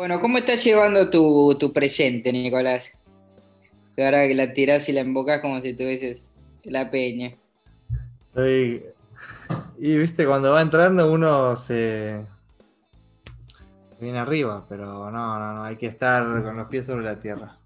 Bueno, 0.00 0.18
¿cómo 0.18 0.38
estás 0.38 0.64
llevando 0.64 1.10
tu, 1.10 1.72
presente, 1.74 2.32
Nicolás? 2.32 2.98
ahora 3.98 4.26
que 4.26 4.34
la 4.34 4.54
tirás 4.54 4.88
y 4.88 4.94
la 4.94 5.02
embocás 5.02 5.42
como 5.42 5.60
si 5.60 5.74
tuvieses 5.74 6.40
la 6.64 6.90
peña. 6.90 7.36
Estoy... 8.28 8.82
Y 9.78 9.98
viste, 9.98 10.24
cuando 10.24 10.52
va 10.52 10.62
entrando 10.62 11.12
uno 11.12 11.54
se 11.54 12.18
viene 14.00 14.18
arriba, 14.18 14.64
pero 14.70 14.86
no, 14.86 15.10
no, 15.10 15.54
no, 15.54 15.64
hay 15.64 15.76
que 15.76 15.88
estar 15.88 16.24
con 16.44 16.56
los 16.56 16.68
pies 16.68 16.86
sobre 16.86 17.04
la 17.04 17.20
tierra. 17.20 17.58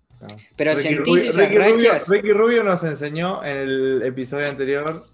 Pero 0.56 0.74
sentís 0.74 1.22
esas 1.22 1.54
rachas. 1.54 2.08
Ricky 2.08 2.32
Rubio 2.32 2.64
nos 2.64 2.82
enseñó 2.82 3.44
en 3.44 3.56
el 3.58 4.02
episodio 4.02 4.48
anterior 4.48 5.06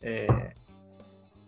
eh, 0.00 0.28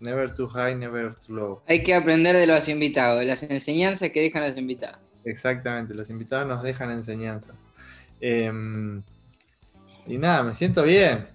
Never 0.01 0.33
too 0.33 0.49
high, 0.49 0.75
never 0.75 1.15
too 1.15 1.35
low. 1.35 1.63
Hay 1.67 1.83
que 1.83 1.95
aprender 1.95 2.37
de 2.37 2.47
los 2.47 2.69
invitados, 2.69 3.21
de 3.21 3.27
las 3.27 3.43
enseñanzas 3.43 4.11
que 4.11 4.21
dejan 4.21 4.43
los 4.43 4.57
invitados. 4.57 4.99
Exactamente, 5.25 5.95
los 5.95 6.11
invitados 6.11 6.47
nos 6.47 6.63
dejan 6.63 6.91
enseñanzas. 6.91 7.57
Em, 8.21 9.03
y 10.07 10.19
nada, 10.19 10.43
me 10.43 10.55
siento 10.55 10.83
bien, 10.83 11.27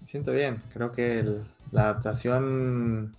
me 0.00 0.06
siento 0.06 0.32
bien. 0.32 0.62
Creo 0.72 0.92
que 0.92 1.24
la 1.72 1.82
adaptación 1.82 3.16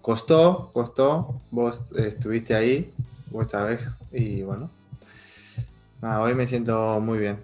costó, 0.00 0.70
costó. 0.72 1.42
Vos 1.50 1.92
estuviste 1.92 2.54
ahí, 2.54 2.92
vos 3.30 3.46
esta 3.46 3.64
vez, 3.64 4.00
y 4.12 4.42
bueno. 4.42 4.70
Nada, 6.00 6.22
hoy 6.22 6.34
me 6.34 6.46
siento 6.46 7.00
muy 7.00 7.18
bien, 7.18 7.38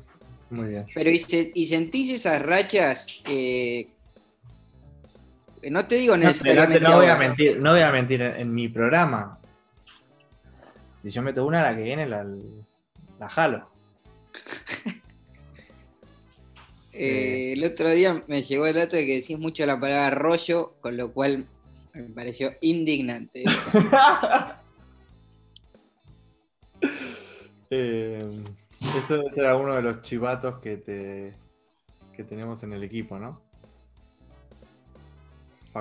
muy 0.48 0.68
bien. 0.68 0.86
Pero 0.94 1.10
¿y, 1.10 1.18
sentís 1.66 2.12
esas 2.12 2.40
rachas 2.40 3.22
eh, 3.28 3.88
no 5.70 5.86
te 5.86 5.96
digo 5.96 6.16
necesariamente. 6.16 6.80
No, 6.80 6.96
voy 6.96 7.06
a 7.06 7.16
mentir, 7.16 7.60
no 7.60 7.72
voy 7.72 7.80
a 7.80 7.90
mentir 7.90 8.22
en, 8.22 8.52
mi 8.54 8.68
programa. 8.68 9.38
Si 11.02 11.10
yo 11.10 11.22
meto 11.22 11.44
una, 11.44 11.62
la 11.62 11.76
que 11.76 11.82
viene 11.82 12.06
la, 12.06 12.26
la 13.18 13.28
jalo. 13.28 13.70
Eh, 16.96 17.54
el 17.54 17.64
otro 17.64 17.90
día 17.90 18.22
me 18.28 18.40
llegó 18.42 18.68
el 18.68 18.76
dato 18.76 18.94
de 18.94 19.04
que 19.04 19.16
decís 19.16 19.36
mucho 19.36 19.66
la 19.66 19.80
palabra 19.80 20.10
rollo, 20.10 20.76
con 20.80 20.96
lo 20.96 21.12
cual 21.12 21.48
me 21.92 22.04
pareció 22.04 22.54
indignante. 22.60 23.42
eh, 27.70 28.24
eso 28.96 29.24
era 29.34 29.56
uno 29.56 29.74
de 29.74 29.82
los 29.82 30.02
chivatos 30.02 30.60
que, 30.60 30.76
te, 30.76 31.34
que 32.12 32.22
tenemos 32.22 32.62
en 32.62 32.74
el 32.74 32.84
equipo, 32.84 33.18
¿no? 33.18 33.42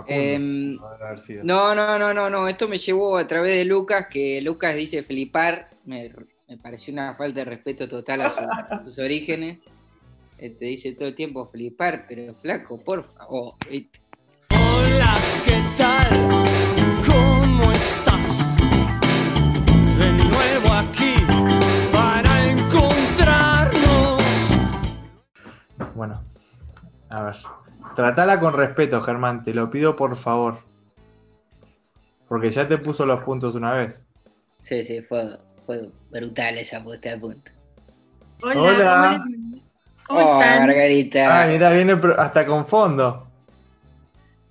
Em, 0.07 0.75
no, 1.43 1.75
no, 1.75 1.99
no, 1.99 2.13
no, 2.13 2.29
no. 2.29 2.47
Esto 2.47 2.67
me 2.67 2.77
llevó 2.77 3.17
a 3.17 3.27
través 3.27 3.55
de 3.55 3.65
Lucas, 3.65 4.07
que 4.09 4.41
Lucas 4.41 4.75
dice 4.75 5.03
flipar. 5.03 5.69
Me, 5.85 6.11
pareció 6.61 6.93
una 6.93 7.15
falta 7.15 7.41
de 7.41 7.45
respeto 7.45 7.87
total 7.87 8.21
a, 8.21 8.81
sus 8.83 8.97
orígenes. 8.97 9.59
Te 10.37 10.47
este, 10.47 10.65
dice 10.65 10.93
todo 10.93 11.07
el 11.07 11.15
tiempo 11.15 11.45
flipar, 11.45 12.05
pero 12.07 12.33
flaco, 12.35 12.77
por 12.79 13.03
favor. 13.13 13.53
Hola, 14.49 15.15
¿qué 15.45 15.61
tal? 15.77 16.09
¿Cómo 17.05 17.71
estás? 17.71 18.57
De 19.97 20.11
nuevo 20.11 20.73
aquí 20.73 21.15
para 21.91 22.49
encontrarnos. 22.49 24.23
Bueno, 25.95 26.23
a 27.09 27.23
ver. 27.23 27.62
Tratala 27.95 28.39
con 28.39 28.53
respeto, 28.53 29.01
Germán, 29.01 29.43
te 29.43 29.53
lo 29.53 29.69
pido 29.69 29.95
por 29.95 30.15
favor. 30.15 30.59
Porque 32.27 32.49
ya 32.49 32.67
te 32.67 32.77
puso 32.77 33.05
los 33.05 33.23
puntos 33.23 33.55
una 33.55 33.73
vez. 33.73 34.07
Sí, 34.63 34.83
sí, 34.83 35.01
fue, 35.01 35.37
brutal 36.09 36.57
esa 36.57 36.83
puesta 36.83 37.09
de 37.09 37.17
punto. 37.17 37.51
Hola. 38.41 39.23
¿Cómo, 40.07 40.19
están? 40.19 40.67
Margarita. 40.67 41.43
Ah, 41.43 41.47
mira, 41.47 41.71
viene 41.71 41.97
hasta 42.17 42.45
con 42.45 42.65
fondo. 42.65 43.27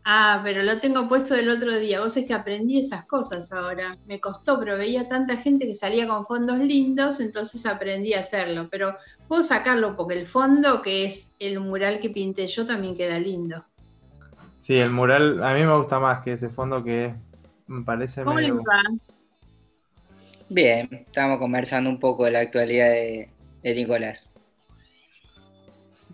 Ah, 0.05 0.41
pero 0.43 0.65
lo 0.65 0.81
tengo 0.81 1.09
puesto 1.09 1.35
del 1.35 1.49
otro 1.49 1.77
día. 1.79 2.01
Vos 2.01 2.17
es 2.17 2.27
que 2.27 2.35
aprendí 2.35 2.81
esas 2.81 3.07
cosas 3.07 3.53
ahora. 3.53 3.97
Me 4.07 4.21
costó, 4.21 4.59
pero 4.59 4.77
veía 4.77 5.09
tanta 5.09 5.37
gente 5.37 5.67
que 5.67 5.75
salía 5.75 6.09
con 6.09 6.27
fondos 6.27 6.59
lindos, 6.59 7.21
entonces 7.21 7.65
aprendí 7.67 8.13
a 8.15 8.21
hacerlo. 8.21 8.69
Pero 8.69 8.97
puedo 9.29 9.45
sacarlo 9.45 9.95
porque 9.97 10.19
el 10.19 10.27
fondo, 10.27 10.83
que 10.83 11.05
es 11.05 11.33
el 11.39 11.61
mural 11.61 12.01
que 12.01 12.11
pinté 12.11 12.49
yo, 12.49 12.67
también 12.67 12.97
queda 12.97 13.19
lindo. 13.21 13.65
Sí, 14.59 14.79
el 14.79 14.91
mural 14.91 15.43
a 15.43 15.55
mí 15.55 15.65
me 15.65 15.77
gusta 15.77 16.01
más 16.01 16.23
que 16.23 16.33
ese 16.33 16.49
fondo 16.49 16.83
que 16.83 17.15
me 17.69 17.85
parece 17.85 18.25
¿Cómo 18.25 18.41
les 18.41 18.53
va? 18.53 18.83
Bien, 20.49 20.89
estábamos 20.93 21.39
conversando 21.39 21.89
un 21.89 21.99
poco 21.99 22.25
de 22.25 22.33
la 22.33 22.41
actualidad 22.41 22.91
de, 22.91 23.31
de 23.63 23.75
Nicolás. 23.75 24.33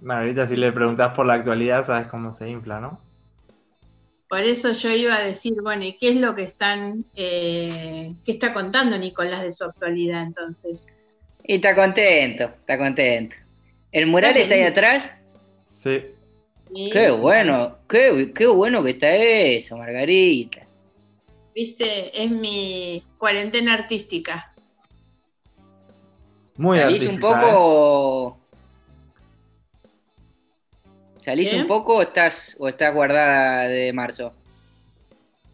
Margarita, 0.03 0.47
si 0.47 0.57
le 0.57 0.71
preguntás 0.73 1.15
por 1.15 1.27
la 1.27 1.35
actualidad, 1.35 1.85
sabes 1.85 2.07
cómo 2.07 2.33
se 2.33 2.49
infla, 2.49 2.81
¿no? 2.81 3.08
Por 4.29 4.41
eso 4.41 4.73
yo 4.73 4.91
iba 4.91 5.17
a 5.17 5.25
decir, 5.25 5.55
bueno, 5.63 5.85
¿y 5.85 5.95
qué 5.95 6.11
es 6.11 6.17
lo 6.17 6.35
que 6.35 6.43
están, 6.43 7.07
eh, 7.17 8.13
qué 8.25 8.33
está 8.33 8.53
contando 8.53 8.99
Nicolás 8.99 9.43
de 9.43 9.53
su 9.53 9.65
actualidad 9.65 10.23
entonces? 10.23 10.87
Y 11.45 11.55
está 11.55 11.75
contento, 11.75 12.45
está 12.45 12.77
contento. 12.77 13.35
¿El 13.91 14.07
mural 14.07 14.37
está, 14.37 14.55
ahí 14.55 14.63
atrás? 14.63 15.15
Sí. 15.75 16.05
Qué 16.93 17.11
bueno, 17.11 17.79
qué, 17.89 18.33
qué 18.35 18.47
bueno 18.47 18.85
que 18.85 18.91
está 18.91 19.11
eso, 19.15 19.79
Margarita. 19.79 20.67
Viste, 21.55 22.23
es 22.23 22.31
mi 22.31 23.03
cuarentena 23.17 23.73
artística. 23.73 24.53
Muy 26.57 26.79
artística. 26.81 27.13
un 27.15 27.21
poco 27.21 28.38
¿eh? 31.29 31.45
¿Salís 31.45 31.53
un 31.53 31.67
poco 31.67 31.97
o 31.97 32.03
estás, 32.03 32.57
o 32.59 32.69
estás 32.69 32.95
guardada 32.95 33.69
de 33.69 33.93
marzo? 33.93 34.33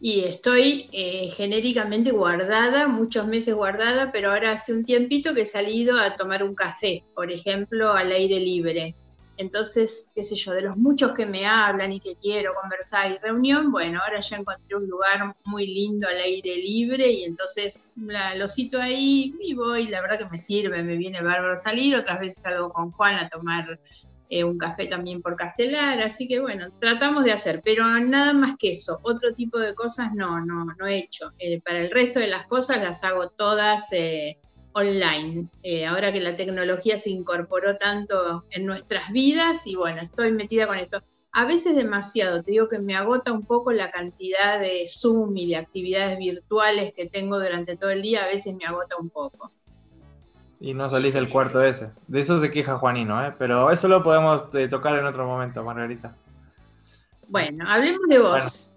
Y 0.00 0.24
estoy 0.24 0.88
eh, 0.92 1.30
genéricamente 1.34 2.10
guardada, 2.10 2.88
muchos 2.88 3.26
meses 3.26 3.54
guardada, 3.54 4.12
pero 4.12 4.32
ahora 4.32 4.52
hace 4.52 4.72
un 4.72 4.84
tiempito 4.84 5.32
que 5.34 5.42
he 5.42 5.46
salido 5.46 5.98
a 5.98 6.16
tomar 6.16 6.42
un 6.42 6.54
café, 6.54 7.02
por 7.14 7.32
ejemplo, 7.32 7.92
al 7.92 8.12
aire 8.12 8.38
libre. 8.38 8.94
Entonces, 9.36 10.12
qué 10.14 10.22
sé 10.22 10.36
yo, 10.36 10.52
de 10.52 10.62
los 10.62 10.76
muchos 10.76 11.12
que 11.12 11.26
me 11.26 11.46
hablan 11.46 11.92
y 11.92 12.00
que 12.00 12.14
quiero 12.16 12.52
conversar 12.60 13.10
y 13.10 13.18
reunión, 13.18 13.72
bueno, 13.72 14.00
ahora 14.04 14.20
ya 14.20 14.36
encontré 14.36 14.76
un 14.76 14.86
lugar 14.86 15.34
muy 15.46 15.66
lindo 15.66 16.06
al 16.06 16.18
aire 16.18 16.54
libre 16.56 17.10
y 17.10 17.24
entonces 17.24 17.84
lo 17.96 18.46
cito 18.46 18.80
ahí 18.80 19.34
y 19.40 19.54
voy, 19.54 19.88
la 19.88 20.02
verdad 20.02 20.18
que 20.18 20.30
me 20.30 20.38
sirve, 20.38 20.84
me 20.84 20.96
viene 20.96 21.20
bárbaro 21.20 21.56
salir, 21.56 21.96
otras 21.96 22.20
veces 22.20 22.42
salgo 22.42 22.72
con 22.72 22.92
Juan 22.92 23.16
a 23.16 23.28
tomar 23.28 23.80
eh, 24.36 24.42
un 24.42 24.58
café 24.58 24.86
también 24.86 25.22
por 25.22 25.36
Castelar, 25.36 26.00
así 26.00 26.26
que 26.26 26.40
bueno, 26.40 26.66
tratamos 26.80 27.22
de 27.22 27.30
hacer, 27.30 27.62
pero 27.64 27.84
nada 28.00 28.32
más 28.32 28.56
que 28.58 28.72
eso, 28.72 28.98
otro 29.04 29.32
tipo 29.32 29.60
de 29.60 29.76
cosas 29.76 30.12
no, 30.12 30.44
no, 30.44 30.64
no 30.76 30.86
he 30.88 30.98
hecho. 30.98 31.30
Eh, 31.38 31.60
para 31.60 31.78
el 31.78 31.92
resto 31.92 32.18
de 32.18 32.26
las 32.26 32.48
cosas 32.48 32.78
las 32.78 33.04
hago 33.04 33.28
todas 33.28 33.92
eh, 33.92 34.40
online, 34.72 35.48
ahora 35.88 36.12
que 36.12 36.20
la 36.20 36.34
tecnología 36.34 36.98
se 36.98 37.10
incorporó 37.10 37.76
tanto 37.76 38.44
en 38.50 38.66
nuestras 38.66 39.12
vidas 39.12 39.68
y 39.68 39.76
bueno, 39.76 40.02
estoy 40.02 40.32
metida 40.32 40.66
con 40.66 40.78
esto. 40.78 41.00
A 41.30 41.44
veces 41.44 41.76
demasiado, 41.76 42.42
te 42.42 42.50
digo 42.50 42.68
que 42.68 42.80
me 42.80 42.96
agota 42.96 43.30
un 43.30 43.46
poco 43.46 43.70
la 43.70 43.92
cantidad 43.92 44.58
de 44.58 44.88
Zoom 44.88 45.36
y 45.36 45.46
de 45.46 45.56
actividades 45.58 46.18
virtuales 46.18 46.92
que 46.92 47.06
tengo 47.06 47.38
durante 47.38 47.76
todo 47.76 47.90
el 47.90 48.02
día, 48.02 48.24
a 48.24 48.28
veces 48.28 48.56
me 48.56 48.64
agota 48.64 48.96
un 48.98 49.10
poco 49.10 49.52
y 50.64 50.72
no 50.72 50.88
salís 50.88 51.12
del 51.12 51.28
cuarto 51.28 51.62
ese. 51.62 51.90
De 52.06 52.22
eso 52.22 52.40
se 52.40 52.50
queja 52.50 52.78
Juanino, 52.78 53.22
¿eh? 53.22 53.34
pero 53.38 53.70
eso 53.70 53.86
lo 53.86 54.02
podemos 54.02 54.46
eh, 54.54 54.66
tocar 54.66 54.98
en 54.98 55.04
otro 55.04 55.26
momento, 55.26 55.62
Margarita. 55.62 56.16
Bueno, 57.28 57.66
hablemos 57.68 58.08
de 58.08 58.18
vos. 58.18 58.70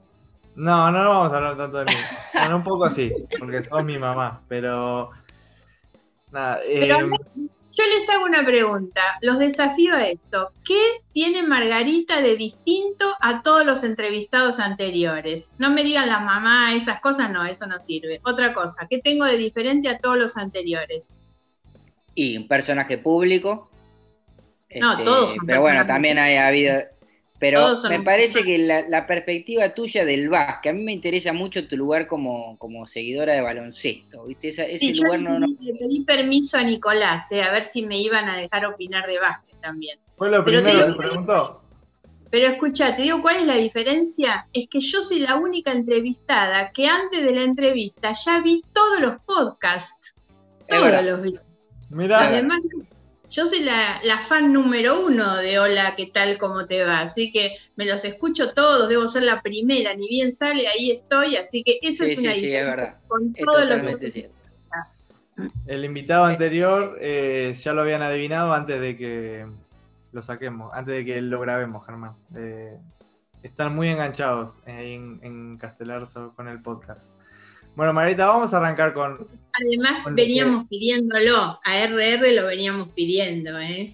no, 0.55 0.91
no, 0.91 1.09
vamos 1.09 1.31
a 1.31 1.37
hablar 1.37 1.55
tanto 1.55 1.77
de 1.77 1.85
mí. 1.85 1.93
Bueno, 2.33 2.57
un 2.57 2.63
poco 2.63 2.83
así, 2.83 3.13
porque 3.39 3.63
sos 3.63 3.85
mi 3.85 3.97
mamá, 3.97 4.41
pero. 4.49 5.11
Nada. 6.29 6.59
Em, 6.67 7.09
yo 7.09 7.83
les 7.95 8.09
hago 8.09 8.25
una 8.25 8.43
pregunta, 8.43 9.01
los 9.21 9.39
desafío 9.39 9.93
a 9.95 10.07
esto. 10.07 10.51
¿Qué 10.65 10.81
tiene 11.13 11.43
Margarita 11.43 12.21
de 12.21 12.35
distinto 12.35 13.15
a 13.21 13.43
todos 13.43 13.65
los 13.65 13.83
entrevistados 13.85 14.59
anteriores? 14.59 15.55
No 15.57 15.69
me 15.69 15.85
digan 15.85 16.09
la 16.09 16.19
mamá, 16.19 16.73
esas 16.73 16.99
cosas, 16.99 17.31
no, 17.31 17.45
eso 17.45 17.65
no 17.65 17.79
sirve. 17.79 18.19
Otra 18.25 18.53
cosa, 18.53 18.87
¿qué 18.89 18.99
tengo 18.99 19.23
de 19.23 19.37
diferente 19.37 19.87
a 19.87 19.99
todos 19.99 20.17
los 20.17 20.35
anteriores? 20.35 21.16
Y 22.17 22.35
un 22.35 22.47
personaje 22.47 22.97
público. 22.97 23.69
No, 24.75 24.91
este, 24.93 25.03
todos 25.03 25.33
son 25.35 25.45
Pero 25.45 25.61
bueno, 25.61 25.85
también 25.85 26.17
ha 26.17 26.47
habido. 26.47 26.81
Pero 27.39 27.79
me 27.87 28.01
parece 28.01 28.43
que 28.43 28.57
la, 28.57 29.05
perspectiva 29.05 29.75
tuya 29.75 30.03
del 30.03 30.31
que 30.63 30.69
a 30.69 30.73
mí 30.73 30.83
me 30.83 30.91
interesa 30.91 31.31
mucho 31.31 31.67
tu 31.67 31.77
lugar 31.77 32.07
como, 32.07 32.57
como 32.57 32.87
seguidora 32.87 33.33
de 33.33 33.41
baloncesto, 33.41 34.25
¿viste? 34.25 34.47
ese 34.47 34.95
lugar 34.95 35.19
no, 35.19 35.37
Le 35.37 35.73
pedí 35.75 36.03
permiso 36.03 36.57
a 36.57 36.63
Nicolás, 36.63 37.31
eh, 37.31 37.43
a 37.43 37.51
ver 37.51 37.63
si 37.63 37.85
me 37.85 37.99
iban 37.99 38.27
a 38.27 38.35
dejar 38.35 38.65
opinar 38.65 39.05
de 39.05 39.19
básquet 39.19 39.61
también. 39.61 39.99
Fue 40.15 40.31
lo 40.31 40.43
primero 40.43 40.87
que 40.87 40.93
preguntó. 40.93 41.61
Pero 42.31 42.47
escucha, 42.47 42.95
te 42.95 43.03
digo 43.03 43.21
cuál 43.21 43.37
es 43.37 43.45
la 43.45 43.55
diferencia. 43.55 44.47
Es 44.51 44.67
que 44.67 44.79
yo 44.79 45.03
soy 45.03 45.19
la 45.19 45.35
única 45.35 45.71
entrevistada 45.71 46.71
que 46.71 46.87
antes 46.87 47.23
de 47.23 47.35
la 47.35 47.43
entrevista 47.43 48.13
ya 48.13 48.41
vi 48.41 48.63
todos 48.73 48.99
los 48.99 49.21
podcasts 49.21 50.15
Todos 50.67 51.05
los 51.05 51.21
viernes. 51.21 51.46
Mira. 51.89 52.27
Además, 52.27 52.59
yo 53.29 53.47
soy 53.47 53.61
la, 53.61 53.99
la, 54.03 54.19
fan 54.19 54.53
número 54.53 55.05
uno 55.05 55.37
de 55.37 55.59
Hola, 55.59 55.95
¿qué 55.97 56.07
tal? 56.07 56.37
¿Cómo 56.37 56.65
te 56.65 56.83
va? 56.83 57.01
Así 57.01 57.31
que 57.31 57.57
me 57.75 57.85
los 57.85 58.05
escucho 58.05 58.53
todos, 58.53 58.87
debo 58.87 59.07
ser 59.07 59.23
la 59.23 59.41
primera, 59.41 59.93
ni 59.93 60.07
bien 60.07 60.31
sale, 60.31 60.67
ahí 60.67 60.91
estoy, 60.91 61.35
así 61.35 61.63
que 61.63 61.79
eso 61.81 62.05
Sí, 62.05 62.11
es 62.11 62.19
una 62.19 62.31
sí, 62.33 62.39
sí, 62.41 62.53
es 62.53 62.65
verdad. 62.65 62.97
con 63.07 63.33
Es 63.35 63.45
todos 63.45 63.65
los. 63.65 63.85
El 65.67 65.85
invitado 65.85 66.25
anterior 66.25 66.97
eh, 66.99 67.53
ya 67.59 67.73
lo 67.73 67.81
habían 67.81 68.01
adivinado 68.01 68.53
antes 68.53 68.79
de 68.81 68.97
que 68.97 69.45
lo 70.11 70.21
saquemos, 70.21 70.73
antes 70.73 70.95
de 70.95 71.05
que 71.05 71.21
lo 71.21 71.39
grabemos, 71.39 71.85
Germán. 71.85 72.15
Eh, 72.35 72.77
están 73.43 73.75
muy 73.75 73.89
enganchados 73.89 74.59
en, 74.65 75.19
en 75.21 75.57
Castelarzo 75.57 76.33
con 76.35 76.47
el 76.47 76.61
podcast. 76.61 77.01
Bueno, 77.77 77.93
Margarita, 77.93 78.25
vamos 78.25 78.51
a 78.55 78.57
arrancar 78.57 78.91
con. 78.91 79.27
Además, 79.53 80.03
con 80.03 80.15
veníamos 80.15 80.67
pidiéndolo, 80.67 81.59
a 81.63 81.83
RR 81.83 82.31
lo 82.33 82.47
veníamos 82.47 82.87
pidiendo, 82.89 83.59
¿eh? 83.59 83.93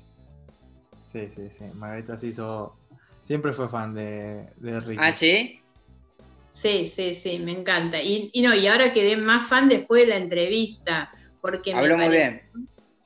Sí, 1.12 1.28
sí, 1.36 1.50
sí. 1.50 1.66
Margarita 1.76 2.18
se 2.18 2.28
hizo. 2.28 2.78
Siempre 3.28 3.52
fue 3.52 3.68
fan 3.68 3.94
de, 3.94 4.48
de 4.56 4.80
Ricky. 4.80 5.02
¿Ah, 5.04 5.12
sí? 5.12 5.60
Sí, 6.52 6.88
sí, 6.88 7.14
sí, 7.14 7.40
me 7.40 7.52
encanta. 7.52 8.02
Y, 8.02 8.30
y 8.32 8.42
no, 8.42 8.56
y 8.56 8.68
ahora 8.68 8.94
quedé 8.94 9.18
más 9.18 9.50
fan 9.50 9.68
después 9.68 10.04
de 10.04 10.08
la 10.12 10.16
entrevista, 10.16 11.12
porque 11.42 11.74
Habló 11.74 11.98
me 11.98 12.06
muy 12.06 12.16
pareció 12.16 12.40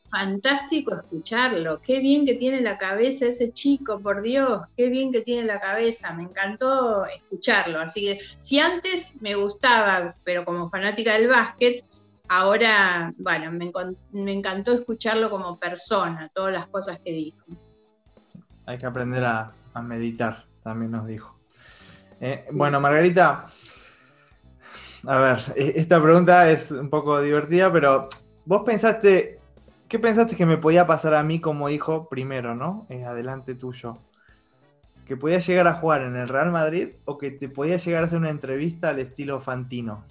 fantástico 0.09 0.95
escucharlo. 0.95 1.81
Qué 1.81 1.99
bien 1.99 2.25
que 2.25 2.35
tiene 2.35 2.61
la 2.61 2.77
cabeza 2.77 3.25
ese 3.25 3.51
chico, 3.51 3.99
por 3.99 4.21
Dios, 4.21 4.61
qué 4.75 4.89
bien 4.89 5.11
que 5.11 5.21
tiene 5.21 5.45
la 5.47 5.59
cabeza. 5.59 6.13
Me 6.13 6.23
encantó 6.23 7.05
escucharlo. 7.05 7.79
Así 7.79 8.01
que 8.01 8.19
si 8.37 8.59
antes 8.59 9.15
me 9.21 9.35
gustaba, 9.35 10.15
pero 10.23 10.45
como 10.45 10.69
fanática 10.69 11.13
del 11.13 11.27
básquet, 11.27 11.83
ahora, 12.29 13.13
bueno, 13.17 13.51
me, 13.51 14.31
encantó 14.31 14.73
escucharlo 14.73 15.29
como 15.29 15.57
persona, 15.57 16.29
todas 16.33 16.53
las 16.53 16.67
cosas 16.67 16.99
que 17.03 17.11
dijo. 17.11 17.45
Hay 18.65 18.77
que 18.77 18.85
aprender 18.85 19.23
a, 19.23 19.53
a 19.73 19.81
meditar, 19.81 20.45
también 20.63 20.91
nos 20.91 21.07
dijo. 21.07 21.37
Eh, 22.19 22.45
bueno, 22.51 22.81
Margarita, 22.81 23.45
a 25.05 25.19
ver, 25.19 25.37
e- 25.55 25.73
esta 25.75 26.01
pregunta 26.01 26.49
es 26.49 26.71
un 26.71 26.89
poco 26.89 27.21
divertida, 27.21 27.71
pero 27.71 28.09
vos 28.45 28.63
pensaste, 28.65 29.36
¿qué 29.87 29.99
pensaste 29.99 30.35
que 30.35 30.45
me 30.45 30.57
podía 30.57 30.87
pasar 30.87 31.13
a 31.13 31.23
mí 31.23 31.39
como 31.39 31.69
hijo 31.69 32.09
primero, 32.09 32.55
no? 32.55 32.85
Eh, 32.89 33.05
adelante 33.05 33.55
tuyo. 33.55 33.97
¿Que 35.05 35.15
podía 35.15 35.39
llegar 35.39 35.67
a 35.67 35.73
jugar 35.73 36.01
en 36.01 36.15
el 36.17 36.27
Real 36.27 36.51
Madrid 36.51 36.89
o 37.05 37.17
que 37.17 37.31
te 37.31 37.47
podía 37.47 37.77
llegar 37.77 38.03
a 38.03 38.07
hacer 38.07 38.19
una 38.19 38.29
entrevista 38.29 38.89
al 38.89 38.99
estilo 38.99 39.39
Fantino? 39.39 40.05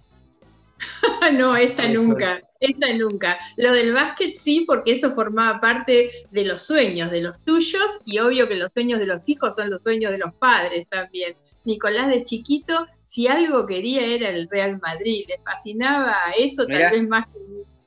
no, 1.34 1.56
esta 1.56 1.82
Ay, 1.82 1.94
nunca, 1.94 2.40
esta 2.60 2.92
nunca. 2.94 3.38
Lo 3.56 3.72
del 3.72 3.92
básquet 3.92 4.36
sí, 4.36 4.64
porque 4.66 4.92
eso 4.92 5.14
formaba 5.14 5.60
parte 5.60 6.10
de 6.30 6.44
los 6.44 6.62
sueños 6.62 7.10
de 7.10 7.22
los 7.22 7.38
tuyos 7.40 8.00
y 8.04 8.18
obvio 8.18 8.48
que 8.48 8.56
los 8.56 8.72
sueños 8.72 8.98
de 8.98 9.06
los 9.06 9.28
hijos 9.28 9.54
son 9.54 9.70
los 9.70 9.82
sueños 9.82 10.12
de 10.12 10.18
los 10.18 10.32
padres 10.34 10.86
también. 10.88 11.36
Nicolás 11.64 12.08
de 12.08 12.24
chiquito, 12.24 12.86
si 13.02 13.26
algo 13.26 13.66
quería 13.66 14.06
era 14.06 14.28
el 14.30 14.48
Real 14.48 14.78
Madrid, 14.80 15.24
le 15.28 15.40
fascinaba 15.44 16.16
eso 16.38 16.64
Mirá. 16.66 16.90
tal 16.90 17.00
vez 17.00 17.08
más 17.08 17.26
que, 17.26 17.40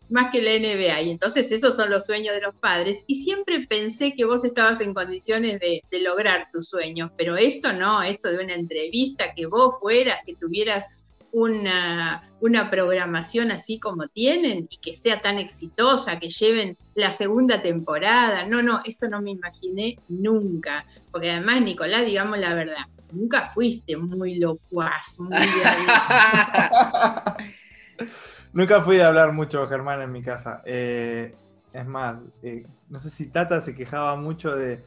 más 0.09 0.31
que 0.31 0.41
la 0.41 0.51
NBA. 0.51 1.01
Y 1.01 1.11
entonces 1.11 1.51
esos 1.51 1.75
son 1.75 1.89
los 1.89 2.05
sueños 2.05 2.35
de 2.35 2.41
los 2.41 2.55
padres. 2.55 3.03
Y 3.07 3.23
siempre 3.23 3.65
pensé 3.67 4.15
que 4.15 4.25
vos 4.25 4.43
estabas 4.43 4.81
en 4.81 4.93
condiciones 4.93 5.59
de, 5.59 5.83
de 5.89 6.01
lograr 6.01 6.49
tus 6.51 6.69
sueños, 6.69 7.11
pero 7.17 7.37
esto 7.37 7.73
no, 7.73 8.01
esto 8.01 8.29
de 8.29 8.43
una 8.43 8.55
entrevista, 8.55 9.33
que 9.33 9.45
vos 9.45 9.75
fueras, 9.79 10.19
que 10.25 10.35
tuvieras 10.35 10.95
una, 11.31 12.27
una 12.41 12.71
programación 12.71 13.51
así 13.51 13.79
como 13.79 14.07
tienen 14.07 14.67
y 14.69 14.77
que 14.77 14.95
sea 14.95 15.21
tan 15.21 15.37
exitosa, 15.37 16.19
que 16.19 16.29
lleven 16.29 16.77
la 16.95 17.11
segunda 17.11 17.61
temporada. 17.61 18.47
No, 18.47 18.61
no, 18.61 18.81
esto 18.85 19.09
no 19.09 19.21
me 19.21 19.31
imaginé 19.31 19.99
nunca. 20.07 20.85
Porque 21.11 21.31
además, 21.31 21.61
Nicolás, 21.61 22.05
digamos 22.05 22.39
la 22.39 22.53
verdad, 22.53 22.85
nunca 23.11 23.51
fuiste 23.53 23.97
muy 23.97 24.35
locuaz, 24.35 25.19
muy 25.19 25.37
Nunca 28.51 28.81
fui 28.81 28.97
de 28.97 29.03
hablar 29.03 29.31
mucho, 29.31 29.67
Germán, 29.67 30.01
en 30.01 30.11
mi 30.11 30.23
casa. 30.23 30.61
Eh, 30.65 31.35
es 31.71 31.85
más, 31.85 32.25
eh, 32.41 32.65
no 32.89 32.99
sé 32.99 33.09
si 33.09 33.27
Tata 33.27 33.61
se 33.61 33.75
quejaba 33.75 34.15
mucho 34.15 34.55
de 34.55 34.85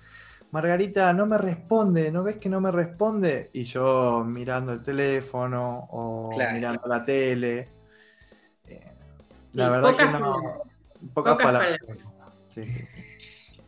Margarita, 0.50 1.12
no 1.12 1.26
me 1.26 1.38
responde, 1.38 2.10
¿no 2.10 2.24
ves 2.24 2.36
que 2.36 2.48
no 2.48 2.60
me 2.60 2.72
responde? 2.72 3.50
Y 3.52 3.64
yo 3.64 4.24
mirando 4.26 4.72
el 4.72 4.82
teléfono 4.82 5.88
o 5.90 6.30
Claro. 6.34 6.54
mirando 6.54 6.82
la 6.86 7.04
tele. 7.04 7.68
Eh, 8.66 8.84
la 9.52 9.64
Sí, 9.66 9.70
verdad 9.70 9.96
que 9.96 10.04
no. 10.06 10.18
palabras. 10.18 10.58
Pocas, 11.14 11.32
Pocas 11.34 11.36
palabras. 11.38 11.80
Sí, 12.48 12.66
sí, 12.66 12.84
sí. 12.86 13.00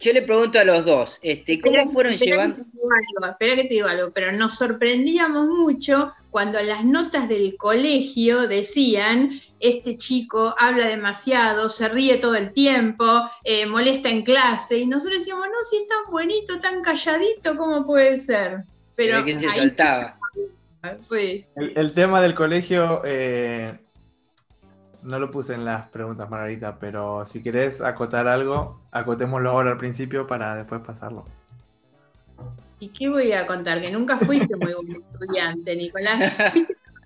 Yo 0.04 0.12
le 0.12 0.20
pregunto 0.20 0.58
a 0.58 0.64
los 0.64 0.84
dos, 0.84 1.18
este, 1.22 1.58
¿cómo 1.62 1.76
Espera- 1.76 1.90
fueron 1.90 2.12
espera 2.12 2.30
llevando? 2.36 2.56
Que 2.56 2.62
te 2.62 2.70
digo 2.72 2.88
algo, 2.92 3.30
espera 3.32 3.56
que 3.56 3.62
te 3.62 3.74
digo 3.74 3.88
algo, 3.88 4.10
pero 4.12 4.32
nos 4.32 4.58
sorprendíamos 4.58 5.46
mucho 5.48 6.12
cuando 6.30 6.60
las 6.62 6.84
notas 6.84 7.26
del 7.26 7.56
colegio 7.56 8.46
decían, 8.46 9.30
este 9.60 9.96
chico 9.96 10.54
habla 10.58 10.88
demasiado, 10.88 11.70
se 11.70 11.88
ríe 11.88 12.18
todo 12.18 12.34
el 12.34 12.52
tiempo, 12.52 13.04
eh, 13.44 13.64
molesta 13.64 14.10
en 14.10 14.22
clase, 14.24 14.76
y 14.78 14.86
nosotros 14.86 15.20
decíamos, 15.20 15.46
no, 15.46 15.54
si 15.70 15.76
es 15.78 15.88
tan 15.88 16.12
bonito, 16.12 16.60
tan 16.60 16.82
calladito, 16.82 17.56
¿cómo 17.56 17.86
puede 17.86 18.18
ser? 18.18 18.64
Pero 18.96 19.22
de 19.22 19.40
se 19.40 19.46
ahí- 19.46 19.58
soltaba. 19.58 20.18
sí. 21.00 21.46
El, 21.56 21.72
el 21.76 21.92
tema 21.94 22.20
del 22.20 22.34
colegio 22.34 23.00
eh, 23.06 23.78
no 25.04 25.18
lo 25.18 25.30
puse 25.30 25.54
en 25.54 25.64
las 25.64 25.88
preguntas, 25.88 26.28
Margarita, 26.28 26.78
pero 26.78 27.26
si 27.26 27.42
querés 27.42 27.80
acotar 27.80 28.26
algo, 28.26 28.80
acotémoslo 28.90 29.50
ahora 29.50 29.70
al 29.72 29.76
principio 29.76 30.26
para 30.26 30.56
después 30.56 30.80
pasarlo. 30.80 31.24
¿Y 32.78 32.88
qué 32.88 33.08
voy 33.08 33.32
a 33.32 33.46
contar? 33.46 33.80
Que 33.80 33.90
nunca 33.90 34.18
fuiste 34.18 34.56
muy 34.56 34.72
buen 34.72 35.02
estudiante, 35.02 35.76
Nicolás. 35.76 36.32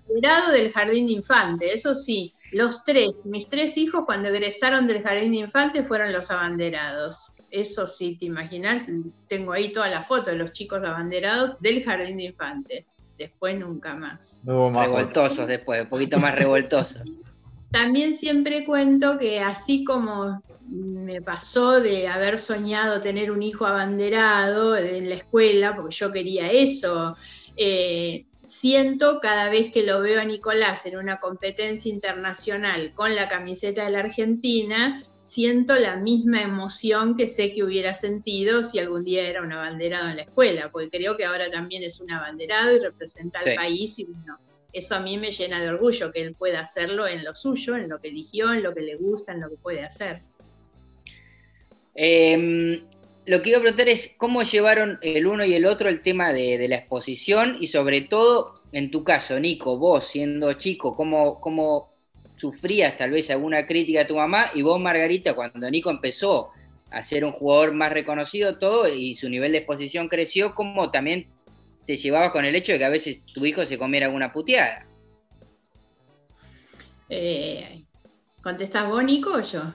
Fuiste 0.09 0.27
abanderado 0.27 0.51
del 0.53 0.71
jardín 0.71 1.05
de 1.05 1.13
infante, 1.13 1.71
eso 1.71 1.93
sí. 1.93 2.33
Los 2.51 2.83
tres, 2.83 3.09
mis 3.25 3.47
tres 3.47 3.77
hijos 3.77 4.05
cuando 4.05 4.29
egresaron 4.29 4.87
del 4.87 5.03
jardín 5.03 5.33
de 5.33 5.37
infante 5.37 5.83
fueron 5.83 6.11
los 6.11 6.31
abanderados. 6.31 7.33
Eso 7.51 7.85
sí, 7.85 8.17
te 8.19 8.25
imaginas, 8.25 8.87
tengo 9.27 9.53
ahí 9.53 9.71
toda 9.71 9.87
la 9.87 10.03
foto 10.03 10.31
de 10.31 10.37
los 10.37 10.51
chicos 10.51 10.83
abanderados 10.83 11.59
del 11.61 11.83
jardín 11.83 12.17
de 12.17 12.23
infante. 12.23 12.87
Después 13.19 13.59
nunca 13.59 13.95
más. 13.95 14.41
No 14.43 14.55
hubo 14.55 14.71
más. 14.71 14.87
Revoltosos 14.87 15.47
después, 15.47 15.83
un 15.83 15.89
poquito 15.89 16.17
más 16.17 16.35
revoltosos. 16.35 17.03
También 17.71 18.13
siempre 18.13 18.65
cuento 18.65 19.17
que 19.17 19.39
así 19.39 19.83
como 19.83 20.41
me 20.69 21.21
pasó 21.21 21.79
de 21.79 22.07
haber 22.07 22.37
soñado 22.37 23.01
tener 23.01 23.31
un 23.31 23.41
hijo 23.41 23.65
abanderado 23.65 24.77
en 24.77 25.09
la 25.09 25.15
escuela, 25.15 25.75
porque 25.75 25.95
yo 25.95 26.11
quería 26.11 26.51
eso, 26.51 27.15
eh, 27.57 28.25
siento 28.47 29.19
cada 29.19 29.49
vez 29.49 29.71
que 29.71 29.83
lo 29.83 30.01
veo 30.01 30.21
a 30.21 30.25
Nicolás 30.25 30.85
en 30.85 30.97
una 30.97 31.19
competencia 31.19 31.91
internacional 31.91 32.93
con 32.95 33.15
la 33.15 33.27
camiseta 33.29 33.85
de 33.85 33.91
la 33.91 33.99
Argentina, 33.99 35.03
siento 35.21 35.75
la 35.75 35.97
misma 35.97 36.41
emoción 36.41 37.15
que 37.15 37.27
sé 37.27 37.53
que 37.53 37.63
hubiera 37.63 37.93
sentido 37.93 38.63
si 38.63 38.79
algún 38.79 39.03
día 39.03 39.27
era 39.27 39.43
un 39.43 39.51
abanderado 39.51 40.09
en 40.09 40.17
la 40.17 40.23
escuela, 40.23 40.69
porque 40.71 40.89
creo 40.89 41.17
que 41.17 41.25
ahora 41.25 41.51
también 41.51 41.83
es 41.83 41.99
un 41.99 42.11
abanderado 42.11 42.75
y 42.75 42.79
representa 42.79 43.39
al 43.39 43.45
Sí. 43.45 43.55
país 43.55 43.99
y 43.99 44.05
bueno, 44.05 44.37
eso 44.73 44.95
a 44.95 44.99
mí 44.99 45.17
me 45.17 45.31
llena 45.31 45.61
de 45.61 45.69
orgullo 45.69 46.11
que 46.11 46.21
él 46.21 46.35
pueda 46.35 46.61
hacerlo 46.61 47.07
en 47.07 47.23
lo 47.23 47.35
suyo, 47.35 47.75
en 47.75 47.89
lo 47.89 47.99
que 47.99 48.09
eligió, 48.09 48.53
en 48.53 48.63
lo 48.63 48.73
que 48.73 48.81
le 48.81 48.95
gusta, 48.95 49.31
en 49.31 49.41
lo 49.41 49.49
que 49.49 49.57
puede 49.57 49.83
hacer. 49.83 50.21
Eh, 51.95 52.83
lo 53.25 53.41
que 53.41 53.49
iba 53.49 53.59
a 53.59 53.61
preguntar 53.61 53.89
es 53.89 54.13
cómo 54.17 54.41
llevaron 54.41 54.97
el 55.01 55.27
uno 55.27 55.45
y 55.45 55.53
el 55.53 55.65
otro 55.65 55.89
el 55.89 56.01
tema 56.01 56.33
de, 56.33 56.57
de 56.57 56.67
la 56.67 56.77
exposición 56.77 57.57
y 57.59 57.67
sobre 57.67 58.01
todo, 58.01 58.63
en 58.71 58.89
tu 58.89 59.03
caso, 59.03 59.39
Nico, 59.39 59.77
vos 59.77 60.07
siendo 60.07 60.53
chico, 60.53 60.95
cómo, 60.95 61.39
cómo 61.39 61.93
sufrías 62.37 62.97
tal 62.97 63.11
vez 63.11 63.29
alguna 63.29 63.67
crítica 63.67 64.01
a 64.01 64.07
tu 64.07 64.15
mamá 64.15 64.47
y 64.55 64.61
vos, 64.61 64.79
Margarita, 64.79 65.35
cuando 65.35 65.69
Nico 65.69 65.89
empezó 65.89 66.49
a 66.89 67.03
ser 67.03 67.23
un 67.23 67.31
jugador 67.31 67.73
más 67.73 67.93
reconocido 67.93 68.57
todo 68.57 68.87
y 68.87 69.15
su 69.15 69.29
nivel 69.29 69.51
de 69.51 69.59
exposición 69.59 70.07
creció, 70.07 70.55
cómo 70.55 70.89
también 70.89 71.27
te 71.89 71.97
llevabas 71.97 72.29
con 72.29 72.45
el 72.45 72.53
hecho 72.53 72.71
de 72.71 72.77
que 72.77 72.85
a 72.85 72.89
veces 72.89 73.25
tu 73.25 73.43
hijo 73.47 73.65
se 73.65 73.79
comiera 73.79 74.05
alguna 74.05 74.31
puteada. 74.31 74.85
Eh, 77.09 77.83
¿Contestás 78.43 78.87
vos, 78.87 79.03
Nico, 79.03 79.31
o 79.33 79.41
yo? 79.41 79.73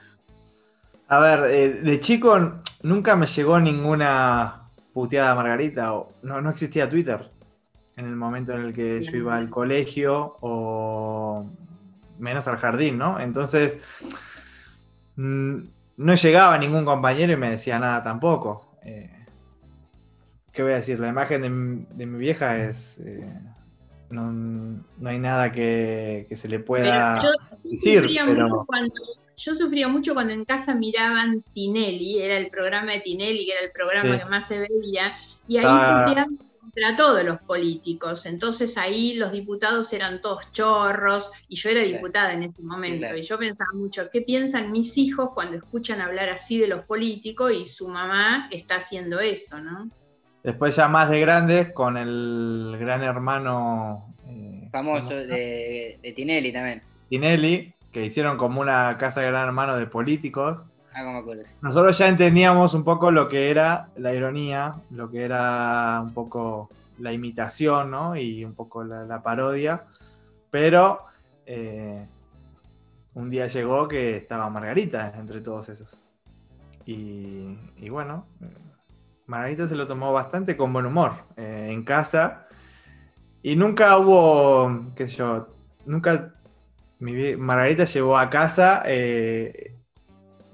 A 1.09 1.19
ver, 1.19 1.39
eh, 1.53 1.69
de 1.81 1.99
chico 1.99 2.61
nunca 2.83 3.17
me 3.17 3.27
llegó 3.27 3.59
ninguna 3.59 4.69
puteada 4.93 5.35
Margarita. 5.35 5.93
O, 5.93 6.13
no, 6.23 6.39
no 6.39 6.51
existía 6.51 6.89
Twitter 6.89 7.29
en 7.97 8.05
el 8.05 8.15
momento 8.15 8.53
en 8.53 8.61
el 8.61 8.73
que 8.73 9.03
yo 9.03 9.17
iba 9.17 9.35
al 9.35 9.49
colegio 9.49 10.37
o 10.39 11.45
menos 12.17 12.47
al 12.47 12.55
jardín, 12.55 12.97
¿no? 12.97 13.19
Entonces, 13.19 13.81
no 15.17 16.15
llegaba 16.15 16.57
ningún 16.59 16.85
compañero 16.85 17.33
y 17.33 17.35
me 17.35 17.51
decía 17.51 17.77
nada 17.77 18.01
tampoco. 18.01 18.77
Eh, 18.85 19.14
¿Qué 20.55 20.63
voy 20.63 20.71
a 20.71 20.77
decir? 20.77 20.99
La 20.99 21.09
imagen 21.09 21.41
de, 21.41 21.49
mi- 21.49 21.85
de 21.91 22.05
mi 22.05 22.17
vieja 22.17 22.57
es... 22.57 22.97
eh, 22.99 23.39
no, 24.09 24.31
no 24.31 25.09
hay 25.09 25.19
nada 25.19 25.51
que, 25.51 26.25
que 26.29 26.37
se 26.37 26.47
le 26.47 26.59
pueda... 26.59 27.19
Pero 27.19 27.33
yo, 27.33 27.57
yo 27.63 27.69
decir, 27.71 28.01
sufría 28.01 28.25
pero- 28.25 28.47
mucho 28.47 28.65
cuando, 28.65 28.93
yo 29.35 29.55
sufría 29.55 29.87
mucho 29.89 30.13
cuando 30.13 30.31
en 30.31 30.45
casa 30.45 30.73
miraban 30.73 31.43
Tinelli, 31.53 32.21
era 32.21 32.37
el 32.37 32.49
programa 32.49 32.93
de 32.93 33.01
Tinelli, 33.01 33.45
que 33.45 33.51
era 33.51 33.61
el 33.65 33.71
programa 33.71 34.17
que 34.17 34.25
más 34.25 34.47
se 34.47 34.59
veía, 34.59 35.13
y 35.47 35.57
ahí 35.57 35.65
ah. 35.67 36.27
contra 36.61 36.95
todos 36.95 37.25
los 37.25 37.39
políticos. 37.41 38.25
Entonces 38.25 38.77
ahí 38.77 39.15
los 39.15 39.33
diputados 39.33 39.91
eran 39.91 40.21
todos 40.21 40.51
chorros, 40.53 41.31
y 41.49 41.57
yo 41.57 41.69
era 41.69 41.81
diputada 41.81 42.31
en 42.31 42.43
ese 42.43 42.61
momento, 42.61 43.13
y 43.13 43.23
yo 43.23 43.37
pensaba 43.37 43.71
mucho, 43.73 44.03
¿qué 44.13 44.21
piensan 44.21 44.71
mis 44.71 44.97
hijos 44.97 45.31
cuando 45.33 45.57
escuchan 45.57 45.99
hablar 45.99 46.29
así 46.29 46.59
de 46.59 46.67
los 46.67 46.85
políticos 46.85 47.51
y 47.53 47.65
su 47.65 47.89
mamá 47.89 48.47
está 48.51 48.77
haciendo 48.77 49.19
eso, 49.19 49.59
¿no? 49.59 49.89
Después 50.45 50.75
ya 50.75 50.87
más 50.87 51.09
de 51.09 51.19
grandes, 51.19 51.71
con 51.71 51.97
el 51.97 52.77
gran 52.79 53.01
hermano... 53.01 54.13
Eh, 54.27 54.69
Famoso 54.71 55.15
de, 55.15 56.13
Tinelli 56.15 56.53
también. 56.53 56.83
Tinelli, 57.09 57.73
que 57.91 58.05
hicieron 58.05 58.37
como 58.37 58.61
una 58.61 58.95
casa 58.99 59.21
de 59.21 59.27
gran 59.31 59.47
hermano 59.47 59.75
de 59.75 59.87
políticos. 59.87 60.61
Ah, 60.93 61.03
como 61.03 61.33
Nosotros 61.61 61.97
ya 61.97 62.07
entendíamos 62.07 62.75
un 62.75 62.83
poco 62.83 63.09
lo 63.09 63.27
que 63.27 63.49
era 63.49 63.89
la 63.95 64.13
ironía, 64.13 64.75
lo 64.91 65.09
que 65.09 65.23
era 65.23 65.99
un 66.03 66.13
poco 66.13 66.69
la 66.99 67.11
imitación, 67.11 67.89
¿no? 67.89 68.15
Y 68.15 68.45
un 68.45 68.53
poco 68.53 68.83
la, 68.83 69.23
parodia. 69.23 69.85
Pero 70.51 71.05
eh, 71.47 72.05
un 73.15 73.31
día 73.31 73.47
llegó 73.47 73.87
que 73.87 74.17
estaba 74.17 74.47
Margarita 74.51 75.11
entre 75.17 75.41
todos 75.41 75.69
esos. 75.69 75.99
Y, 76.85 77.57
y 77.77 77.89
bueno, 77.89 78.27
Margarita 79.27 79.67
se 79.67 79.75
lo 79.75 79.87
tomó 79.87 80.13
bastante 80.13 80.55
con 80.55 80.71
buen 80.71 80.85
humor 80.85 81.25
eh, 81.37 81.67
en 81.69 81.83
casa. 81.83 82.47
Y 83.41 83.55
nunca 83.55 83.97
hubo, 83.97 84.93
qué 84.95 85.07
sé 85.07 85.17
yo, 85.17 85.47
nunca 85.85 86.33
Margarita 86.99 87.85
llevó 87.85 88.17
a 88.17 88.29
casa 88.29 88.81
eh, 88.85 89.75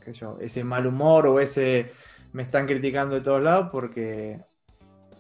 qué 0.04 0.14
sé 0.14 0.20
yo, 0.20 0.38
ese 0.42 0.64
mal 0.64 0.86
humor 0.86 1.28
o 1.28 1.40
ese 1.40 1.92
me 2.34 2.44
están 2.44 2.66
criticando 2.66 3.16
de 3.16 3.22
todos 3.22 3.42
lados 3.42 3.70
porque 3.72 4.42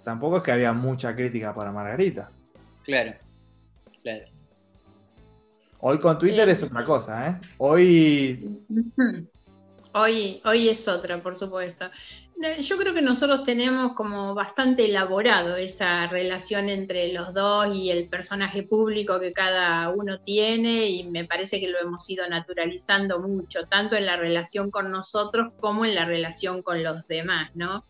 tampoco 0.03 0.37
es 0.37 0.43
que 0.43 0.51
había 0.51 0.73
mucha 0.73 1.15
crítica 1.15 1.53
para 1.53 1.71
Margarita. 1.71 2.31
Claro, 2.83 3.13
claro. 4.01 4.25
Hoy 5.79 5.99
con 5.99 6.19
Twitter 6.19 6.47
es 6.49 6.63
otra 6.63 6.85
cosa, 6.85 7.29
¿eh? 7.29 7.41
Hoy... 7.57 8.59
Hoy, 9.93 10.41
hoy 10.45 10.69
es 10.69 10.87
otra, 10.87 11.21
por 11.21 11.35
supuesto. 11.35 11.89
Yo 12.41 12.77
creo 12.77 12.91
que 12.95 13.03
nosotros 13.03 13.43
tenemos 13.43 13.93
como 13.93 14.33
bastante 14.33 14.85
elaborado 14.85 15.57
esa 15.57 16.07
relación 16.07 16.69
entre 16.69 17.13
los 17.13 17.35
dos 17.35 17.75
y 17.75 17.91
el 17.91 18.09
personaje 18.09 18.63
público 18.63 19.19
que 19.19 19.31
cada 19.31 19.89
uno 19.89 20.19
tiene 20.21 20.87
y 20.87 21.07
me 21.07 21.25
parece 21.25 21.59
que 21.59 21.67
lo 21.67 21.77
hemos 21.79 22.09
ido 22.09 22.27
naturalizando 22.27 23.19
mucho, 23.19 23.67
tanto 23.67 23.95
en 23.95 24.07
la 24.07 24.15
relación 24.15 24.71
con 24.71 24.89
nosotros 24.89 25.53
como 25.59 25.85
en 25.85 25.93
la 25.93 26.05
relación 26.05 26.63
con 26.63 26.81
los 26.81 27.07
demás, 27.07 27.51
¿no? 27.53 27.85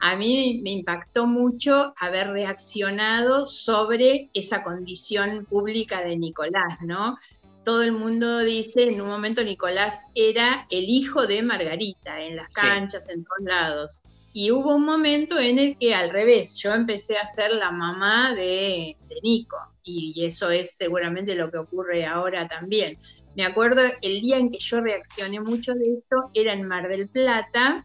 A 0.00 0.16
mí 0.16 0.60
me 0.62 0.72
impactó 0.72 1.26
mucho 1.26 1.94
haber 1.96 2.28
reaccionado 2.28 3.46
sobre 3.46 4.28
esa 4.34 4.62
condición 4.62 5.46
pública 5.46 6.02
de 6.02 6.18
Nicolás, 6.18 6.78
¿no? 6.82 7.16
Todo 7.64 7.82
el 7.82 7.92
mundo 7.92 8.40
dice, 8.40 8.84
en 8.84 9.00
un 9.00 9.08
momento 9.08 9.42
Nicolás 9.42 10.06
era 10.14 10.66
el 10.70 10.84
hijo 10.84 11.26
de 11.26 11.42
Margarita, 11.42 12.22
en 12.22 12.36
las 12.36 12.48
canchas, 12.50 13.08
en 13.08 13.24
todos 13.24 13.42
lados. 13.44 14.02
Y 14.32 14.50
hubo 14.50 14.74
un 14.74 14.84
momento 14.84 15.38
en 15.38 15.58
el 15.58 15.78
que 15.78 15.94
al 15.94 16.10
revés, 16.10 16.56
yo 16.56 16.72
empecé 16.72 17.16
a 17.16 17.26
ser 17.26 17.52
la 17.52 17.70
mamá 17.70 18.34
de, 18.34 18.96
Nico, 19.22 19.56
y 19.82 20.24
eso 20.24 20.50
es 20.50 20.76
seguramente 20.76 21.34
lo 21.34 21.50
que 21.50 21.58
ocurre 21.58 22.04
ahora 22.04 22.48
también. 22.48 22.98
Me 23.36 23.44
acuerdo 23.44 23.82
el 24.02 24.20
día 24.20 24.38
en 24.38 24.50
que 24.50 24.58
yo 24.58 24.80
reaccioné 24.80 25.40
mucho 25.40 25.74
de 25.74 25.94
esto, 25.94 26.30
era 26.34 26.52
en 26.52 26.66
Mar 26.66 26.88
del 26.88 27.08
Plata, 27.08 27.84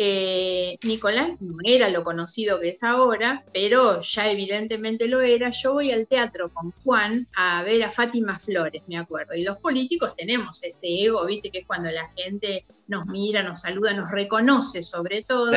eh, 0.00 0.78
Nicolás 0.84 1.30
no 1.40 1.56
era 1.64 1.88
lo 1.88 2.04
conocido 2.04 2.60
que 2.60 2.68
es 2.68 2.84
ahora, 2.84 3.44
pero 3.52 4.00
ya 4.00 4.30
evidentemente 4.30 5.08
lo 5.08 5.20
era. 5.20 5.50
Yo 5.50 5.72
voy 5.72 5.90
al 5.90 6.06
teatro 6.06 6.50
con 6.54 6.72
Juan 6.84 7.26
a 7.34 7.64
ver 7.64 7.82
a 7.82 7.90
Fátima 7.90 8.38
Flores, 8.38 8.82
me 8.86 8.96
acuerdo. 8.96 9.34
Y 9.34 9.42
los 9.42 9.58
políticos 9.58 10.14
tenemos 10.16 10.62
ese 10.62 10.86
ego, 10.86 11.26
viste, 11.26 11.50
que 11.50 11.58
es 11.58 11.66
cuando 11.66 11.90
la 11.90 12.08
gente 12.16 12.64
nos 12.86 13.06
mira, 13.06 13.42
nos 13.42 13.60
saluda, 13.60 13.92
nos 13.92 14.10
reconoce 14.12 14.84
sobre 14.84 15.24
todo. 15.24 15.50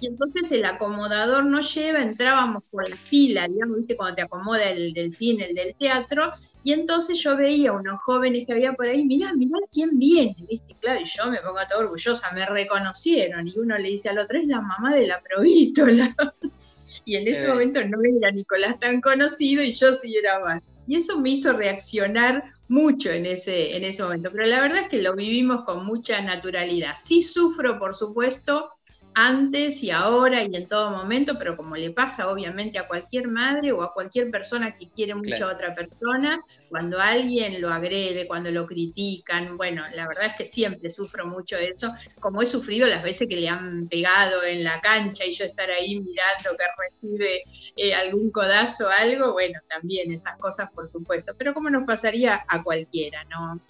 Y 0.00 0.08
entonces 0.08 0.50
el 0.50 0.64
acomodador 0.64 1.46
nos 1.46 1.72
lleva, 1.72 2.02
entrábamos 2.02 2.64
por 2.72 2.88
la 2.88 2.96
fila, 2.96 3.46
digamos, 3.46 3.78
viste, 3.78 3.96
cuando 3.96 4.16
te 4.16 4.22
acomoda 4.22 4.70
el 4.70 4.92
del 4.92 5.14
cine, 5.14 5.46
el 5.46 5.54
del 5.54 5.76
teatro, 5.76 6.32
y 6.64 6.72
entonces 6.72 7.20
yo 7.20 7.36
veía 7.36 7.72
unos 7.72 8.00
jóvenes 8.00 8.46
que 8.46 8.54
había 8.54 8.72
por 8.72 8.86
ahí, 8.86 9.04
mirá, 9.04 9.34
mirá 9.34 9.58
quién 9.70 9.98
viene, 9.98 10.34
¿viste? 10.48 10.74
Claro, 10.80 10.98
y 11.02 11.04
yo 11.04 11.30
me 11.30 11.38
pongo 11.40 11.58
toda 11.68 11.84
orgullosa, 11.84 12.32
me 12.32 12.46
reconocieron, 12.46 13.46
y 13.46 13.58
uno 13.58 13.76
le 13.76 13.90
dice 13.90 14.08
al 14.08 14.18
otro, 14.18 14.38
es 14.38 14.46
la 14.46 14.62
mamá 14.62 14.94
de 14.94 15.06
la 15.06 15.20
provítola. 15.20 16.16
y 17.04 17.16
en 17.16 17.28
ese 17.28 17.48
momento 17.48 17.84
no 17.84 17.98
era 18.02 18.30
Nicolás 18.30 18.80
tan 18.80 19.02
conocido 19.02 19.62
y 19.62 19.72
yo 19.72 19.92
sí 19.92 20.16
era 20.16 20.40
más. 20.40 20.62
Y 20.86 20.96
eso 20.96 21.20
me 21.20 21.30
hizo 21.30 21.52
reaccionar 21.52 22.44
mucho 22.68 23.10
en 23.10 23.26
ese, 23.26 23.76
en 23.76 23.84
ese 23.84 24.02
momento, 24.02 24.30
pero 24.32 24.46
la 24.46 24.62
verdad 24.62 24.84
es 24.84 24.88
que 24.88 25.02
lo 25.02 25.14
vivimos 25.14 25.64
con 25.64 25.84
mucha 25.84 26.22
naturalidad. 26.22 26.94
Sí 26.96 27.22
sufro, 27.22 27.78
por 27.78 27.94
supuesto, 27.94 28.70
antes 29.14 29.82
y 29.82 29.90
ahora 29.90 30.42
y 30.42 30.54
en 30.54 30.68
todo 30.68 30.90
momento, 30.90 31.34
pero 31.38 31.56
como 31.56 31.76
le 31.76 31.90
pasa 31.92 32.28
obviamente 32.30 32.78
a 32.78 32.88
cualquier 32.88 33.28
madre 33.28 33.72
o 33.72 33.82
a 33.82 33.92
cualquier 33.92 34.30
persona 34.30 34.76
que 34.76 34.90
quiere 34.90 35.14
mucho 35.14 35.46
a 35.46 35.52
otra 35.52 35.74
persona, 35.74 36.40
cuando 36.74 36.98
alguien 36.98 37.60
lo 37.60 37.68
agrede, 37.68 38.26
cuando 38.26 38.50
lo 38.50 38.66
critican, 38.66 39.56
bueno, 39.56 39.84
la 39.94 40.08
verdad 40.08 40.26
es 40.26 40.34
que 40.34 40.44
siempre 40.44 40.90
sufro 40.90 41.24
mucho 41.24 41.56
eso, 41.56 41.94
como 42.18 42.42
he 42.42 42.46
sufrido 42.46 42.88
las 42.88 43.04
veces 43.04 43.28
que 43.28 43.36
le 43.36 43.48
han 43.48 43.86
pegado 43.86 44.42
en 44.42 44.64
la 44.64 44.80
cancha 44.80 45.24
y 45.24 45.30
yo 45.30 45.44
estar 45.44 45.70
ahí 45.70 46.00
mirando 46.00 46.56
que 46.58 46.64
recibe 46.76 47.44
eh, 47.76 47.94
algún 47.94 48.32
codazo 48.32 48.88
o 48.88 48.90
algo, 48.90 49.34
bueno, 49.34 49.60
también 49.68 50.10
esas 50.10 50.36
cosas 50.38 50.68
por 50.72 50.88
supuesto, 50.88 51.32
pero 51.38 51.54
como 51.54 51.70
nos 51.70 51.84
pasaría 51.84 52.44
a 52.48 52.64
cualquiera, 52.64 53.22
¿no? 53.26 53.60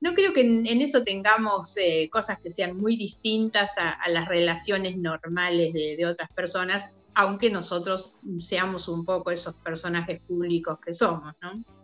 No, 0.00 0.14
creo 0.14 0.32
que 0.32 0.40
en, 0.40 0.80
eso 0.80 1.04
tengamos 1.04 1.76
eh, 1.76 2.08
cosas 2.10 2.38
que 2.40 2.50
sean 2.50 2.78
muy 2.78 2.96
distintas 2.96 3.74
a, 3.76 4.08
las 4.08 4.28
relaciones 4.28 4.96
normales 4.96 5.74
de, 5.74 5.94
de 5.94 6.06
otras 6.06 6.32
personas, 6.32 6.90
aunque 7.14 7.50
nosotros 7.50 8.16
seamos 8.38 8.88
un 8.88 9.04
poco 9.04 9.30
esos 9.30 9.52
personajes 9.56 10.22
públicos 10.22 10.78
que 10.82 10.94
somos, 10.94 11.34
¿no? 11.42 11.75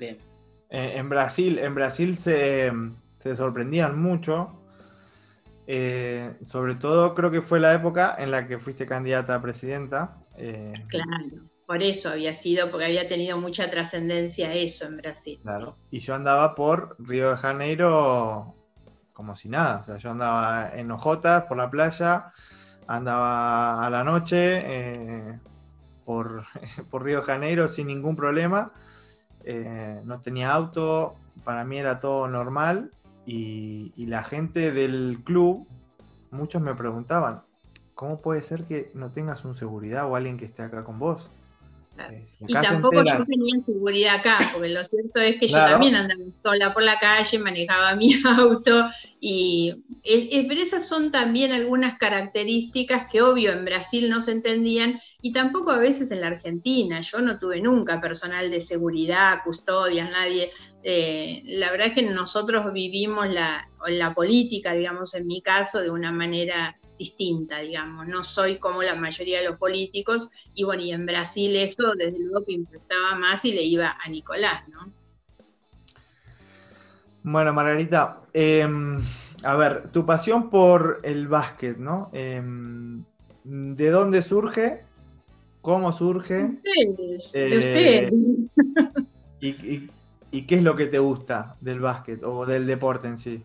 Eh, 0.00 0.18
en 0.96 1.08
Brasil, 1.08 1.58
en 1.58 1.74
Brasil 1.74 2.16
se, 2.16 2.72
sorprendían 3.36 4.00
mucho. 4.00 4.56
Eh, 5.66 6.34
sobre 6.44 6.74
todo 6.74 7.14
creo 7.14 7.30
que 7.30 7.42
fue 7.42 7.60
la 7.60 7.72
época 7.72 8.16
en 8.18 8.30
la 8.30 8.46
que 8.46 8.58
fuiste 8.58 8.86
candidata 8.86 9.34
a 9.34 9.42
presidenta. 9.42 10.16
Eh, 10.36 10.72
claro, 10.88 11.44
por 11.66 11.82
eso 11.82 12.08
había 12.08 12.34
sido, 12.34 12.70
porque 12.70 12.86
había 12.86 13.08
tenido 13.08 13.38
mucha 13.38 13.70
trascendencia 13.70 14.52
eso 14.54 14.86
en 14.86 14.96
Brasil. 14.96 15.40
Claro. 15.42 15.76
Y 15.90 16.00
yo 16.00 16.14
andaba 16.14 16.54
por 16.54 16.96
Río 16.98 17.30
de 17.30 17.36
Janeiro 17.36 18.54
como 19.12 19.36
si 19.36 19.48
nada. 19.48 19.80
O 19.80 19.84
sea, 19.84 19.96
yo 19.98 20.10
andaba 20.10 20.70
en 20.74 20.90
Ojotas 20.90 21.44
por 21.44 21.56
la 21.56 21.70
playa, 21.70 22.32
andaba 22.86 23.84
a 23.84 23.90
la 23.90 24.02
noche 24.02 25.38
por, 26.04 26.44
por 26.90 27.04
Río 27.04 27.18
de 27.18 27.26
Janeiro 27.26 27.68
sin 27.68 27.88
ningún 27.88 28.16
problema. 28.16 28.72
Eh, 29.44 30.00
no 30.04 30.20
tenía 30.20 30.52
auto, 30.52 31.16
para 31.44 31.64
mí 31.64 31.78
era 31.78 32.00
todo 32.00 32.28
normal 32.28 32.90
y, 33.26 33.92
la 33.96 34.24
gente 34.24 34.72
del 34.72 35.20
club, 35.24 35.66
muchos 36.30 36.60
me 36.60 36.74
preguntaban, 36.74 37.42
¿cómo 37.94 38.20
puede 38.20 38.42
ser 38.42 38.64
que 38.64 38.90
no 38.94 39.10
tengas 39.10 39.44
un 39.44 39.54
seguridad 39.54 40.10
o 40.10 40.16
alguien 40.16 40.36
que 40.36 40.46
esté 40.46 40.62
acá 40.62 40.84
con 40.84 40.98
vos? 40.98 41.30
Eh, 42.10 42.26
y 42.48 42.52
tampoco 42.52 43.04
yo 43.04 43.24
tenía 43.26 43.62
seguridad 43.64 44.14
acá, 44.16 44.50
porque 44.52 44.70
lo 44.70 44.82
cierto 44.84 45.20
es 45.20 45.36
que 45.36 45.48
yo 45.48 45.58
también 45.58 45.94
andaba 45.94 46.20
sola 46.42 46.72
por 46.72 46.82
la 46.82 46.98
calle, 46.98 47.38
manejaba 47.38 47.94
mi 47.96 48.14
auto, 48.24 48.88
y 49.20 49.84
pero 50.02 50.60
esas 50.60 50.88
son 50.88 51.12
también 51.12 51.52
algunas 51.52 51.98
características 51.98 53.06
que 53.10 53.22
obvio 53.22 53.52
en 53.52 53.64
Brasil 53.64 54.08
no 54.08 54.22
se 54.22 54.32
entendían 54.32 55.00
y 55.22 55.32
tampoco 55.32 55.70
a 55.70 55.78
veces 55.78 56.10
en 56.10 56.20
la 56.20 56.28
Argentina. 56.28 57.00
Yo 57.00 57.20
no 57.20 57.38
tuve 57.38 57.60
nunca 57.60 58.00
personal 58.00 58.50
de 58.50 58.60
seguridad, 58.60 59.38
custodias, 59.44 60.10
nadie. 60.10 60.50
Eh, 60.82 61.42
la 61.44 61.70
verdad 61.70 61.88
es 61.88 61.94
que 61.94 62.02
nosotros 62.02 62.72
vivimos 62.72 63.28
la, 63.28 63.68
la 63.88 64.14
política, 64.14 64.72
digamos, 64.72 65.14
en 65.14 65.26
mi 65.26 65.42
caso, 65.42 65.80
de 65.80 65.90
una 65.90 66.10
manera 66.12 66.78
distinta, 66.98 67.58
digamos. 67.58 68.06
No 68.06 68.24
soy 68.24 68.58
como 68.58 68.82
la 68.82 68.94
mayoría 68.94 69.40
de 69.40 69.48
los 69.48 69.58
políticos. 69.58 70.28
Y 70.54 70.64
bueno, 70.64 70.82
y 70.82 70.92
en 70.92 71.06
Brasil 71.06 71.54
eso 71.56 71.94
desde 71.96 72.18
luego 72.18 72.44
que 72.46 72.52
impactaba 72.52 73.16
más 73.16 73.44
y 73.44 73.52
le 73.52 73.62
iba 73.62 73.96
a 74.02 74.08
Nicolás, 74.08 74.68
¿no? 74.68 74.92
Bueno, 77.22 77.52
Margarita, 77.52 78.22
em, 78.32 78.98
a 79.44 79.54
ver, 79.56 79.90
tu 79.92 80.06
pasión 80.06 80.48
por 80.48 81.00
el 81.02 81.28
básquet, 81.28 81.76
¿no? 81.76 82.08
Em, 82.12 83.04
¿De 83.44 83.90
dónde 83.90 84.22
surge? 84.22 84.84
¿Cómo 85.60 85.92
surge? 85.92 86.58
Eh, 87.34 88.10
y, 89.40 90.42
qué 90.42 90.54
es 90.54 90.62
lo 90.62 90.76
que 90.76 90.86
te 90.86 90.98
gusta 90.98 91.56
del 91.60 91.80
básquet 91.80 92.22
o 92.22 92.46
del 92.46 92.66
deporte 92.66 93.08
en 93.08 93.18
sí? 93.18 93.42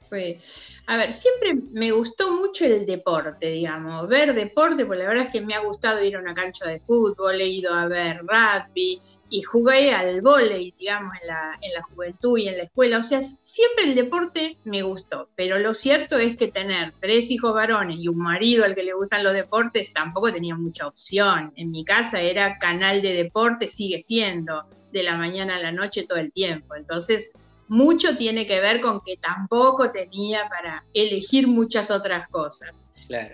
Sí. 0.00 0.38
A 0.86 0.96
ver, 0.96 1.12
siempre 1.12 1.54
me 1.72 1.90
gustó 1.92 2.32
mucho 2.32 2.64
el 2.66 2.86
deporte, 2.86 3.50
digamos, 3.50 4.06
ver 4.08 4.34
deporte, 4.34 4.84
porque 4.84 5.02
la 5.02 5.08
verdad 5.08 5.24
es 5.26 5.32
que 5.32 5.40
me 5.40 5.54
ha 5.54 5.60
gustado 5.60 6.02
ir 6.04 6.16
a 6.16 6.20
una 6.20 6.34
cancha 6.34 6.68
de 6.68 6.80
fútbol, 6.80 7.40
he 7.40 7.48
ido 7.48 7.72
a 7.72 7.86
ver 7.86 8.20
rugby 8.20 9.00
y 9.34 9.42
jugué 9.42 9.92
al 9.92 10.20
vóley, 10.20 10.72
digamos, 10.78 11.12
en 11.20 11.26
la, 11.26 11.58
en 11.60 11.72
la 11.72 11.82
juventud 11.82 12.38
y 12.38 12.46
en 12.46 12.56
la 12.56 12.62
escuela. 12.62 12.98
O 12.98 13.02
sea, 13.02 13.20
siempre 13.20 13.82
el 13.82 13.96
deporte 13.96 14.58
me 14.62 14.82
gustó, 14.82 15.28
pero 15.34 15.58
lo 15.58 15.74
cierto 15.74 16.18
es 16.18 16.36
que 16.36 16.46
tener 16.46 16.94
tres 17.00 17.32
hijos 17.32 17.52
varones 17.52 17.98
y 17.98 18.06
un 18.06 18.18
marido 18.18 18.64
al 18.64 18.76
que 18.76 18.84
le 18.84 18.92
gustan 18.92 19.24
los 19.24 19.34
deportes 19.34 19.92
tampoco 19.92 20.32
tenía 20.32 20.54
mucha 20.54 20.86
opción. 20.86 21.52
En 21.56 21.72
mi 21.72 21.84
casa 21.84 22.20
era 22.20 22.58
canal 22.58 23.02
de 23.02 23.12
deporte, 23.12 23.66
sigue 23.66 24.00
siendo, 24.02 24.66
de 24.92 25.02
la 25.02 25.16
mañana 25.16 25.56
a 25.56 25.60
la 25.60 25.72
noche 25.72 26.06
todo 26.06 26.20
el 26.20 26.32
tiempo. 26.32 26.76
Entonces, 26.76 27.32
mucho 27.66 28.16
tiene 28.16 28.46
que 28.46 28.60
ver 28.60 28.80
con 28.80 29.00
que 29.00 29.16
tampoco 29.16 29.90
tenía 29.90 30.48
para 30.48 30.84
elegir 30.94 31.48
muchas 31.48 31.90
otras 31.90 32.28
cosas. 32.28 32.83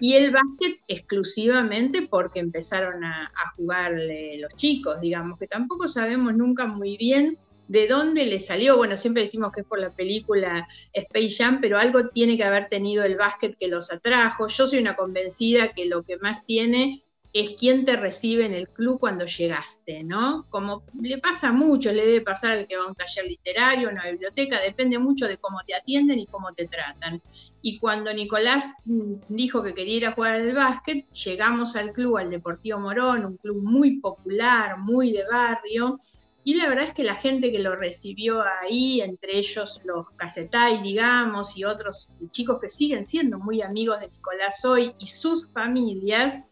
Y 0.00 0.14
el 0.14 0.32
básquet 0.32 0.80
exclusivamente 0.88 2.06
porque 2.08 2.40
empezaron 2.40 3.04
a, 3.04 3.30
jugar 3.56 3.92
los 4.38 4.54
chicos, 4.56 5.00
digamos, 5.00 5.38
que 5.38 5.46
tampoco 5.46 5.88
sabemos 5.88 6.34
nunca 6.34 6.66
muy 6.66 6.96
bien 6.96 7.38
de 7.68 7.86
dónde 7.86 8.26
le 8.26 8.40
salió. 8.40 8.76
Bueno, 8.76 8.96
siempre 8.96 9.22
decimos 9.22 9.52
que 9.52 9.60
es 9.60 9.66
por 9.66 9.78
la 9.78 9.90
película 9.90 10.66
Space 10.92 11.36
Jam, 11.36 11.60
pero 11.60 11.78
algo 11.78 12.08
tiene 12.08 12.36
que 12.36 12.44
haber 12.44 12.68
tenido 12.68 13.04
el 13.04 13.16
básquet 13.16 13.56
que 13.56 13.68
los 13.68 13.92
atrajo. 13.92 14.48
Yo 14.48 14.66
soy 14.66 14.80
una 14.80 14.96
convencida 14.96 15.68
que 15.68 15.86
lo 15.86 16.02
que 16.02 16.16
más 16.16 16.44
tiene 16.46 17.04
es 17.32 17.56
quien 17.56 17.84
te 17.84 17.96
recibe 17.96 18.44
en 18.44 18.54
el 18.54 18.68
club 18.68 18.98
cuando 18.98 19.24
llegaste, 19.24 20.02
¿no? 20.02 20.46
Como 20.50 20.82
le 21.00 21.18
pasa 21.18 21.52
mucho, 21.52 21.92
le 21.92 22.04
debe 22.04 22.20
pasar 22.22 22.52
al 22.52 22.66
que 22.66 22.76
va 22.76 22.84
a 22.84 22.88
un 22.88 22.94
taller 22.94 23.24
literario, 23.26 23.88
a 23.88 23.92
una 23.92 24.10
biblioteca, 24.10 24.60
depende 24.60 24.98
mucho 24.98 25.28
de 25.28 25.36
cómo 25.36 25.58
te 25.66 25.74
atienden 25.74 26.18
y 26.18 26.26
cómo 26.26 26.52
te 26.52 26.66
tratan. 26.66 27.22
Y 27.62 27.78
cuando 27.78 28.12
Nicolás 28.12 28.74
mm, 28.84 29.14
dijo 29.28 29.62
que 29.62 29.74
quería 29.74 29.96
ir 29.96 30.06
a 30.06 30.12
jugar 30.12 30.34
al 30.34 30.52
básquet, 30.52 31.08
llegamos 31.12 31.76
al 31.76 31.92
club, 31.92 32.16
al 32.16 32.30
Deportivo 32.30 32.80
Morón, 32.80 33.24
un 33.24 33.36
club 33.36 33.62
muy 33.62 34.00
popular, 34.00 34.78
muy 34.78 35.12
de 35.12 35.24
barrio, 35.24 35.98
y 36.42 36.54
la 36.54 36.68
verdad 36.68 36.86
es 36.88 36.94
que 36.94 37.04
la 37.04 37.16
gente 37.16 37.52
que 37.52 37.58
lo 37.58 37.76
recibió 37.76 38.42
ahí, 38.42 39.02
entre 39.02 39.36
ellos 39.36 39.80
los 39.84 40.10
Casetay, 40.16 40.82
digamos, 40.82 41.56
y 41.56 41.64
otros 41.64 42.12
chicos 42.30 42.58
que 42.60 42.70
siguen 42.70 43.04
siendo 43.04 43.38
muy 43.38 43.60
amigos 43.60 44.00
de 44.00 44.08
Nicolás 44.08 44.64
hoy 44.64 44.94
y 44.98 45.06
sus 45.06 45.48
familias, 45.52 46.42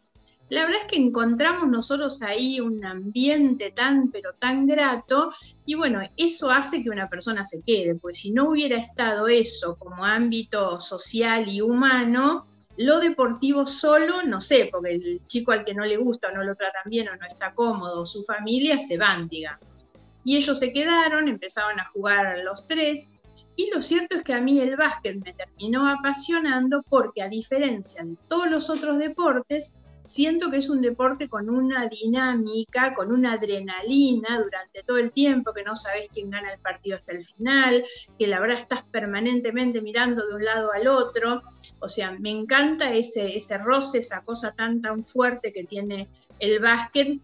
la 0.51 0.65
verdad 0.65 0.81
es 0.83 0.87
que 0.87 0.97
encontramos 0.97 1.69
nosotros 1.69 2.23
ahí 2.23 2.61
un 2.61 2.85
ambiente 2.85 3.71
tan, 3.71 4.11
pero 4.11 4.33
tan 4.35 4.67
grato, 4.67 5.33
y 5.67 5.75
bueno, 5.75 6.01
eso 6.17 6.51
hace 6.51 6.83
que 6.83 6.91
una 6.91 7.09
persona 7.09 7.45
se 7.45 7.63
quede, 7.63 7.95
pues 7.97 8.19
si 8.19 8.31
no 8.31 8.51
hubiera 8.51 8.79
estado 8.79 9.29
eso 9.29 9.77
como 9.77 10.05
ámbito 10.05 10.81
social 10.81 11.49
y 11.49 11.61
humano, 11.61 12.47
lo 12.79 13.01
deportivo 13.01 13.67
solo, 13.67 14.23
no 14.23 14.41
sé, 14.41 14.69
porque 14.71 14.95
el 14.95 15.21
chico 15.27 15.53
al 15.53 15.65
que 15.65 15.75
no 15.75 15.85
le 15.85 15.97
gusta 15.97 16.29
o 16.29 16.33
no 16.33 16.45
lo 16.45 16.55
tratan 16.55 16.85
bien 16.87 17.09
o 17.09 17.17
no 17.17 17.27
está 17.27 17.53
cómodo, 17.53 18.07
su 18.07 18.23
familia 18.25 18.79
se 18.79 18.97
van, 18.97 19.29
digamos. 19.29 19.87
Y 20.25 20.37
ellos 20.37 20.59
se 20.59 20.73
quedaron, 20.73 21.29
empezaron 21.29 21.81
a 21.81 21.91
jugar 21.93 22.39
los 22.45 22.67
tres, 22.67 23.15
y 23.57 23.71
lo 23.75 23.83
cierto 23.83 24.17
es 24.17 24.23
que 24.23 24.35
a 24.35 24.41
mí 24.41 24.61
el 24.61 24.77
básquet 24.77 25.19
me 25.25 25.33
terminó 25.33 25.89
apasionando 25.89 26.85
porque 26.89 27.23
a 27.23 27.29
diferencia 27.29 28.05
de 28.05 28.17
todos 28.29 28.49
los 28.49 28.71
otros 28.71 28.99
deportes, 28.99 29.75
siento 30.09 30.51
que 30.51 30.57
es 30.57 30.69
un 30.71 30.81
deporte 30.81 31.29
con 31.29 31.51
una 31.51 31.87
dinámica, 31.89 32.95
con 32.95 33.13
una 33.13 33.35
adrenalina 33.35 34.41
durante 34.43 34.83
todo 34.83 34.97
el 34.97 35.13
tiempo, 35.13 35.53
que 35.53 35.63
no 35.63 35.77
sabes 35.77 36.09
quién 36.13 36.31
gana 36.31 36.53
el 36.53 36.61
partido 36.61 36.97
hasta 36.97 37.13
el 37.13 37.25
final, 37.25 37.85
que 38.19 38.27
la 38.27 38.41
verdad 38.41 38.59
estás 38.59 38.83
permanentemente 38.85 39.83
mirando 39.83 40.27
de 40.27 40.35
un 40.35 40.45
lado 40.45 40.73
al 40.73 40.89
otro. 40.89 41.43
O 41.81 41.89
sea, 41.89 42.13
me 42.13 42.31
encanta 42.31 42.93
ese, 42.93 43.37
ese 43.37 43.59
roce, 43.59 43.99
esa 43.99 44.23
cosa 44.23 44.53
tan, 44.53 44.81
tan 44.81 45.05
fuerte 45.05 45.53
que 45.53 45.65
tiene 45.65 46.09
el 46.39 46.59
básquet, 46.61 47.21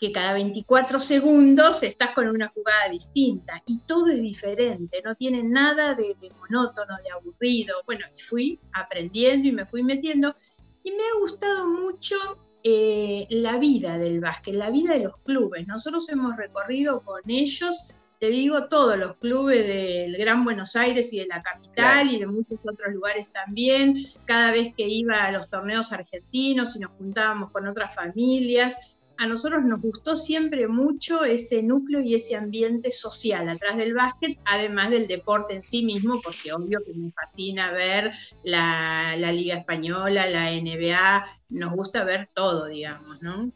que 0.00 0.12
cada 0.12 0.34
24 0.34 1.00
segundos 1.00 1.82
estás 1.82 2.10
con 2.14 2.28
una 2.28 2.48
jugada 2.48 2.88
distinta 2.88 3.60
y 3.66 3.80
todo 3.80 4.06
es 4.08 4.20
diferente, 4.22 5.02
no 5.04 5.16
tiene 5.16 5.42
nada 5.42 5.94
de, 5.94 6.16
de 6.20 6.30
monótono, 6.30 6.96
de 7.02 7.10
aburrido. 7.10 7.82
Bueno, 7.84 8.06
fui 8.16 8.60
aprendiendo 8.72 9.48
y 9.48 9.52
me 9.52 9.66
fui 9.66 9.82
metiendo 9.82 10.36
y 10.82 10.90
me 10.92 11.02
ha 11.02 11.20
gustado 11.20 11.68
mucho 11.68 12.16
eh, 12.64 13.26
la 13.30 13.58
vida 13.58 13.98
del 13.98 14.20
básquet, 14.20 14.54
la 14.54 14.70
vida 14.70 14.94
de 14.94 15.04
los 15.04 15.16
clubes. 15.18 15.66
Nosotros 15.66 16.08
hemos 16.08 16.36
recorrido 16.36 17.02
con 17.02 17.20
ellos, 17.28 17.88
te 18.18 18.30
digo, 18.30 18.68
todos 18.68 18.98
los 18.98 19.16
clubes 19.16 19.66
del 19.66 20.16
Gran 20.16 20.44
Buenos 20.44 20.74
Aires 20.74 21.12
y 21.12 21.20
de 21.20 21.26
la 21.26 21.40
capital 21.40 22.10
y 22.10 22.18
de 22.18 22.26
muchos 22.26 22.58
otros 22.66 22.92
lugares 22.92 23.30
también. 23.30 24.06
Cada 24.24 24.50
vez 24.50 24.74
que 24.76 24.88
iba 24.88 25.24
a 25.24 25.32
los 25.32 25.48
torneos 25.48 25.92
argentinos 25.92 26.74
y 26.74 26.80
nos 26.80 26.90
juntábamos 26.98 27.52
con 27.52 27.68
otras 27.68 27.94
familias, 27.94 28.76
a 29.18 29.26
nosotros 29.26 29.64
nos 29.64 29.80
gustó 29.80 30.14
siempre 30.14 30.68
mucho 30.68 31.24
ese 31.24 31.60
núcleo 31.60 32.00
y 32.00 32.14
ese 32.14 32.36
ambiente 32.36 32.92
social 32.92 33.48
atrás 33.48 33.76
del 33.76 33.92
básquet, 33.92 34.38
además 34.44 34.90
del 34.90 35.08
deporte 35.08 35.56
en 35.56 35.64
sí 35.64 35.84
mismo, 35.84 36.20
porque 36.22 36.52
obvio 36.52 36.78
que 36.86 36.94
me 36.94 37.10
fascina 37.10 37.72
ver 37.72 38.12
la, 38.44 39.16
Liga 39.32 39.56
Española, 39.56 40.30
la 40.30 40.52
NBA, 40.52 41.26
nos 41.48 41.72
gusta 41.74 42.04
ver 42.04 42.28
todo, 42.32 42.66
digamos, 42.66 43.20
¿no? 43.20 43.50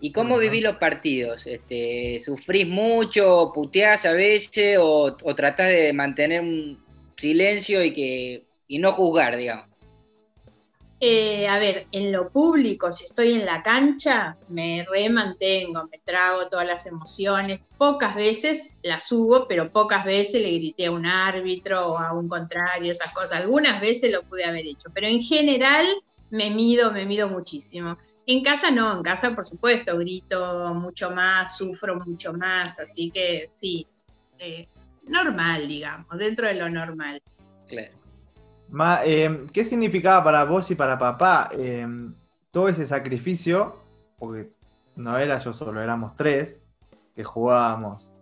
¿Y 0.00 0.10
cómo 0.10 0.38
viví 0.38 0.60
los 0.60 0.76
partidos? 0.76 1.46
Este, 1.46 2.20
¿Sufrís 2.24 2.66
mucho, 2.66 3.52
puteás 3.54 4.04
a 4.06 4.12
veces 4.12 4.76
o, 4.80 5.16
o 5.22 5.34
tratás 5.36 5.68
de 5.68 5.92
mantener 5.92 6.40
un 6.40 6.82
silencio 7.16 7.84
y, 7.84 7.94
que, 7.94 8.44
y 8.66 8.78
no 8.78 8.92
juzgar, 8.92 9.36
digamos? 9.36 9.69
Eh, 11.02 11.48
a 11.48 11.58
ver, 11.58 11.86
en 11.92 12.12
lo 12.12 12.28
público, 12.28 12.92
si 12.92 13.04
estoy 13.04 13.32
en 13.32 13.46
la 13.46 13.62
cancha, 13.62 14.36
me 14.48 14.86
remantengo, 14.86 15.88
me 15.90 15.98
trago 16.04 16.48
todas 16.48 16.66
las 16.66 16.84
emociones. 16.84 17.60
Pocas 17.78 18.14
veces 18.14 18.76
las 18.82 19.04
subo, 19.04 19.48
pero 19.48 19.72
pocas 19.72 20.04
veces 20.04 20.42
le 20.42 20.52
grité 20.52 20.86
a 20.86 20.90
un 20.90 21.06
árbitro 21.06 21.92
o 21.92 21.98
a 21.98 22.12
un 22.12 22.28
contrario, 22.28 22.92
esas 22.92 23.12
cosas. 23.12 23.40
Algunas 23.40 23.80
veces 23.80 24.12
lo 24.12 24.24
pude 24.24 24.44
haber 24.44 24.66
hecho, 24.66 24.90
pero 24.92 25.06
en 25.06 25.22
general 25.22 25.86
me 26.28 26.50
mido, 26.50 26.92
me 26.92 27.06
mido 27.06 27.30
muchísimo. 27.30 27.96
En 28.26 28.44
casa 28.44 28.70
no, 28.70 28.98
en 28.98 29.02
casa 29.02 29.34
por 29.34 29.46
supuesto 29.46 29.96
grito 29.96 30.74
mucho 30.74 31.10
más, 31.10 31.56
sufro 31.56 31.98
mucho 32.04 32.34
más, 32.34 32.78
así 32.78 33.10
que 33.10 33.48
sí, 33.50 33.86
eh, 34.38 34.68
normal, 35.06 35.66
digamos, 35.66 36.18
dentro 36.18 36.46
de 36.46 36.54
lo 36.54 36.68
normal. 36.68 37.22
Claro. 37.66 37.99
Em, 39.04 39.46
¿Qué 39.48 39.64
significaba 39.64 40.22
para 40.22 40.44
vos 40.44 40.70
y 40.70 40.74
para 40.74 40.98
papá 40.98 41.48
em, 41.52 42.14
todo 42.50 42.68
ese 42.68 42.86
sacrificio? 42.86 43.76
Porque 44.18 44.52
no 44.96 45.18
era 45.18 45.38
yo 45.38 45.52
solo, 45.52 45.80
éramos 45.80 46.14
tres 46.14 46.62
que 47.14 47.24
jugábamos 47.24 48.14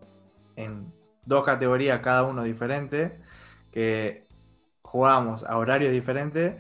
en 0.56 0.92
dos 1.26 1.44
categorías, 1.44 2.00
cada 2.00 2.24
uno 2.24 2.44
diferente, 2.44 3.20
que 3.70 4.26
jugábamos 4.82 5.44
a 5.44 5.58
horarios 5.58 5.92
diferentes 5.92 6.56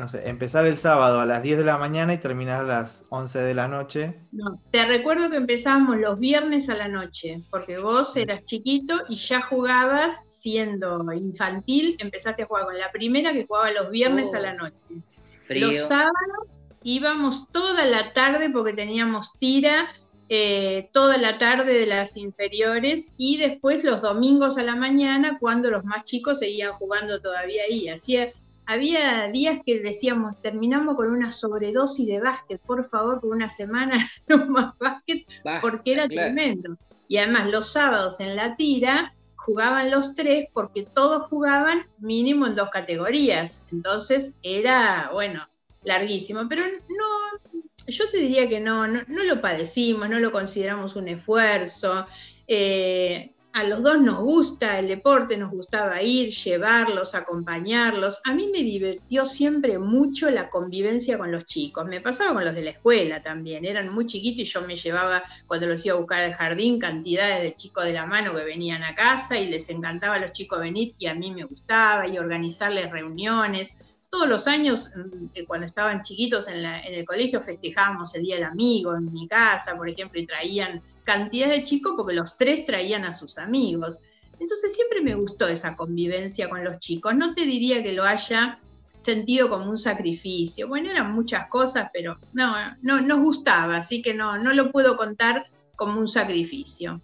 no 0.00 0.08
sé, 0.08 0.28
empezar 0.28 0.66
el 0.66 0.78
sábado 0.78 1.20
a 1.20 1.26
las 1.26 1.42
10 1.42 1.58
de 1.58 1.64
la 1.64 1.78
mañana 1.78 2.14
y 2.14 2.18
terminar 2.18 2.64
a 2.64 2.66
las 2.66 3.04
11 3.10 3.38
de 3.38 3.54
la 3.54 3.68
noche. 3.68 4.18
No, 4.32 4.60
te 4.70 4.84
recuerdo 4.86 5.30
que 5.30 5.36
empezábamos 5.36 5.98
los 5.98 6.18
viernes 6.18 6.68
a 6.68 6.74
la 6.74 6.88
noche, 6.88 7.44
porque 7.50 7.78
vos 7.78 8.16
eras 8.16 8.42
chiquito 8.44 9.02
y 9.08 9.16
ya 9.16 9.42
jugabas 9.42 10.24
siendo 10.26 11.12
infantil, 11.12 11.96
empezaste 12.00 12.42
a 12.42 12.46
jugar 12.46 12.64
con 12.64 12.78
la 12.78 12.90
primera 12.90 13.32
que 13.32 13.46
jugaba 13.46 13.70
los 13.72 13.90
viernes 13.90 14.34
a 14.34 14.40
la 14.40 14.52
oh, 14.52 14.56
noche. 14.56 15.04
Los 15.50 15.76
sábados 15.76 16.64
íbamos 16.82 17.48
toda 17.52 17.84
la 17.84 18.12
tarde 18.14 18.50
porque 18.50 18.72
teníamos 18.72 19.32
tira 19.38 19.88
eh, 20.30 20.88
toda 20.92 21.18
la 21.18 21.38
tarde 21.38 21.74
de 21.74 21.86
las 21.86 22.16
inferiores 22.16 23.08
y 23.16 23.36
después 23.36 23.82
los 23.84 24.00
domingos 24.00 24.58
a 24.58 24.62
la 24.62 24.76
mañana 24.76 25.38
cuando 25.40 25.70
los 25.70 25.84
más 25.84 26.04
chicos 26.04 26.38
seguían 26.38 26.72
jugando 26.74 27.20
todavía 27.20 27.64
ahí. 27.68 27.88
Hacía 27.88 28.32
había 28.70 29.28
días 29.28 29.60
que 29.66 29.80
decíamos, 29.80 30.40
terminamos 30.40 30.94
con 30.94 31.10
una 31.10 31.30
sobredosis 31.30 32.06
de 32.06 32.20
básquet, 32.20 32.60
por 32.60 32.88
favor, 32.88 33.20
por 33.20 33.34
una 33.34 33.50
semana 33.50 34.08
no 34.28 34.46
más 34.46 34.78
básquet, 34.78 35.26
porque 35.60 35.94
era 35.94 36.06
tremendo. 36.06 36.76
Y 37.08 37.16
además 37.16 37.50
los 37.50 37.72
sábados 37.72 38.20
en 38.20 38.36
la 38.36 38.54
tira 38.54 39.12
jugaban 39.34 39.90
los 39.90 40.14
tres 40.14 40.48
porque 40.52 40.84
todos 40.84 41.26
jugaban 41.26 41.88
mínimo 41.98 42.46
en 42.46 42.54
dos 42.54 42.70
categorías. 42.70 43.64
Entonces 43.72 44.34
era, 44.44 45.10
bueno, 45.12 45.48
larguísimo. 45.82 46.48
Pero 46.48 46.62
no, 46.62 47.58
yo 47.88 48.08
te 48.12 48.18
diría 48.18 48.48
que 48.48 48.60
no, 48.60 48.86
no, 48.86 49.24
lo 49.24 49.40
padecimos, 49.40 50.08
no 50.08 50.20
lo 50.20 50.30
consideramos 50.30 50.94
un 50.94 51.08
esfuerzo. 51.08 52.06
Eh, 52.46 53.32
a 53.52 53.64
los 53.64 53.82
dos 53.82 54.00
nos 54.00 54.20
gusta 54.20 54.78
el 54.78 54.86
deporte, 54.86 55.36
nos 55.36 55.50
gustaba 55.50 56.00
ir, 56.02 56.30
llevarlos, 56.30 57.16
acompañarlos. 57.16 58.20
A 58.24 58.32
mí 58.32 58.48
me 58.52 58.62
divirtió 58.62 59.26
siempre 59.26 59.76
mucho 59.78 60.30
la 60.30 60.50
convivencia 60.50 61.18
con 61.18 61.32
los 61.32 61.46
chicos. 61.46 61.84
Me 61.86 62.00
pasaba 62.00 62.34
con 62.34 62.44
los 62.44 62.54
de 62.54 62.62
la 62.62 62.70
escuela 62.70 63.22
también. 63.22 63.64
Eran 63.64 63.92
muy 63.92 64.06
chiquitos 64.06 64.40
y 64.40 64.44
yo 64.44 64.62
me 64.62 64.76
llevaba, 64.76 65.24
cuando 65.48 65.66
los 65.66 65.84
iba 65.84 65.96
a 65.96 65.98
buscar 65.98 66.20
al 66.20 66.34
jardín, 66.34 66.78
cantidades 66.78 67.42
de 67.42 67.56
chicos 67.56 67.84
de 67.84 67.92
la 67.92 68.06
mano 68.06 68.34
que 68.36 68.44
venían 68.44 68.84
a 68.84 68.94
casa 68.94 69.36
y 69.36 69.48
les 69.48 69.68
encantaba 69.68 70.14
a 70.14 70.20
los 70.20 70.32
chicos 70.32 70.60
venir 70.60 70.94
y 70.98 71.06
a 71.06 71.14
mí 71.14 71.32
me 71.32 71.44
gustaba 71.44 72.06
y 72.06 72.18
organizarles 72.18 72.90
reuniones. 72.90 73.76
Todos 74.10 74.28
los 74.28 74.46
años, 74.46 74.90
mm, 74.94 75.44
cuando 75.48 75.66
estaban 75.66 76.02
chiquitos 76.02 76.46
en, 76.46 76.64
en 76.64 76.94
el 76.94 77.04
colegio, 77.04 77.42
festejábamos 77.42 78.14
el 78.14 78.22
Día 78.22 78.36
del 78.36 78.44
Amigo 78.44 78.94
en 78.94 79.12
mi 79.12 79.26
casa, 79.26 79.76
por 79.76 79.88
ejemplo, 79.88 80.20
y 80.20 80.26
traían 80.26 80.82
cantidad 81.04 81.48
de 81.48 81.64
chicos 81.64 81.94
porque 81.96 82.14
los 82.14 82.36
tres 82.36 82.64
traían 82.66 83.04
a 83.04 83.12
sus 83.12 83.38
amigos. 83.38 84.00
Entonces 84.38 84.74
siempre 84.74 85.02
me 85.02 85.14
gustó 85.14 85.48
esa 85.48 85.76
convivencia 85.76 86.48
con 86.48 86.64
los 86.64 86.78
chicos. 86.78 87.14
No 87.14 87.34
te 87.34 87.44
diría 87.44 87.82
que 87.82 87.92
lo 87.92 88.04
haya 88.04 88.58
sentido 88.96 89.48
como 89.48 89.70
un 89.70 89.78
sacrificio. 89.78 90.68
Bueno, 90.68 90.90
eran 90.90 91.12
muchas 91.12 91.48
cosas, 91.48 91.90
pero 91.92 92.18
no, 92.32 92.54
no 92.82 93.00
nos 93.00 93.20
gustaba, 93.20 93.78
así 93.78 94.02
que 94.02 94.14
no, 94.14 94.38
no 94.38 94.52
lo 94.52 94.70
puedo 94.70 94.96
contar 94.96 95.46
como 95.76 95.98
un 95.98 96.08
sacrificio. 96.08 97.00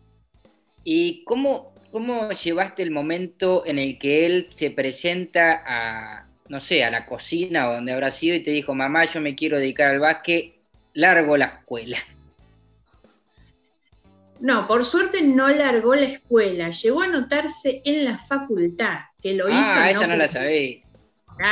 ¿Y 0.85 1.24
cómo, 1.24 1.74
cómo 1.90 2.30
llevaste 2.30 2.82
el 2.82 2.90
momento 2.90 3.64
en 3.66 3.78
el 3.78 3.98
que 3.98 4.26
él 4.26 4.48
se 4.52 4.70
presenta 4.70 5.62
a, 5.66 6.26
no 6.48 6.61
sé, 6.61 6.85
a 6.85 6.90
la 6.90 7.06
cocina 7.06 7.70
o 7.70 7.74
donde 7.74 7.92
habrá 7.92 8.11
sido 8.11 8.37
y 8.37 8.44
te 8.44 8.50
dijo, 8.50 8.74
mamá, 8.74 9.04
yo 9.06 9.20
me 9.20 9.35
quiero 9.35 9.59
dedicar 9.59 9.90
al 9.90 10.00
básquet, 10.00 10.54
largo 10.92 11.37
la 11.37 11.46
escuela? 11.46 11.98
No, 14.40 14.66
por 14.66 14.85
suerte 14.85 15.22
no 15.22 15.49
largó 15.49 15.94
la 15.94 16.07
escuela, 16.07 16.70
llegó 16.70 17.03
a 17.03 17.07
anotarse 17.07 17.81
en 17.85 18.05
la 18.05 18.18
facultad, 18.18 19.01
que 19.22 19.35
lo 19.35 19.49
hizo. 19.49 19.59
Ah, 19.62 19.90
esa 19.90 20.07
no 20.07 20.16
la 20.16 20.29
sabía. 20.29 20.83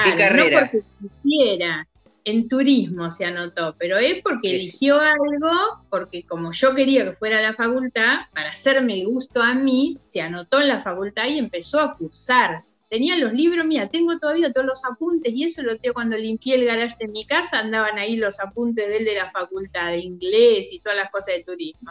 ¿Qué 0.04 0.16
carrera? 0.16 0.60
No 0.62 0.70
porque 0.70 0.84
quisiera, 1.22 1.88
en 2.24 2.48
turismo 2.48 3.10
se 3.10 3.24
anotó, 3.24 3.76
pero 3.78 3.98
es 3.98 4.22
porque 4.22 4.54
eligió 4.56 5.00
algo, 5.00 5.50
porque 5.90 6.24
como 6.24 6.52
yo 6.52 6.74
quería 6.74 7.04
que 7.04 7.16
fuera 7.16 7.38
a 7.38 7.42
la 7.42 7.54
facultad, 7.54 8.20
para 8.34 8.50
hacerme 8.50 9.00
el 9.00 9.06
gusto 9.06 9.42
a 9.42 9.54
mí, 9.54 9.98
se 10.00 10.20
anotó 10.20 10.60
en 10.60 10.68
la 10.68 10.82
facultad 10.82 11.26
y 11.28 11.38
empezó 11.38 11.80
a 11.80 11.96
cursar 11.96 12.64
tenía 12.88 13.16
los 13.16 13.32
libros, 13.32 13.66
mira, 13.66 13.88
tengo 13.88 14.18
todavía 14.18 14.52
todos 14.52 14.66
los 14.66 14.84
apuntes 14.84 15.32
y 15.34 15.44
eso 15.44 15.62
lo 15.62 15.78
tengo 15.78 15.94
cuando 15.94 16.16
limpié 16.16 16.56
el 16.56 16.64
garaje 16.64 16.96
de 17.00 17.08
mi 17.08 17.24
casa, 17.24 17.60
andaban 17.60 17.98
ahí 17.98 18.16
los 18.16 18.38
apuntes 18.40 18.88
de 18.88 18.98
él 18.98 19.04
de 19.04 19.14
la 19.14 19.30
facultad 19.30 19.90
de 19.90 19.98
inglés 19.98 20.72
y 20.72 20.80
todas 20.80 20.98
las 20.98 21.10
cosas 21.10 21.34
de 21.36 21.44
turismo. 21.44 21.90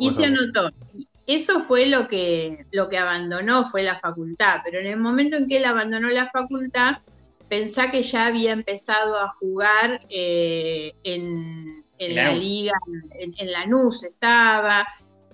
y 0.00 0.10
se 0.10 0.24
anotó. 0.24 0.70
Eso 1.26 1.60
fue 1.60 1.86
lo 1.86 2.06
que, 2.06 2.66
lo 2.70 2.88
que 2.88 2.98
abandonó, 2.98 3.68
fue 3.68 3.82
la 3.82 3.98
facultad, 3.98 4.60
pero 4.64 4.78
en 4.78 4.86
el 4.86 4.96
momento 4.96 5.36
en 5.36 5.48
que 5.48 5.56
él 5.56 5.64
abandonó 5.64 6.08
la 6.08 6.30
facultad, 6.30 6.98
pensá 7.48 7.90
que 7.90 8.02
ya 8.02 8.26
había 8.26 8.52
empezado 8.52 9.18
a 9.18 9.30
jugar 9.40 10.06
eh, 10.08 10.92
en, 11.02 11.84
la 11.98 12.32
liga, 12.32 12.74
en, 13.18 13.34
en 13.38 13.52
Lanús 13.52 14.04
estaba, 14.04 14.86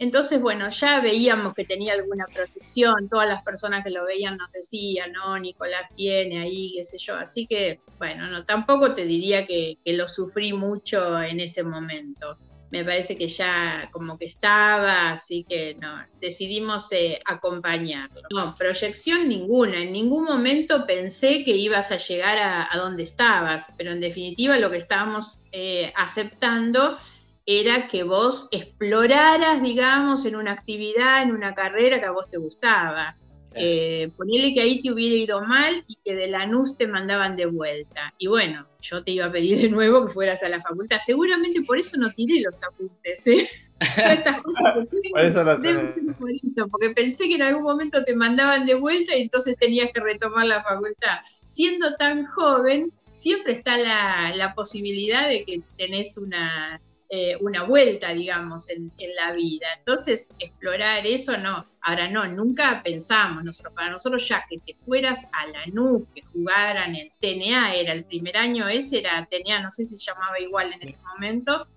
entonces, 0.03 0.41
bueno, 0.41 0.69
ya 0.69 0.99
veíamos 0.99 1.55
que 1.55 1.65
tenía 1.65 1.93
alguna 1.93 2.27
protección, 2.27 3.09
todas 3.09 3.29
las 3.29 3.45
personas 3.45 3.85
que 3.85 3.91
lo 3.91 4.05
veían 4.05 4.37
nos 4.37 4.51
decían, 4.51 5.13
no, 5.13 5.39
Nicolás 5.39 5.91
tiene 5.95 6.41
ahí, 6.41 6.73
qué 6.75 6.83
sé 6.83 6.99
yo. 6.99 7.15
Así 7.15 7.47
que, 7.47 7.79
bueno, 7.99 8.27
no, 8.27 8.45
tampoco 8.45 8.97
te 8.97 9.05
diría 9.05 9.47
que, 9.47 9.79
lo 9.85 10.09
sufrí 10.09 10.53
mucho 10.55 11.23
en 11.23 11.39
ese 11.39 11.63
momento. 11.63 12.37
Me 12.73 12.85
parece 12.85 13.17
que 13.17 13.29
ya 13.29 13.91
como 13.93 14.19
que 14.19 14.25
estaba, 14.25 15.13
así 15.13 15.47
que 15.49 15.77
no, 15.77 16.05
decidimos 16.21 16.89
eh, 16.91 17.21
acompañarlo. 17.25 18.23
No, 18.35 18.57
proyección 18.57 19.29
ninguna, 19.29 19.83
en 19.83 19.93
ningún 19.93 20.25
momento 20.25 20.85
pensé 20.85 21.45
que 21.45 21.53
ibas 21.53 21.93
a 21.93 21.99
llegar 21.99 22.39
a, 22.39 22.77
donde 22.77 23.05
estabas, 23.05 23.73
pero 23.79 23.93
en 23.93 24.01
definitiva 24.01 24.59
lo 24.59 24.69
que 24.69 24.79
estábamos 24.79 25.45
eh, 25.53 25.93
aceptando 25.95 26.99
era 27.47 27.89
que 27.89 28.05
vos 28.05 28.49
exploraras, 28.51 29.63
digamos, 29.63 30.25
en 30.27 30.37
una 30.37 30.53
actividad, 30.53 31.23
en 31.23 31.33
una 31.33 31.55
carrera 31.55 32.01
que 32.01 32.07
a 32.07 32.13
vos 32.13 32.31
te 32.31 32.39
gustaba. 32.39 33.17
Eh, 33.55 34.11
ponele 34.17 34.55
que 34.55 34.63
ahí 34.63 34.81
te 34.81 34.91
hubiera 34.91 35.15
ido 35.15 35.45
mal 35.45 35.85
y 35.87 35.99
que 36.03 36.15
de 36.15 36.29
la 36.29 36.47
NUS 36.47 36.77
te 36.77 36.87
mandaban 36.87 37.37
de 37.37 37.47
vuelta. 37.47 38.15
Y 38.19 38.27
bueno, 38.29 38.67
yo 38.81 39.05
te 39.05 39.11
iba 39.13 39.27
a 39.27 39.33
pedir 39.33 39.61
de 39.61 39.69
nuevo 39.69 40.07
que 40.07 40.13
fueras 40.13 40.43
a 40.43 40.49
la 40.49 40.63
facultad. 40.63 41.01
Seguramente 41.05 41.63
por 41.63 41.79
eso 41.79 41.97
no 41.99 42.11
tiré 42.13 42.41
los 42.41 42.63
apuntes, 42.63 43.27
¿eh? 43.27 43.49
por 45.01 45.21
eso 45.21 45.45
no 45.45 46.69
porque 46.69 46.91
pensé 46.91 47.27
que 47.27 47.35
en 47.35 47.43
algún 47.43 47.65
momento 47.65 48.05
te 48.05 48.15
mandaban 48.15 48.65
de 48.65 48.75
vuelta 48.75 49.17
y 49.17 49.23
entonces 49.23 49.57
tenías 49.59 49.91
que 49.93 50.01
retomar 50.01 50.47
la 50.47 50.63
facultad. 50.63 51.19
Siendo 51.45 51.97
tan 51.97 52.25
joven, 52.27 52.93
siempre 53.11 53.55
está 53.55 53.77
la, 53.77 54.33
la 54.37 54.55
posibilidad 54.55 55.29
de 55.29 55.45
que 55.45 55.63
tenés 55.77 56.17
una 56.17 56.81
eh, 57.15 57.37
una 57.43 57.65
vuelta, 57.65 58.15
digamos, 58.15 58.71
en, 58.71 58.91
la 59.17 59.33
vida. 59.33 59.67
Entonces, 59.77 60.35
explorar 60.39 61.07
eso 61.07 61.37
no. 61.37 61.67
Ahora 61.83 62.09
no, 62.09 62.27
nunca 62.27 62.81
pensamos 62.83 63.45
nosotros, 63.45 63.75
para 63.75 63.91
nosotros 63.91 64.27
ya 64.27 64.47
que 64.49 64.59
te 64.61 64.75
fueras 64.87 65.29
a 65.35 65.47
la 65.49 65.67
NU, 65.67 66.07
que 66.15 66.23
jugaran 66.23 66.97
en 66.97 67.11
TNA, 67.21 67.75
era 67.75 67.93
el 67.93 68.07
primer 68.07 68.35
año 68.39 68.67
ese, 68.67 69.01
era 69.01 69.29
TNA, 69.31 69.61
no 69.61 69.71
sé 69.71 69.85
si 69.85 69.99
se 69.99 70.07
llamaba 70.07 70.41
igual 70.41 70.73
en 70.73 70.89
ese 70.89 71.03
momento, 71.03 71.69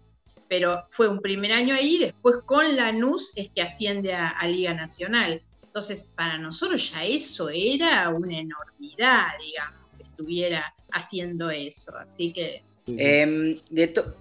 pero 0.47 0.87
fue 0.91 1.09
un 1.09 1.19
primer 1.19 1.51
año 1.51 1.75
ahí, 1.75 1.97
después 1.97 2.37
con 2.45 2.73
la 2.73 2.93
NUS 2.93 3.33
es 3.35 3.49
que 3.49 3.61
asciende 3.61 4.13
a, 4.13 4.41
Liga 4.47 4.73
Nacional. 4.73 5.41
Entonces, 5.65 6.07
para 6.15 6.37
nosotros 6.37 6.91
ya 6.93 7.03
eso 7.03 7.49
era 7.49 8.07
una 8.07 8.37
enormidad, 8.39 9.33
digamos, 9.37 9.89
que 9.97 10.03
estuviera 10.03 10.73
haciendo 10.91 11.49
eso. 11.49 11.93
Así 11.97 12.31
que 12.31 12.63
Em, 12.87 13.55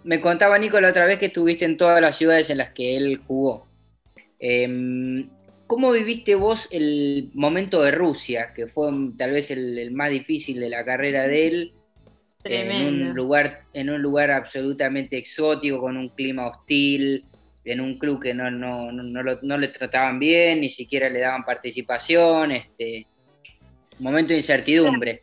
me 0.05 0.21
contaba 0.21 0.59
Nico 0.59 0.81
la 0.81 0.89
otra 0.89 1.05
vez 1.05 1.19
que 1.19 1.27
estuviste 1.27 1.65
en 1.65 1.77
todas 1.77 2.01
las 2.01 2.17
ciudades 2.17 2.49
en 2.51 2.59
las 2.59 2.73
que 2.73 2.97
él 2.97 3.21
jugó. 3.27 3.69
Em, 4.39 5.29
¿Cómo 5.67 5.93
viviste 5.93 6.35
vos 6.35 6.69
el 6.71 7.31
momento 7.35 7.83
de 7.83 7.91
Rusia, 7.91 8.53
que 8.55 8.67
fue 8.67 8.91
tal 9.17 9.33
vez 9.33 9.51
el, 9.51 9.91
más 9.93 10.11
difícil 10.11 10.61
de 10.61 10.69
la 10.69 10.85
carrera 10.85 11.27
de 11.27 11.47
él? 11.47 11.73
En 12.45 12.87
un, 12.87 13.15
lugar, 13.15 13.63
en 13.73 13.89
un 13.89 14.03
lugar 14.03 14.31
absolutamente 14.31 15.17
exótico, 15.17 15.81
con 15.81 15.97
un 15.97 16.11
clima 16.11 16.47
hostil, 16.47 17.25
en 17.65 17.81
un 17.81 17.99
club 17.99 18.23
que 18.23 18.35
no, 18.35 18.51
no, 18.51 18.93
no, 18.93 19.59
le 19.59 19.69
trataban 19.69 20.19
bien, 20.19 20.61
ni 20.61 20.69
siquiera 20.69 21.09
le 21.09 21.21
daban 21.21 21.45
participación, 21.45 22.53
este, 22.53 23.07
momento 23.99 24.35
de 24.35 24.41
incertidumbre 24.41 25.23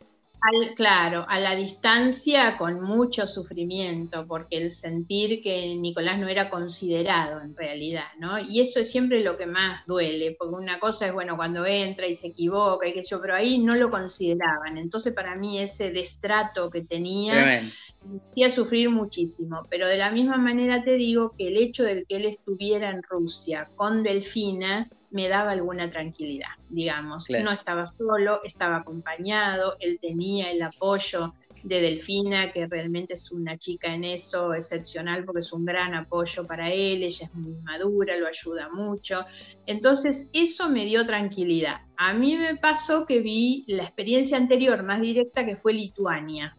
claro, 0.76 1.26
a 1.28 1.40
la 1.40 1.56
distancia 1.56 2.58
con 2.58 2.82
mucho 2.82 3.28
sufrimiento, 3.28 4.26
porque 4.28 4.58
el 4.58 4.72
sentir 4.72 5.42
que 5.42 5.76
Nicolás 5.76 6.20
no 6.20 6.28
era 6.28 6.50
considerado 6.50 7.42
en 7.42 7.56
realidad, 7.56 8.08
¿no? 8.20 8.40
Y 8.40 8.62
eso 8.62 8.80
es 8.80 8.90
siempre 8.90 9.24
lo 9.24 9.38
que 9.38 9.46
más 9.46 9.86
duele, 9.86 10.36
porque 10.38 10.56
una 10.56 10.80
cosa 10.80 11.08
es, 11.08 11.14
bueno, 11.14 11.36
cuando 11.38 11.66
entra 11.66 12.08
y 12.08 12.16
se 12.16 12.28
equivoca 12.28 12.88
y 12.88 12.94
qué 12.94 13.04
yo, 13.04 13.22
pero 13.22 13.36
ahí 13.36 13.60
no 13.60 13.76
lo 13.76 13.92
consideraban. 13.92 14.78
Entonces, 14.78 15.14
para 15.14 15.36
mí, 15.36 15.60
ese 15.60 15.92
destrato 15.92 16.70
que 16.70 16.82
tenía 16.82 17.62
me 18.04 18.20
hacía 18.32 18.50
sufrir 18.50 18.90
muchísimo. 18.90 19.68
Pero 19.70 19.88
de 19.88 19.98
la 19.98 20.12
misma 20.12 20.38
manera 20.38 20.84
te 20.84 20.96
digo 20.96 21.34
que 21.38 21.50
el 21.50 21.58
hecho 21.58 21.84
de 21.84 22.04
que 22.06 22.16
él 22.16 22.26
estuviera 22.26 22.90
en 22.90 23.04
Rusia 23.04 23.70
con 23.76 24.04
Delfina, 24.04 24.90
me 25.12 25.28
daba 25.28 25.52
alguna 25.52 25.90
tranquilidad, 25.90 26.52
digamos. 26.70 27.30
No 27.30 27.52
estaba 27.52 27.88
solo, 27.88 28.42
estaba 28.44 28.78
acompañado, 28.78 29.76
él 29.80 30.00
tenía 30.02 30.52
el 30.52 30.62
apoyo 30.62 31.34
de 31.64 31.82
Delfina, 31.82 32.52
que 32.52 32.66
realmente 32.66 33.14
es 33.14 33.32
una 33.32 33.58
chica 33.58 33.94
en 33.94 34.04
eso 34.04 34.54
excepcional 34.54 35.26
porque 35.26 35.42
es 35.42 35.54
un 35.54 35.66
gran 35.66 35.94
apoyo 35.94 36.48
para 36.48 36.72
él, 36.72 37.04
ella 37.04 37.26
es 37.28 37.34
muy 37.36 37.54
madura, 37.62 38.18
lo 38.18 38.28
ayuda 38.28 38.70
mucho. 38.70 39.26
Entonces, 39.66 40.30
eso 40.34 40.70
me 40.70 40.86
dio 40.86 41.06
tranquilidad. 41.06 41.82
A 41.98 42.14
mí 42.14 42.36
me 42.36 42.56
pasó 42.56 43.06
que 43.06 43.20
vi 43.20 43.64
la 43.68 43.84
experiencia 43.84 44.38
anterior 44.38 44.84
más 44.84 45.02
directa 45.02 45.46
que 45.46 45.56
fue 45.56 45.74
Lituania. 45.74 46.56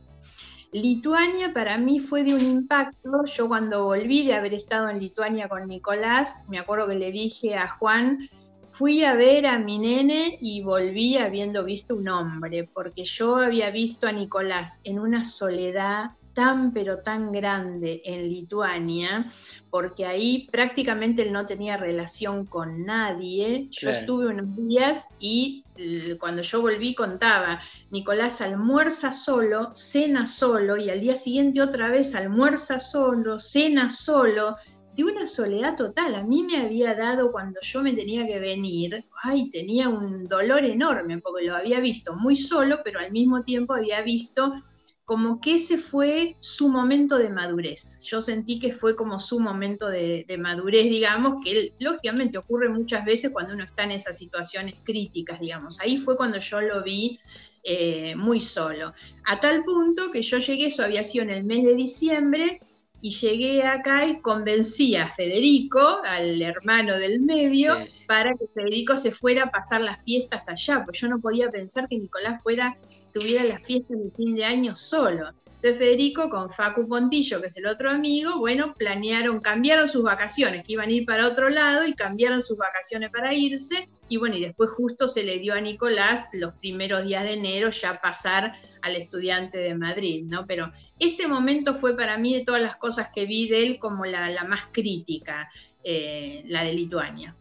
Lituania 0.73 1.53
para 1.53 1.77
mí 1.77 2.01
fue 2.01 2.25
de 2.25 2.35
un 2.35 2.41
impacto. 2.41 3.25
Yo 3.27 3.47
cuando 3.47 3.85
volví 3.85 4.27
de 4.27 4.35
haber 4.35 4.55
estado 4.55 4.89
en 4.89 5.01
Lituania 5.01 5.49
con 5.49 5.69
Nicolás, 5.69 6.45
me 6.49 6.59
acuerdo 6.59 6.89
que 6.89 6.95
le 6.95 7.13
dije 7.13 7.57
a 7.57 7.69
Juan, 7.77 8.31
fui 8.83 9.05
a 9.05 9.15
ver 9.15 9.47
a 9.47 9.61
mi 9.61 9.79
nene 9.79 10.39
y 10.41 10.61
volví 10.61 11.17
habiendo 11.17 11.63
visto 11.63 11.95
un 11.95 12.09
hombre, 12.09 12.69
porque 12.75 13.05
yo 13.05 13.37
había 13.37 13.71
visto 13.71 14.09
a 14.09 14.13
Nicolás 14.13 14.81
en 14.83 14.99
una 14.99 15.23
soledad 15.23 16.11
tan 16.35 16.73
pero 16.73 16.99
tan 16.99 17.31
grande 17.31 18.03
en 18.05 18.29
Lituania, 18.29 19.31
porque 19.71 20.05
ahí 20.05 20.49
prácticamente 20.51 21.23
él 21.23 21.33
no 21.33 21.47
tenía 21.47 21.77
relación 21.77 22.45
con 22.45 22.85
nadie. 22.85 23.69
Yo 23.71 23.91
estuve 23.91 24.27
unos 24.27 24.57
días 24.57 25.07
y 25.21 25.65
eh, 25.77 26.17
cuando 26.19 26.43
yo 26.43 26.61
volví 26.61 26.97
contaba, 26.97 27.61
Nicolás 27.93 28.41
almuerza 28.41 29.13
solo, 29.13 29.73
cena 29.77 30.27
solo 30.27 30.77
y 30.77 30.91
al 30.91 31.01
día 31.01 31.15
siguiente 31.15 31.63
otra 31.63 31.89
vez 31.89 32.17
almuerza 32.17 32.81
solo, 32.81 33.39
cena 33.39 33.91
solo, 33.91 34.57
de 34.95 35.05
una 35.05 35.27
soledad 35.27 35.77
total. 35.77 36.15
A 36.15 36.23
mí 36.23 36.43
me 36.43 36.59
había 36.59 36.95
dado 36.95 37.33
cuando 37.33 37.61
yo 37.63 37.83
me 37.83 37.93
tenía 37.93 38.27
que 38.27 38.39
venir, 38.39 39.05
ay, 39.23 39.51
tenía 39.51 39.89
un 39.89 40.29
dolor 40.29 40.65
enorme 40.65 41.19
porque 41.19 41.47
lo 41.47 41.57
había 41.57 41.81
visto 41.81 42.15
muy 42.15 42.37
solo, 42.37 42.81
pero 42.85 43.01
al 43.01 43.11
mismo 43.11 43.43
tiempo 43.43 43.75
había 43.75 44.03
visto 44.03 44.55
como 45.05 45.41
que 45.41 45.57
ese 45.57 45.79
fue 45.79 46.37
su 46.39 46.69
momento 46.69 47.19
de 47.19 47.29
madurez. 47.29 48.01
Yo 48.03 48.23
sentí 48.23 48.61
que 48.61 48.73
fue 48.73 48.97
como 48.97 49.19
su 49.19 49.41
momento 49.41 49.89
de, 49.89 50.25
madurez, 50.39 50.85
digamos, 50.85 51.45
que 51.45 51.75
lógicamente 51.81 52.39
ocurre 52.39 52.69
muchas 52.69 53.05
veces 53.05 53.33
cuando 53.33 53.55
uno 53.55 53.65
está 53.65 53.85
en 53.85 53.91
esas 53.91 54.17
situaciones 54.17 54.77
críticas, 54.85 55.41
digamos. 55.41 55.81
Ahí 55.81 55.99
fue 55.99 56.17
cuando 56.17 56.39
yo 56.39 56.61
lo 56.61 56.83
vi 56.83 57.19
eh, 57.65 58.15
muy 58.17 58.41
solo. 58.41 58.95
A 59.25 59.41
tal 59.41 59.65
punto 59.65 60.11
que 60.13 60.23
yo 60.23 60.39
llegué, 60.39 60.67
eso 60.67 60.85
había 60.85 61.03
sido 61.03 61.25
en 61.25 61.31
el 61.31 61.45
mes 61.45 61.65
de 61.65 61.75
diciembre, 61.75 62.61
y 63.03 63.11
llegué 63.11 63.65
acá 63.65 64.07
y 64.07 64.21
convencí 64.21 64.95
a 64.95 65.09
Federico, 65.09 66.01
al 66.05 66.41
hermano 66.41 66.97
del 66.97 67.21
medio, 67.21 67.77
para 68.07 68.31
que 68.35 68.47
Federico 68.55 68.97
se 68.97 69.11
fuera 69.11 69.45
a 69.45 69.51
pasar 69.51 69.81
las 69.81 70.01
fiestas 70.05 70.49
allá, 70.49 70.85
pues 70.85 71.01
yo 71.01 71.09
no 71.09 71.21
podía 71.21 71.51
pensar 71.51 71.89
que 71.89 71.99
Nicolás 71.99 72.41
fuera, 72.45 72.79
tuviera 73.13 73.43
las 73.43 73.61
fiestas 73.67 73.99
de 73.99 74.11
fin 74.13 74.37
de 74.37 74.45
año 74.45 74.77
solo. 74.77 75.31
Entonces 75.47 75.79
Federico 75.79 76.31
con 76.31 76.51
Facu 76.51 76.89
Pontillo, 76.89 77.41
que 77.41 77.49
es 77.49 77.57
el 77.57 77.67
otro 77.67 77.91
amigo, 77.91 78.39
bueno, 78.39 78.75
planearon, 78.75 79.41
cambiaron 79.41 79.89
sus 79.89 80.05
vacaciones, 80.05 80.65
que 80.65 80.75
iban 80.75 80.89
a 80.89 80.93
ir 80.93 81.05
para 81.05 81.27
otro 81.27 81.49
lado 81.49 81.85
y 81.85 81.95
cambiaron 81.95 82.41
sus 82.41 82.57
vacaciones 82.57 83.11
para 83.11 83.35
irse, 83.35 83.89
y 84.09 84.17
bueno, 84.17 84.37
y 84.37 84.43
después 84.43 84.71
justo 84.71 85.09
se 85.09 85.25
le 85.25 85.41
dio 85.41 85.55
a 85.55 85.61
Nicolás 85.61 86.31
los 86.35 86.55
primeros 86.55 87.05
días 87.05 87.25
de 87.25 87.33
enero 87.33 87.71
ya 87.71 88.01
pasar 88.01 88.55
al 88.83 88.97
estudiante 88.97 89.59
de 89.59 89.75
Madrid, 89.75 90.25
¿no? 90.27 90.47
Pero 90.47 90.73
ese 90.99 91.27
momento 91.27 91.75
fue 91.75 91.97
para 91.97 92.19
mí 92.19 92.35
de 92.35 92.45
todas 92.45 92.61
las 92.61 92.77
cosas 92.77 93.09
que 93.15 93.27
vi 93.27 93.49
de 93.49 93.63
él 93.63 93.79
como 93.79 94.05
la, 94.05 94.45
más 94.45 94.69
crítica, 94.73 95.51
eh, 95.83 96.43
la 96.47 96.65
de 96.65 96.75
Lituania. 96.75 97.37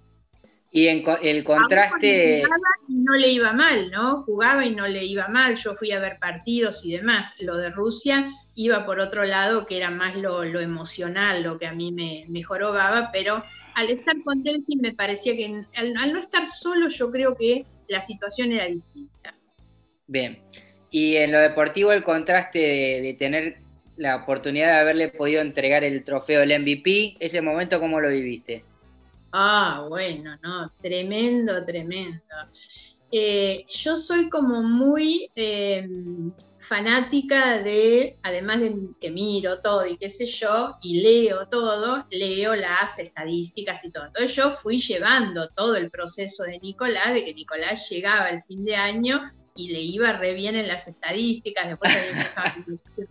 Y 0.73 0.87
en 0.87 1.03
el 1.21 1.43
contraste... 1.43 2.43
Jugaba 2.43 2.69
y 2.87 2.97
no 2.99 3.13
le 3.15 3.27
iba 3.29 3.51
mal, 3.51 3.91
¿no? 3.91 4.23
Jugaba 4.23 4.65
y 4.65 4.73
no 4.73 4.87
le 4.87 5.03
iba 5.03 5.27
mal, 5.27 5.57
yo 5.57 5.75
fui 5.75 5.91
a 5.91 5.99
ver 5.99 6.17
partidos 6.19 6.85
y 6.85 6.93
demás. 6.93 7.35
Lo 7.41 7.57
de 7.57 7.71
Rusia 7.71 8.31
iba 8.55 8.85
por 8.85 9.01
otro 9.01 9.25
lado, 9.25 9.65
que 9.65 9.77
era 9.77 9.89
más 9.89 10.15
lo, 10.15 10.43
emocional, 10.43 11.43
lo 11.43 11.59
que 11.59 11.67
a 11.67 11.73
mí 11.73 11.91
me, 11.91 12.25
me 12.29 12.41
jorobaba, 12.41 13.09
pero 13.11 13.43
al 13.75 13.89
estar 13.89 14.15
con 14.23 14.43
Delphi 14.43 14.77
me 14.77 14.93
parecía 14.93 15.35
que 15.35 15.63
al 15.75 16.13
no 16.13 16.19
estar 16.19 16.45
solo 16.47 16.87
yo 16.89 17.11
creo 17.11 17.35
que 17.35 17.65
la 17.87 18.01
situación 18.01 18.51
era 18.51 18.67
distinta. 18.67 19.35
Bien, 20.07 20.41
y 20.91 21.15
en 21.15 21.31
lo 21.31 21.39
deportivo, 21.39 21.93
el 21.93 22.03
contraste 22.03 22.59
de, 22.59 23.15
tener 23.17 23.59
la 23.95 24.17
oportunidad 24.17 24.73
de 24.73 24.79
haberle 24.79 25.07
podido 25.07 25.41
entregar 25.41 25.85
el 25.85 26.03
trofeo 26.03 26.41
del 26.41 26.59
MVP, 26.61 27.15
ese 27.19 27.41
momento, 27.41 27.79
¿cómo 27.79 28.01
lo 28.01 28.09
viviste? 28.09 28.65
Ah, 29.31 29.85
bueno, 29.87 30.37
no, 30.43 30.69
tremendo, 30.81 31.63
tremendo. 31.63 32.35
Eh, 33.09 33.65
yo 33.69 33.97
soy 33.97 34.29
como 34.29 34.63
muy 34.63 35.31
em, 35.35 36.33
fanática 36.59 37.59
de, 37.59 38.17
además 38.23 38.59
de 38.59 38.75
que 38.99 39.11
miro 39.11 39.61
todo 39.61 39.85
y 39.87 39.95
qué 39.95 40.09
sé 40.09 40.25
yo, 40.25 40.75
y 40.81 41.01
leo 41.01 41.47
todo, 41.47 42.05
leo 42.09 42.53
las 42.53 42.99
estadísticas 42.99 43.85
y 43.85 43.91
todo. 43.91 44.07
Entonces 44.07 44.35
yo 44.35 44.51
fui 44.55 44.79
llevando 44.79 45.47
todo 45.49 45.77
el 45.77 45.89
proceso 45.89 46.43
de 46.43 46.59
Nicolás, 46.59 47.13
de 47.13 47.23
que 47.23 47.33
Nicolás 47.33 47.89
llegaba 47.89 48.29
el 48.29 48.43
fin 48.43 48.65
de 48.65 48.75
año 48.75 49.21
y 49.55 49.71
le 49.71 49.81
iba 49.81 50.13
re 50.13 50.33
bien 50.33 50.55
en 50.55 50.67
las 50.67 50.87
estadísticas, 50.87 51.67
después 51.67 51.95
había 51.95 52.11
empezado 52.11 52.63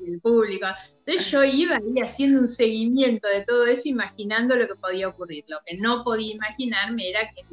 el 0.07 0.21
público. 0.21 0.67
Entonces 1.05 1.31
yo 1.31 1.45
iba 1.45 1.77
ahí 1.77 2.01
haciendo 2.01 2.41
un 2.41 2.49
seguimiento 2.49 3.29
de 3.29 3.45
todo 3.45 3.67
eso, 3.67 3.89
imaginando 3.89 4.57
lo 4.57 4.67
que 4.69 4.75
podía 4.75 5.09
ocurrir. 5.09 5.45
Lo 5.49 5.59
que 5.67 5.77
no 5.77 6.05
podía 6.05 6.35
imaginarme 6.35 7.11
era 7.11 7.31
que 7.31 7.45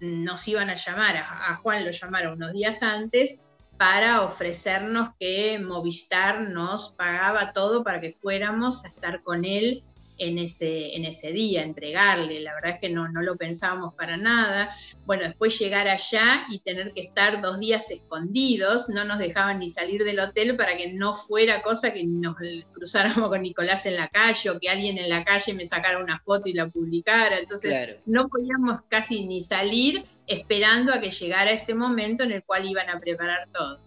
nos 0.00 0.46
iban 0.48 0.70
a 0.70 0.76
llamar, 0.76 1.16
a, 1.16 1.56
Juan 1.62 1.84
lo 1.84 1.90
llamaron 1.90 2.34
unos 2.34 2.52
días 2.52 2.82
antes, 2.82 3.38
para 3.78 4.22
ofrecernos 4.22 5.10
que 5.18 5.58
Movistar 5.58 6.42
nos 6.42 6.92
pagaba 6.92 7.52
todo 7.52 7.82
para 7.82 8.00
que 8.00 8.16
fuéramos 8.20 8.84
a 8.84 8.88
estar 8.88 9.22
con 9.22 9.44
él 9.44 9.82
en 10.18 10.38
ese, 10.38 10.96
en 10.96 11.04
ese 11.04 11.32
día, 11.32 11.62
entregarle. 11.62 12.40
La 12.40 12.54
verdad 12.54 12.72
es 12.72 12.80
que 12.80 12.88
no, 12.88 13.08
no 13.08 13.22
lo 13.22 13.36
pensábamos 13.36 13.94
para 13.94 14.16
nada. 14.16 14.74
Bueno, 15.06 15.24
después 15.24 15.58
llegar 15.58 15.88
allá 15.88 16.46
y 16.50 16.60
tener 16.60 16.92
que 16.92 17.02
estar 17.02 17.40
dos 17.40 17.58
días 17.58 17.90
escondidos, 17.90 18.88
no 18.88 19.04
nos 19.04 19.18
dejaban 19.18 19.58
ni 19.58 19.70
salir 19.70 20.04
del 20.04 20.20
hotel 20.20 20.56
para 20.56 20.76
que 20.76 20.92
no 20.92 21.14
fuera 21.16 21.62
cosa 21.62 21.92
que 21.92 22.04
nos 22.04 22.36
cruzáramos 22.72 23.28
con 23.28 23.42
Nicolás 23.42 23.86
en 23.86 23.96
la 23.96 24.08
calle 24.08 24.50
o 24.50 24.58
que 24.58 24.68
alguien 24.68 24.98
en 24.98 25.08
la 25.08 25.24
calle 25.24 25.54
me 25.54 25.66
sacara 25.66 25.98
una 25.98 26.20
foto 26.20 26.48
y 26.48 26.52
la 26.52 26.68
publicara. 26.68 27.38
Entonces 27.38 27.96
no 28.06 28.28
podíamos 28.28 28.80
casi 28.88 29.26
ni 29.26 29.42
salir 29.42 30.04
esperando 30.26 30.92
a 30.92 31.00
que 31.00 31.10
llegara 31.10 31.50
ese 31.50 31.74
momento 31.74 32.24
en 32.24 32.32
el 32.32 32.44
cual 32.44 32.66
iban 32.68 32.88
a 32.88 32.98
preparar 32.98 33.48
todo. 33.52 33.80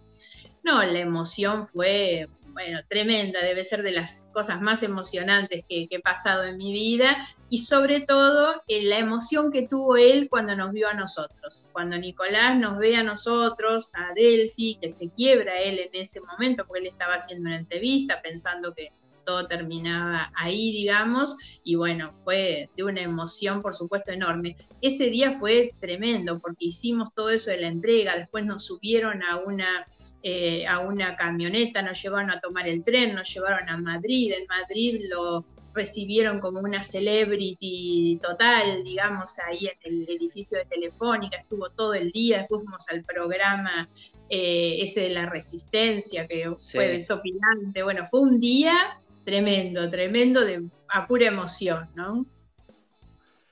No, 0.62 0.82
la 0.82 0.98
emoción 0.98 1.66
fue 1.66 2.28
bueno, 2.58 2.80
tremenda, 2.88 3.40
debe 3.40 3.62
ser 3.62 3.84
de 3.84 3.92
las 3.92 4.28
cosas 4.32 4.60
más 4.60 4.82
emocionantes 4.82 5.64
que, 5.68 5.86
he 5.88 6.00
pasado 6.00 6.42
en 6.42 6.56
mi 6.56 6.72
vida 6.72 7.16
y 7.48 7.58
sobre 7.58 8.00
todo 8.00 8.62
eh, 8.66 8.82
la 8.82 8.98
emoción 8.98 9.52
que 9.52 9.68
tuvo 9.68 9.96
él 9.96 10.26
cuando 10.28 10.56
nos 10.56 10.72
vio 10.72 10.88
a 10.88 10.94
nosotros, 10.94 11.70
cuando 11.72 11.96
Nicolás 11.96 12.58
nos 12.58 12.78
ve 12.78 12.96
a 12.96 13.04
nosotros, 13.04 13.90
a 13.94 14.12
Delphi, 14.12 14.76
que 14.82 14.90
se 14.90 15.08
quiebra 15.10 15.56
él 15.60 15.78
en 15.78 16.02
ese 16.02 16.20
momento 16.20 16.64
porque 16.66 16.80
él 16.80 16.88
estaba 16.88 17.14
haciendo 17.14 17.46
una 17.48 17.58
entrevista 17.58 18.20
pensando 18.22 18.74
que 18.74 18.90
todo 19.24 19.46
terminaba 19.46 20.32
ahí, 20.34 20.72
digamos, 20.72 21.36
y 21.62 21.76
bueno, 21.76 22.12
fue 22.24 22.70
de 22.76 22.82
una 22.82 23.02
emoción, 23.02 23.62
por 23.62 23.74
supuesto, 23.74 24.10
enorme. 24.10 24.56
Ese 24.80 25.10
día 25.10 25.38
fue 25.38 25.74
tremendo 25.80 26.40
porque 26.40 26.66
hicimos 26.66 27.14
todo 27.14 27.30
eso 27.30 27.50
de 27.50 27.58
la 27.58 27.68
entrega, 27.68 28.16
después 28.16 28.44
nos 28.44 28.64
subieron 28.64 29.22
a 29.22 29.36
una 29.36 29.86
eh, 30.22 30.66
a 30.66 30.80
una 30.80 31.16
camioneta, 31.16 31.82
nos 31.82 32.02
llevaron 32.02 32.30
a 32.30 32.40
tomar 32.40 32.68
el 32.68 32.82
tren, 32.82 33.14
nos 33.14 33.32
llevaron 33.32 33.68
a 33.68 33.76
Madrid, 33.76 34.32
en 34.36 34.46
Madrid 34.46 35.02
lo 35.08 35.44
recibieron 35.74 36.40
como 36.40 36.60
una 36.60 36.82
celebrity 36.82 38.18
total, 38.20 38.82
digamos, 38.82 39.38
ahí 39.38 39.70
en 39.84 40.02
el 40.02 40.10
edificio 40.10 40.58
de 40.58 40.64
Telefónica, 40.64 41.38
estuvo 41.38 41.70
todo 41.70 41.94
el 41.94 42.10
día, 42.10 42.38
después 42.38 42.62
fuimos 42.62 42.88
al 42.88 43.04
programa 43.04 43.88
eh, 44.28 44.78
ese 44.80 45.02
de 45.02 45.10
la 45.10 45.26
resistencia, 45.26 46.26
que 46.26 46.52
fue 46.72 46.88
desopilante, 46.88 47.82
bueno, 47.84 48.06
fue 48.10 48.20
un 48.20 48.40
día 48.40 49.00
tremendo, 49.24 49.88
tremendo, 49.88 50.44
de, 50.44 50.64
a 50.88 51.06
pura 51.06 51.26
emoción, 51.26 51.88
¿no? 51.94 52.26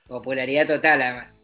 Popularidad 0.07 0.67
total, 0.67 1.01
además. 1.01 1.36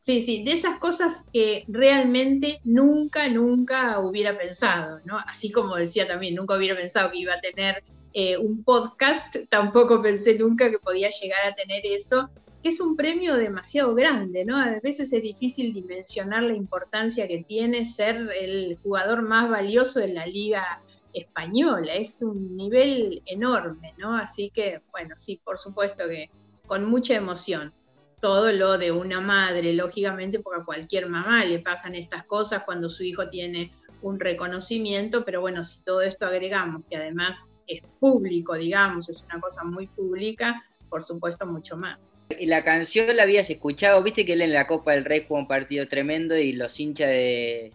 Sí, 0.00 0.22
sí, 0.22 0.42
de 0.44 0.52
esas 0.52 0.78
cosas 0.78 1.26
que 1.30 1.66
realmente 1.68 2.62
nunca, 2.64 3.28
nunca 3.28 4.00
hubiera 4.00 4.36
pensado, 4.38 4.98
¿no? 5.04 5.18
Así 5.18 5.52
como 5.52 5.76
decía 5.76 6.08
también, 6.08 6.36
nunca 6.36 6.56
hubiera 6.56 6.74
pensado 6.74 7.10
que 7.10 7.18
iba 7.18 7.34
a 7.34 7.40
tener 7.42 7.84
eh, 8.14 8.38
un 8.38 8.64
podcast, 8.64 9.36
tampoco 9.50 10.00
pensé 10.00 10.38
nunca 10.38 10.70
que 10.70 10.78
podía 10.78 11.10
llegar 11.10 11.44
a 11.46 11.54
tener 11.54 11.82
eso, 11.84 12.30
que 12.62 12.70
es 12.70 12.80
un 12.80 12.96
premio 12.96 13.36
demasiado 13.36 13.94
grande, 13.94 14.46
¿no? 14.46 14.56
A 14.56 14.80
veces 14.82 15.12
es 15.12 15.22
difícil 15.22 15.74
dimensionar 15.74 16.44
la 16.44 16.54
importancia 16.54 17.28
que 17.28 17.44
tiene 17.44 17.84
ser 17.84 18.30
el 18.40 18.78
jugador 18.82 19.20
más 19.20 19.50
valioso 19.50 20.00
de 20.00 20.14
la 20.14 20.24
liga 20.24 20.82
española, 21.12 21.92
es 21.94 22.22
un 22.22 22.56
nivel 22.56 23.22
enorme, 23.26 23.92
¿no? 23.98 24.16
Así 24.16 24.48
que, 24.48 24.80
bueno, 24.92 25.14
sí, 25.18 25.42
por 25.44 25.58
supuesto 25.58 26.08
que 26.08 26.30
con 26.66 26.88
mucha 26.88 27.16
emoción 27.16 27.74
todo 28.20 28.52
lo 28.52 28.78
de 28.78 28.92
una 28.92 29.20
madre, 29.20 29.72
lógicamente, 29.72 30.40
porque 30.40 30.62
a 30.62 30.64
cualquier 30.64 31.08
mamá 31.08 31.44
le 31.44 31.58
pasan 31.58 31.94
estas 31.94 32.24
cosas 32.24 32.64
cuando 32.64 32.90
su 32.90 33.02
hijo 33.02 33.28
tiene 33.28 33.72
un 34.02 34.18
reconocimiento, 34.18 35.24
pero 35.24 35.40
bueno, 35.40 35.64
si 35.64 35.82
todo 35.84 36.02
esto 36.02 36.26
agregamos, 36.26 36.82
que 36.88 36.96
además 36.96 37.60
es 37.66 37.82
público, 37.98 38.54
digamos, 38.54 39.08
es 39.08 39.22
una 39.22 39.40
cosa 39.40 39.64
muy 39.64 39.86
pública, 39.88 40.64
por 40.88 41.02
supuesto, 41.02 41.46
mucho 41.46 41.76
más. 41.76 42.18
Y 42.38 42.46
la 42.46 42.64
canción 42.64 43.14
la 43.14 43.22
habías 43.22 43.48
escuchado, 43.48 44.02
viste 44.02 44.26
que 44.26 44.32
él 44.32 44.42
en 44.42 44.52
la 44.52 44.66
Copa 44.66 44.92
del 44.92 45.04
Rey 45.04 45.24
jugó 45.26 45.40
un 45.40 45.48
partido 45.48 45.86
tremendo 45.88 46.36
y 46.36 46.52
los 46.52 46.78
hinchas 46.80 47.08
de, 47.08 47.72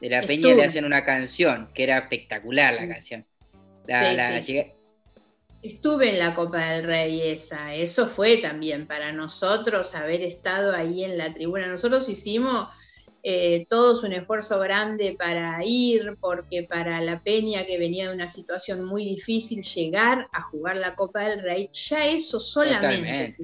la 0.00 0.22
Peña 0.22 0.54
le 0.54 0.64
hacen 0.64 0.84
una 0.84 1.04
canción, 1.04 1.68
que 1.74 1.84
era 1.84 1.98
espectacular 1.98 2.74
la 2.74 2.88
canción. 2.88 3.24
Estuve 5.62 6.10
en 6.10 6.18
la 6.18 6.34
Copa 6.34 6.72
del 6.72 6.84
Rey 6.84 7.20
esa, 7.22 7.72
eso 7.74 8.08
fue 8.08 8.38
también 8.38 8.88
para 8.88 9.12
nosotros 9.12 9.94
haber 9.94 10.20
estado 10.22 10.74
ahí 10.74 11.04
en 11.04 11.16
la 11.16 11.32
tribuna. 11.32 11.68
Nosotros 11.68 12.08
hicimos 12.08 12.68
eh, 13.22 13.66
todos 13.70 14.02
un 14.02 14.12
esfuerzo 14.12 14.58
grande 14.58 15.14
para 15.16 15.64
ir, 15.64 16.16
porque 16.20 16.64
para 16.64 17.00
la 17.00 17.22
Peña 17.22 17.64
que 17.64 17.78
venía 17.78 18.08
de 18.08 18.14
una 18.16 18.26
situación 18.26 18.84
muy 18.84 19.04
difícil 19.04 19.62
llegar 19.62 20.28
a 20.32 20.42
jugar 20.42 20.76
la 20.76 20.96
Copa 20.96 21.20
del 21.20 21.40
Rey, 21.40 21.70
ya 21.72 22.06
eso 22.06 22.40
solamente, 22.40 23.36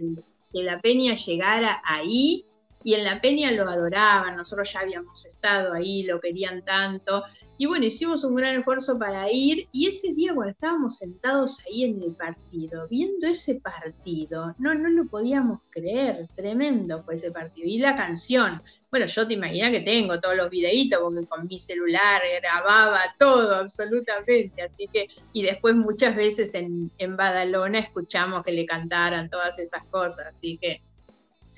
que 0.53 0.63
la 0.65 0.81
Peña 0.81 1.15
llegara 1.15 1.81
ahí 1.85 2.45
y 2.83 2.95
en 2.95 3.05
la 3.05 3.21
Peña 3.21 3.53
lo 3.53 3.71
adoraban, 3.71 4.35
nosotros 4.35 4.73
ya 4.73 4.81
habíamos 4.81 5.25
estado 5.25 5.73
ahí, 5.73 6.03
lo 6.03 6.21
querían 6.21 6.65
tanto, 6.65 7.23
Y 7.61 7.67
bueno, 7.67 7.87
hicimos 7.87 8.23
un 8.23 8.37
gran 8.37 8.61
esfuerzo 8.61 9.01
para 9.01 9.31
ir 9.33 9.69
y 9.73 9.89
ese 9.89 10.15
día 10.15 10.33
cuando 10.33 10.53
estábamos 10.53 10.97
sentados 10.97 11.59
ahí 11.67 11.83
en 11.83 12.01
el 12.01 12.15
partido, 12.15 12.87
viendo 12.89 13.27
ese 13.27 13.57
partido, 13.57 14.55
no, 14.59 14.75
no 14.75 14.89
lo 14.89 15.07
podíamos 15.09 15.59
creer, 15.71 16.29
tremendo 16.37 17.03
fue 17.03 17.17
ese 17.17 17.33
partido. 17.33 17.67
Y 17.67 17.79
la 17.79 17.97
canción, 17.97 18.63
bueno, 18.93 19.07
yo 19.07 19.27
te 19.27 19.35
imaginas 19.35 19.73
que 19.73 19.81
tengo 19.81 20.21
todos 20.21 20.37
los 20.37 20.51
videitos 20.51 21.01
porque 21.01 21.27
con 21.27 21.49
mi 21.49 21.59
celular 21.59 22.23
grababa 22.41 23.01
todo 23.19 23.57
absolutamente, 23.57 24.63
así 24.63 24.89
que, 24.93 25.09
y 25.33 25.43
después 25.43 25.75
muchas 25.75 26.15
veces 26.15 26.55
en, 26.55 26.93
en 26.99 27.17
Badalona 27.17 27.81
escuchamos 27.81 28.45
que 28.45 28.53
le 28.53 28.67
cantaran 28.67 29.29
todas 29.29 29.59
esas 29.59 29.85
cosas, 29.91 30.27
así 30.31 30.59
que 30.59 30.81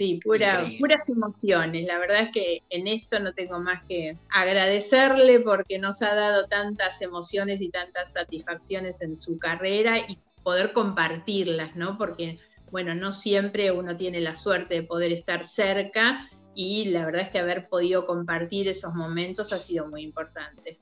Sí, 0.00 0.18
pura, 0.24 0.66
puras 0.78 1.06
emociones. 1.10 1.84
La 1.84 1.98
verdad 1.98 2.20
es 2.20 2.30
que 2.30 2.62
en 2.70 2.86
esto 2.86 3.20
no 3.20 3.34
tengo 3.34 3.60
más 3.60 3.82
que 3.86 4.16
agradecerle 4.30 5.40
porque 5.40 5.78
nos 5.78 6.00
ha 6.00 6.14
dado 6.14 6.46
tantas 6.46 7.02
emociones 7.02 7.60
y 7.60 7.68
tantas 7.68 8.14
satisfacciones 8.14 9.02
en 9.02 9.18
su 9.18 9.38
carrera 9.38 9.98
y 9.98 10.18
poder 10.42 10.72
compartirlas, 10.72 11.76
¿no? 11.76 11.98
Porque, 11.98 12.38
bueno, 12.70 12.94
no 12.94 13.12
siempre 13.12 13.72
uno 13.72 13.94
tiene 13.94 14.22
la 14.22 14.36
suerte 14.36 14.76
de 14.76 14.82
poder 14.84 15.12
estar 15.12 15.44
cerca 15.44 16.30
y 16.54 16.86
la 16.86 17.04
verdad 17.04 17.24
es 17.24 17.28
que 17.28 17.38
haber 17.38 17.68
podido 17.68 18.06
compartir 18.06 18.68
esos 18.68 18.94
momentos 18.94 19.52
ha 19.52 19.58
sido 19.58 19.86
muy 19.86 20.00
importante. 20.00 20.78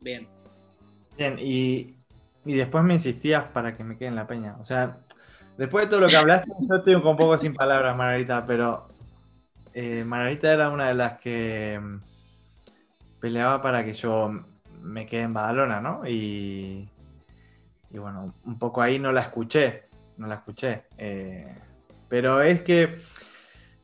Bien. 0.00 0.26
Bien, 1.18 1.38
y, 1.38 1.94
y 2.46 2.54
después 2.54 2.82
me 2.84 2.94
insistías 2.94 3.44
para 3.52 3.76
que 3.76 3.84
me 3.84 3.98
quede 3.98 4.08
en 4.08 4.16
la 4.16 4.26
peña. 4.26 4.56
O 4.62 4.64
sea, 4.64 5.05
Después 5.56 5.86
de 5.86 5.90
todo 5.90 6.00
lo 6.00 6.08
que 6.08 6.16
hablaste, 6.16 6.50
yo 6.68 6.76
estoy 6.76 6.94
un 6.94 7.02
poco 7.02 7.38
sin 7.38 7.54
palabras, 7.54 7.96
Margarita, 7.96 8.44
pero 8.44 8.88
eh, 9.72 10.04
Margarita 10.04 10.52
era 10.52 10.68
una 10.68 10.88
de 10.88 10.94
las 10.94 11.18
que 11.18 11.80
mm, 11.80 12.00
peleaba 13.20 13.62
para 13.62 13.82
que 13.82 13.94
yo 13.94 14.30
me 14.82 15.06
quede 15.06 15.22
en 15.22 15.32
Badalona, 15.32 15.80
¿no? 15.80 16.02
Y, 16.06 16.88
bueno, 17.90 18.34
un 18.44 18.58
poco 18.58 18.82
ahí 18.82 18.98
no 18.98 19.12
la 19.12 19.22
escuché, 19.22 19.84
no 20.18 20.26
la 20.26 20.34
escuché. 20.34 20.84
Eh, 20.98 21.54
pero 22.08 22.42
es 22.42 22.60
que 22.60 22.98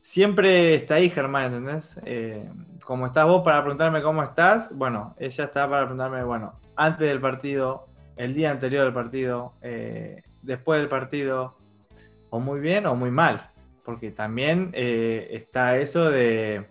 siempre 0.03 0.75
está 0.75 0.95
ahí 0.95 1.09
Germán, 1.09 1.45
¿entendés? 1.45 1.99
Eh, 2.05 2.47
como 2.83 3.07
estás 3.07 3.25
vos 3.25 3.41
para 3.43 3.61
preguntarme 3.61 4.03
cómo 4.03 4.21
estás, 4.21 4.75
bueno, 4.75 5.15
ella 5.17 5.45
está 5.45 5.67
para 5.67 5.85
preguntarme, 5.85 6.23
bueno, 6.23 6.59
antes 6.75 7.07
del 7.07 7.19
partido, 7.19 7.87
el 8.15 8.35
día 8.35 8.51
anterior 8.51 8.83
del 8.83 8.93
partido, 8.93 9.53
después 10.43 10.79
del 10.79 10.89
partido, 10.89 11.55
o 12.33 12.39
muy 12.39 12.59
bien 12.59 12.87
o 12.87 12.95
muy 12.95 13.11
mal, 13.11 13.51
porque 13.85 14.09
también 14.09 14.71
eh, 14.73 15.27
está 15.33 15.77
eso 15.77 16.09
de, 16.09 16.65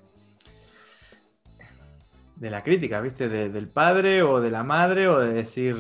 de 2.35 2.51
la 2.51 2.65
crítica, 2.65 3.01
¿viste? 3.01 3.29
del 3.29 3.69
padre 3.69 4.25
o 4.25 4.41
de 4.41 4.51
la 4.51 4.65
madre 4.65 5.07
o 5.07 5.21
de 5.21 5.33
decir... 5.33 5.77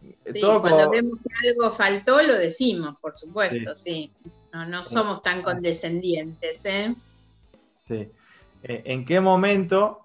Sí, 0.00 0.40
cuando 0.40 0.88
vemos 0.88 1.18
que 1.18 1.48
algo 1.48 1.74
faltó, 1.74 2.22
lo 2.22 2.34
decimos, 2.34 2.94
por 3.00 3.16
supuesto, 3.16 3.74
sí. 3.74 4.12
No, 4.52 4.84
somos 4.84 5.20
tan 5.20 5.42
condescendientes, 5.42 6.64
¿eh? 6.64 6.94
Sí. 7.80 8.08
Eh, 8.62 8.82
¿En 8.84 9.04
qué 9.04 9.18
momento? 9.20 10.04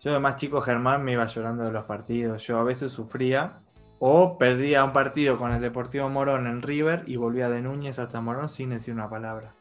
Yo 0.00 0.14
de 0.14 0.20
más 0.20 0.38
chico 0.38 0.62
Germán 0.62 1.04
me 1.04 1.12
iba 1.12 1.26
llorando 1.26 1.64
de 1.64 1.70
los 1.70 1.84
partidos. 1.84 2.46
Yo 2.46 2.58
a 2.58 2.64
veces 2.64 2.92
sufría 2.92 3.58
o 4.06 4.36
perdía 4.36 4.84
un 4.84 4.92
partido 4.92 5.38
con 5.38 5.50
el 5.52 5.62
Deportivo 5.62 6.10
Morón 6.10 6.46
en 6.46 6.60
River 6.60 7.04
y 7.06 7.16
volvía 7.16 7.48
de 7.48 7.62
Núñez 7.62 7.98
hasta 7.98 8.20
Morón 8.20 8.50
sin 8.50 8.68
decir 8.68 8.92
una 8.92 9.08
palabra. 9.08 9.54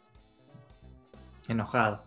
Enojado. 1.48 2.04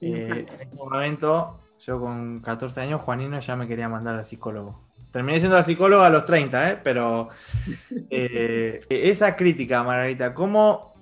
Eh, 0.00 0.46
en 0.48 0.52
ese 0.52 0.74
momento, 0.74 1.60
yo 1.78 2.00
con 2.00 2.40
14 2.40 2.80
años, 2.80 3.00
Juanino 3.02 3.38
ya 3.38 3.54
me 3.54 3.68
quería 3.68 3.88
mandar 3.88 4.16
al 4.16 4.24
psicólogo. 4.24 4.80
Terminé 5.12 5.38
siendo 5.38 5.56
al 5.56 5.62
psicólogo 5.62 6.02
a 6.02 6.10
los 6.10 6.24
30, 6.24 6.70
¿eh? 6.70 6.80
pero 6.82 7.28
eh, 8.10 8.80
esa 8.90 9.36
crítica, 9.36 9.84
Margarita, 9.84 10.34
¿cómo 10.34 10.92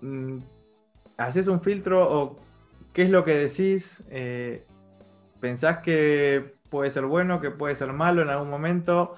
mm, 0.00 0.38
haces 1.16 1.46
un 1.46 1.60
filtro 1.60 2.12
o 2.12 2.40
qué 2.92 3.02
es 3.02 3.10
lo 3.10 3.24
que 3.24 3.36
decís? 3.36 4.02
Eh, 4.10 4.66
¿Pensás 5.38 5.78
que 5.78 6.56
puede 6.70 6.90
ser 6.90 7.04
bueno, 7.04 7.40
que 7.40 7.52
puede 7.52 7.76
ser 7.76 7.92
malo 7.92 8.22
en 8.22 8.30
algún 8.30 8.50
momento? 8.50 9.14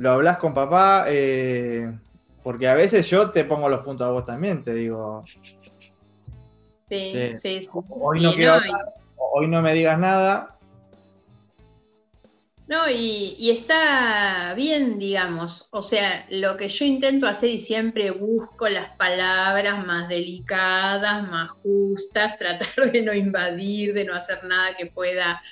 Lo 0.00 0.12
hablas 0.12 0.38
con 0.38 0.54
papá, 0.54 1.04
eh, 1.08 1.92
porque 2.42 2.66
a 2.66 2.72
veces 2.72 3.06
yo 3.10 3.30
te 3.30 3.44
pongo 3.44 3.68
los 3.68 3.80
puntos 3.80 4.06
a 4.06 4.10
vos 4.10 4.24
también, 4.24 4.64
te 4.64 4.72
digo. 4.72 5.26
Sí, 6.88 7.34
sí. 7.42 7.68
Hoy 7.90 8.22
no 8.22 8.32
quiero 8.32 8.60
hoy 9.18 9.46
no 9.46 9.60
me 9.60 9.74
digas 9.74 9.98
nada. 9.98 10.56
No, 12.66 12.88
y, 12.88 13.36
y, 13.38 13.50
está 13.50 14.54
bien, 14.56 14.98
digamos. 14.98 15.68
O 15.70 15.82
sea, 15.82 16.26
lo 16.30 16.56
que 16.56 16.68
yo 16.68 16.86
intento 16.86 17.26
hacer 17.26 17.50
y 17.50 17.60
siempre 17.60 18.10
busco 18.10 18.70
las 18.70 18.88
palabras 18.96 19.84
más 19.84 20.08
delicadas, 20.08 21.28
más 21.28 21.50
justas, 21.62 22.38
tratar 22.38 22.90
de 22.90 23.02
no 23.02 23.12
invadir, 23.12 23.92
de 23.92 24.06
no 24.06 24.14
hacer 24.14 24.44
nada 24.44 24.74
que 24.78 24.86
pueda 24.86 25.42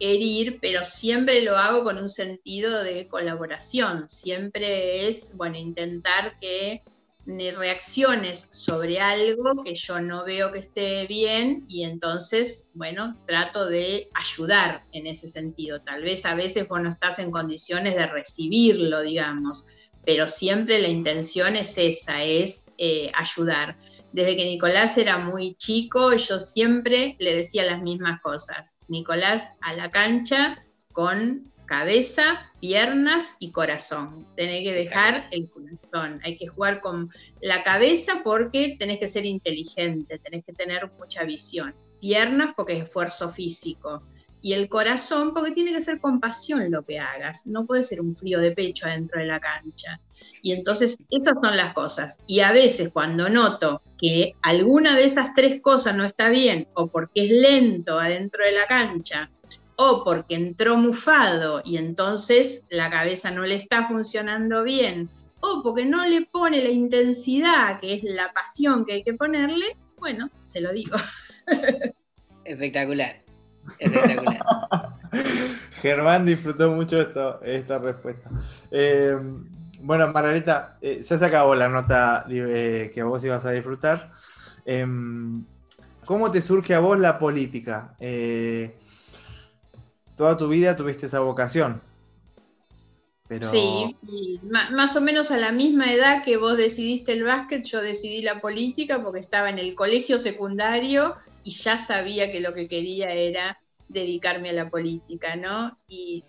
herir, 0.00 0.58
pero 0.60 0.84
siempre 0.84 1.42
lo 1.42 1.56
hago 1.56 1.84
con 1.84 1.98
un 1.98 2.10
sentido 2.10 2.82
de 2.82 3.08
colaboración. 3.08 4.08
Siempre 4.08 5.08
es, 5.08 5.36
bueno, 5.36 5.56
intentar 5.56 6.38
que 6.40 6.82
reacciones 7.56 8.48
sobre 8.52 9.00
algo 9.00 9.62
que 9.62 9.74
yo 9.74 10.00
no 10.00 10.24
veo 10.24 10.50
que 10.50 10.60
esté 10.60 11.06
bien 11.06 11.66
y 11.68 11.84
entonces, 11.84 12.68
bueno, 12.72 13.18
trato 13.26 13.66
de 13.66 14.08
ayudar 14.14 14.84
en 14.92 15.06
ese 15.06 15.28
sentido. 15.28 15.80
Tal 15.82 16.02
vez 16.02 16.24
a 16.24 16.34
veces 16.34 16.66
vos 16.68 16.80
no 16.80 16.90
estás 16.90 17.18
en 17.18 17.30
condiciones 17.30 17.96
de 17.96 18.06
recibirlo, 18.06 19.02
digamos, 19.02 19.66
pero 20.06 20.26
siempre 20.26 20.78
la 20.80 20.88
intención 20.88 21.54
es 21.54 21.76
esa, 21.76 22.24
es 22.24 22.70
eh, 22.78 23.10
ayudar 23.14 23.76
desde 24.12 24.36
que 24.36 24.44
Nicolás 24.44 24.96
era 24.96 25.18
muy 25.18 25.54
chico, 25.56 26.14
yo 26.14 26.38
siempre 26.38 27.16
le 27.18 27.34
decía 27.34 27.64
las 27.64 27.82
mismas 27.82 28.20
cosas. 28.22 28.78
Nicolás 28.88 29.56
a 29.60 29.74
la 29.74 29.90
cancha 29.90 30.64
con 30.92 31.52
cabeza, 31.66 32.50
piernas 32.60 33.34
y 33.38 33.52
corazón. 33.52 34.26
Tenés 34.34 34.62
que 34.62 34.72
dejar 34.72 35.28
el 35.30 35.48
corazón. 35.50 36.20
Hay 36.24 36.36
que 36.38 36.48
jugar 36.48 36.80
con 36.80 37.10
la 37.40 37.62
cabeza 37.62 38.22
porque 38.24 38.76
tenés 38.78 38.98
que 38.98 39.08
ser 39.08 39.26
inteligente, 39.26 40.18
tenés 40.18 40.44
que 40.44 40.54
tener 40.54 40.90
mucha 40.98 41.24
visión. 41.24 41.74
Piernas 42.00 42.54
porque 42.56 42.78
es 42.78 42.84
esfuerzo 42.84 43.30
físico 43.30 44.02
y 44.40 44.52
el 44.52 44.68
corazón, 44.68 45.34
porque 45.34 45.52
tiene 45.52 45.72
que 45.72 45.80
ser 45.80 46.00
compasión 46.00 46.70
lo 46.70 46.84
que 46.84 46.98
hagas, 46.98 47.46
no 47.46 47.66
puede 47.66 47.82
ser 47.82 48.00
un 48.00 48.16
frío 48.16 48.38
de 48.40 48.52
pecho 48.52 48.86
adentro 48.86 49.20
de 49.20 49.26
la 49.26 49.40
cancha. 49.40 50.00
Y 50.42 50.52
entonces 50.52 50.98
esas 51.10 51.38
son 51.40 51.56
las 51.56 51.74
cosas. 51.74 52.18
Y 52.26 52.40
a 52.40 52.52
veces 52.52 52.90
cuando 52.92 53.28
noto 53.28 53.82
que 53.98 54.34
alguna 54.42 54.96
de 54.96 55.04
esas 55.04 55.34
tres 55.34 55.60
cosas 55.60 55.96
no 55.96 56.04
está 56.04 56.28
bien, 56.28 56.68
o 56.74 56.86
porque 56.86 57.24
es 57.24 57.30
lento 57.30 57.98
adentro 57.98 58.44
de 58.44 58.52
la 58.52 58.66
cancha, 58.66 59.30
o 59.76 60.02
porque 60.04 60.34
entró 60.34 60.76
mufado 60.76 61.62
y 61.64 61.76
entonces 61.76 62.64
la 62.68 62.90
cabeza 62.90 63.30
no 63.30 63.44
le 63.44 63.54
está 63.54 63.86
funcionando 63.86 64.62
bien, 64.62 65.08
o 65.40 65.62
porque 65.62 65.84
no 65.84 66.04
le 66.04 66.26
pone 66.26 66.62
la 66.62 66.70
intensidad, 66.70 67.80
que 67.80 67.94
es 67.94 68.02
la 68.02 68.32
pasión 68.32 68.84
que 68.84 68.94
hay 68.94 69.02
que 69.04 69.14
ponerle, 69.14 69.76
bueno, 69.98 70.30
se 70.44 70.60
lo 70.60 70.72
digo. 70.72 70.96
Espectacular. 72.44 73.27
Espectacular. 73.78 74.98
Germán 75.82 76.26
disfrutó 76.26 76.72
mucho 76.72 77.00
esto, 77.00 77.40
esta 77.42 77.78
respuesta. 77.78 78.30
Eh, 78.70 79.16
bueno, 79.80 80.12
Margarita, 80.12 80.76
eh, 80.80 81.02
ya 81.02 81.18
se 81.18 81.24
acabó 81.24 81.54
la 81.54 81.68
nota 81.68 82.24
eh, 82.28 82.90
que 82.92 83.02
vos 83.02 83.22
ibas 83.24 83.44
a 83.44 83.52
disfrutar. 83.52 84.12
Em, 84.64 85.44
¿Cómo 86.04 86.30
te 86.30 86.42
surge 86.42 86.74
a 86.74 86.80
vos 86.80 86.98
la 86.98 87.18
política? 87.18 87.94
toda 90.16 90.36
tu 90.36 90.48
vida 90.48 90.74
tuviste 90.74 91.06
esa 91.06 91.20
vocación. 91.20 91.80
Pero... 93.28 93.48
Sí, 93.50 93.94
más 94.50 94.96
o 94.96 95.00
menos 95.00 95.30
a 95.30 95.36
la 95.36 95.52
misma 95.52 95.92
edad 95.92 96.24
que 96.24 96.38
vos 96.38 96.56
decidiste 96.56 97.12
el 97.12 97.22
básquet, 97.22 97.62
yo 97.64 97.80
decidí 97.82 98.22
la 98.22 98.40
política 98.40 99.00
porque 99.02 99.20
estaba 99.20 99.50
en 99.50 99.58
el 99.58 99.74
colegio 99.74 100.18
secundario 100.18 101.14
y 101.48 101.50
ya 101.50 101.78
sabía 101.78 102.30
que 102.30 102.40
lo 102.40 102.52
que 102.52 102.68
quería 102.68 103.10
era 103.14 103.58
dedicarme 103.88 104.50
a 104.50 104.52
la 104.52 104.68
política, 104.68 105.34
¿no? 105.34 105.78
Y 105.88 106.22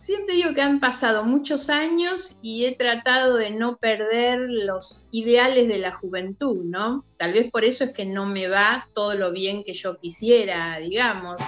siempre 0.00 0.34
digo 0.34 0.52
que 0.52 0.62
han 0.62 0.80
pasado 0.80 1.22
muchos 1.22 1.70
años 1.70 2.34
y 2.42 2.64
he 2.64 2.74
tratado 2.74 3.36
de 3.36 3.50
no 3.50 3.76
perder 3.76 4.40
los 4.40 5.06
ideales 5.12 5.68
de 5.68 5.78
la 5.78 5.92
juventud, 5.92 6.64
¿no? 6.64 7.04
Tal 7.18 7.34
vez 7.34 7.52
por 7.52 7.62
eso 7.62 7.84
es 7.84 7.92
que 7.92 8.04
no 8.04 8.26
me 8.26 8.48
va 8.48 8.88
todo 8.96 9.14
lo 9.14 9.30
bien 9.30 9.62
que 9.62 9.74
yo 9.74 9.96
quisiera, 10.00 10.80
digamos, 10.80 11.38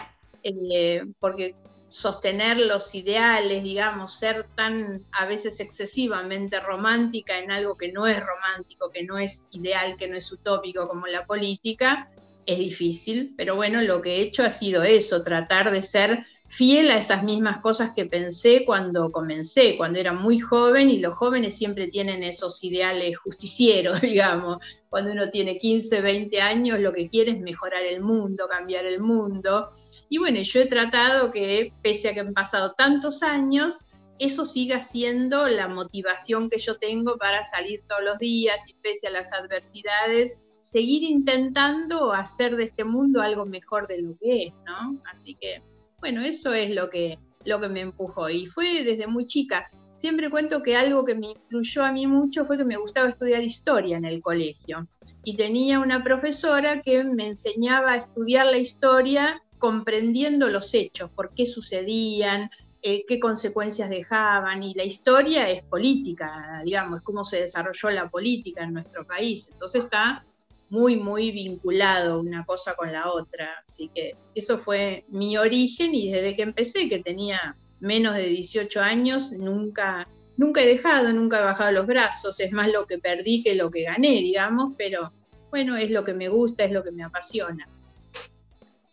eh, 0.45 1.05
porque 1.19 1.57
sostener 1.89 2.59
los 2.59 2.95
ideales, 2.95 3.65
digamos, 3.65 4.21
ser 4.21 4.47
tan 4.55 5.05
a 5.11 5.27
veces 5.27 5.59
excesivamente 5.59 6.61
romántica 6.61 7.41
en 7.41 7.51
algo 7.51 7.77
que 7.77 7.91
no 7.91 8.07
es 8.07 8.25
romántico, 8.25 8.89
que 8.93 9.03
no 9.03 9.19
es 9.19 9.49
ideal, 9.51 9.97
que 9.97 10.07
no 10.07 10.17
es 10.17 10.31
utópico 10.31 10.87
como 10.87 11.09
la 11.09 11.27
política, 11.27 12.09
es 12.47 12.59
difícil, 12.59 13.35
pero 13.37 13.57
bueno, 13.57 13.83
lo 13.83 14.03
que 14.03 14.17
he 14.17 14.21
hecho 14.23 14.43
ha 14.43 14.51
sido 14.51 14.83
eso, 14.83 15.23
tratar 15.23 15.71
de 15.71 15.83
ser 15.83 16.27
fiel 16.51 16.91
a 16.91 16.99
esas 16.99 17.23
mismas 17.23 17.61
cosas 17.61 17.93
que 17.95 18.07
pensé 18.07 18.65
cuando 18.67 19.13
comencé, 19.13 19.77
cuando 19.77 20.01
era 20.01 20.13
muy 20.13 20.41
joven, 20.41 20.91
y 20.91 20.99
los 20.99 21.15
jóvenes 21.15 21.57
siempre 21.57 21.87
tienen 21.87 22.25
esos 22.25 22.63
ideales 22.65 23.17
justicieros, 23.19 24.01
digamos. 24.03 24.59
Cuando 24.89 25.13
uno 25.13 25.31
tiene 25.31 25.59
15, 25.59 26.01
20 26.01 26.41
años, 26.41 26.81
lo 26.81 26.93
que 26.93 27.09
quiere 27.09 27.31
es 27.31 27.41
mejorar 27.41 27.85
el 27.85 28.01
mundo, 28.01 28.49
cambiar 28.49 28.85
el 28.85 29.01
mundo. 29.01 29.71
Y 30.09 30.19
bueno, 30.19 30.43
yo 30.43 30.61
he 30.61 30.67
tratado 30.67 31.31
que, 31.31 31.73
pese 31.83 32.09
a 32.09 32.15
que 32.15 32.21
han 32.21 32.35
pasado 32.35 32.75
tantos 32.77 33.23
años, 33.23 33.87
eso 34.19 34.45
siga 34.45 34.81
siendo 34.81 35.49
la 35.49 35.69
motivación 35.69 36.51
que 36.51 36.59
yo 36.59 36.79
tengo 36.79 37.17
para 37.17 37.45
salir 37.45 37.85
todos 37.89 38.03
los 38.03 38.19
días 38.19 38.69
y 38.69 38.75
pese 38.75 39.07
a 39.07 39.11
las 39.11 39.33
adversidades, 39.33 40.39
seguir 40.71 41.03
intentando 41.03 42.13
hacer 42.13 42.57
de 42.57 42.65
este 42.65 42.85
mundo 42.85 43.21
algo 43.21 43.45
mejor 43.45 43.89
de 43.89 44.03
lo 44.03 44.17
que 44.19 44.45
es, 44.45 44.53
¿no? 44.67 45.01
Así 45.11 45.35
que 45.35 45.63
bueno, 46.01 46.23
eso 46.23 46.55
es 46.55 46.71
lo 46.71 46.89
que, 46.89 47.19
lo 47.45 47.61
que 47.61 47.69
me 47.69 47.81
empujó 47.81 48.31
y 48.31 48.47
fue 48.47 48.83
desde 48.85 49.07
muy 49.07 49.27
chica. 49.27 49.71
Siempre 49.95 50.31
cuento 50.31 50.63
que 50.63 50.77
algo 50.77 51.05
que 51.05 51.15
me 51.15 51.33
influyó 51.33 51.85
a 51.85 51.93
mí 51.93 52.07
mucho 52.07 52.47
fue 52.47 52.57
que 52.57 52.65
me 52.65 52.79
gustaba 52.79 53.11
estudiar 53.11 53.43
historia 53.43 53.99
en 53.99 54.07
el 54.07 54.23
colegio 54.23 54.89
y 55.25 55.37
tenía 55.37 55.79
una 55.81 56.03
profesora 56.03 56.81
que 56.81 57.05
me 57.05 57.29
enseñaba 57.29 57.93
a 57.93 57.97
estudiar 57.97 58.47
la 58.47 58.59
historia 58.59 59.43
comprendiendo 59.59 60.49
los 60.49 60.73
hechos, 60.73 61.11
por 61.11 61.35
qué 61.35 61.45
sucedían, 61.45 62.49
eh, 62.81 63.05
qué 63.07 63.21
consecuencias 63.21 63.91
dejaban, 63.91 64.63
y 64.63 64.73
la 64.73 64.85
historia 64.85 65.51
es 65.51 65.63
política, 65.65 66.63
digamos, 66.65 67.03
cómo 67.03 67.27
se 67.27 67.43
desarrolló 67.43 67.91
la 67.91 68.09
política 68.09 68.65
en 68.65 68.73
nuestro 68.73 69.07
país. 69.07 69.51
Entonces 69.53 69.85
está 69.85 70.25
muy, 70.71 70.97
muy 70.97 71.33
vinculado 71.33 72.21
una 72.21 72.45
cosa 72.45 72.75
con 72.75 72.93
la 72.93 73.11
otra. 73.13 73.51
Así 73.63 73.91
que 73.95 74.17
eso 74.35 74.59
fue 74.59 75.05
mi 75.09 75.37
origen 75.37 75.95
y 75.95 76.11
desde 76.11 76.37
que 76.37 76.43
empecé, 76.43 76.89
que 76.89 77.01
tenía 77.01 77.57
menos 77.81 78.17
de 78.17 78.27
18 78.27 78.81
años, 78.81 79.33
nunca, 79.33 80.09
nunca 80.37 80.63
he 80.63 80.67
dejado, 80.67 81.13
nunca 81.13 81.41
he 81.41 81.45
bajado 81.45 81.73
los 81.73 81.87
brazos. 81.87 82.41
Es 82.41 82.53
más 82.53 82.71
lo 82.73 82.87
que 82.87 82.99
perdí 82.99 83.43
que 83.43 83.55
lo 83.55 83.71
que 83.71 83.83
gané, 83.83 84.21
digamos, 84.21 84.75
pero 84.79 85.13
bueno, 85.51 85.77
es 85.77 85.91
lo 85.91 86.05
que 86.05 86.15
me 86.15 86.29
gusta, 86.29 86.65
es 86.65 86.71
lo 86.71 86.85
que 86.85 86.93
me 86.93 87.03
apasiona. 87.03 87.69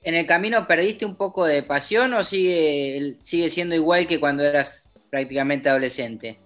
¿En 0.02 0.16
el 0.16 0.26
camino 0.26 0.66
perdiste 0.66 1.06
un 1.06 1.16
poco 1.16 1.46
de 1.46 1.64
pasión 1.64 2.14
o 2.14 2.24
sigue, 2.24 3.18
sigue 3.22 3.50
siendo 3.50 3.76
igual 3.76 4.08
que 4.08 4.20
cuando 4.20 4.44
eras 4.44 4.90
prácticamente 5.10 5.70
adolescente? 5.70 6.40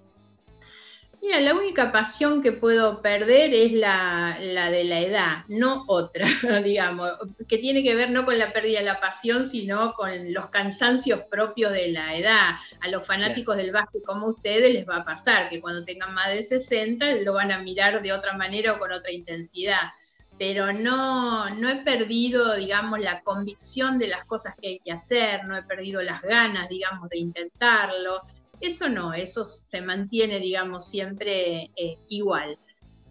Mira, 1.22 1.40
la 1.40 1.54
única 1.54 1.92
pasión 1.92 2.42
que 2.42 2.52
puedo 2.52 3.00
perder 3.04 3.54
es 3.54 3.74
la, 3.74 4.38
de 4.40 4.84
la 4.84 5.00
edad, 5.02 5.46
no 5.50 5.84
otra, 5.88 6.26
digamos, 6.64 7.12
que 7.48 7.60
tiene 7.60 7.84
que 7.84 7.94
ver 7.94 8.10
no 8.10 8.26
con 8.26 8.40
la 8.40 8.52
pérdida 8.52 8.80
de 8.80 8.86
la 8.86 9.00
pasión, 9.00 9.48
sino 9.48 9.94
con 9.94 10.34
los 10.34 10.50
cansancios 10.50 11.22
propios 11.30 11.74
de 11.74 11.90
la 11.90 12.16
edad. 12.16 12.56
A 12.80 12.88
los 12.88 13.06
fanáticos 13.06 13.56
del 13.56 13.72
básquet 13.72 14.02
como 14.04 14.30
ustedes 14.30 14.74
les 14.74 14.90
va 14.90 14.98
a 14.98 15.06
pasar 15.06 15.48
que 15.50 15.62
cuando 15.62 15.86
tengan 15.86 16.12
más 16.16 16.30
de 16.30 16.42
60 16.42 17.18
lo 17.18 17.34
van 17.34 17.52
a 17.52 17.60
mirar 17.60 18.02
de 18.02 18.14
otra 18.14 18.36
manera 18.36 18.74
o 18.74 18.80
con 18.80 18.92
otra 18.92 19.12
intensidad. 19.12 19.92
Pero 20.40 20.74
no, 20.74 21.52
no 21.52 21.70
he 21.70 21.84
perdido, 21.84 22.56
digamos, 22.56 23.00
la 23.00 23.22
convicción 23.22 24.00
de 24.00 24.08
las 24.08 24.26
cosas 24.26 24.56
que 24.60 24.70
hay 24.70 24.80
que 24.80 24.92
hacer, 24.92 25.46
no 25.46 25.56
he 25.56 25.62
perdido 25.62 26.02
las 26.02 26.24
ganas, 26.24 26.68
digamos, 26.68 27.10
de 27.10 27.20
intentarlo 27.20 28.24
eso 28.62 28.90
no, 28.90 29.14
eso 29.14 29.44
se 29.44 29.82
mantiene, 29.82 30.40
digamos, 30.40 30.90
siempre 30.90 31.72
eh, 31.76 31.98
igual. 32.08 32.58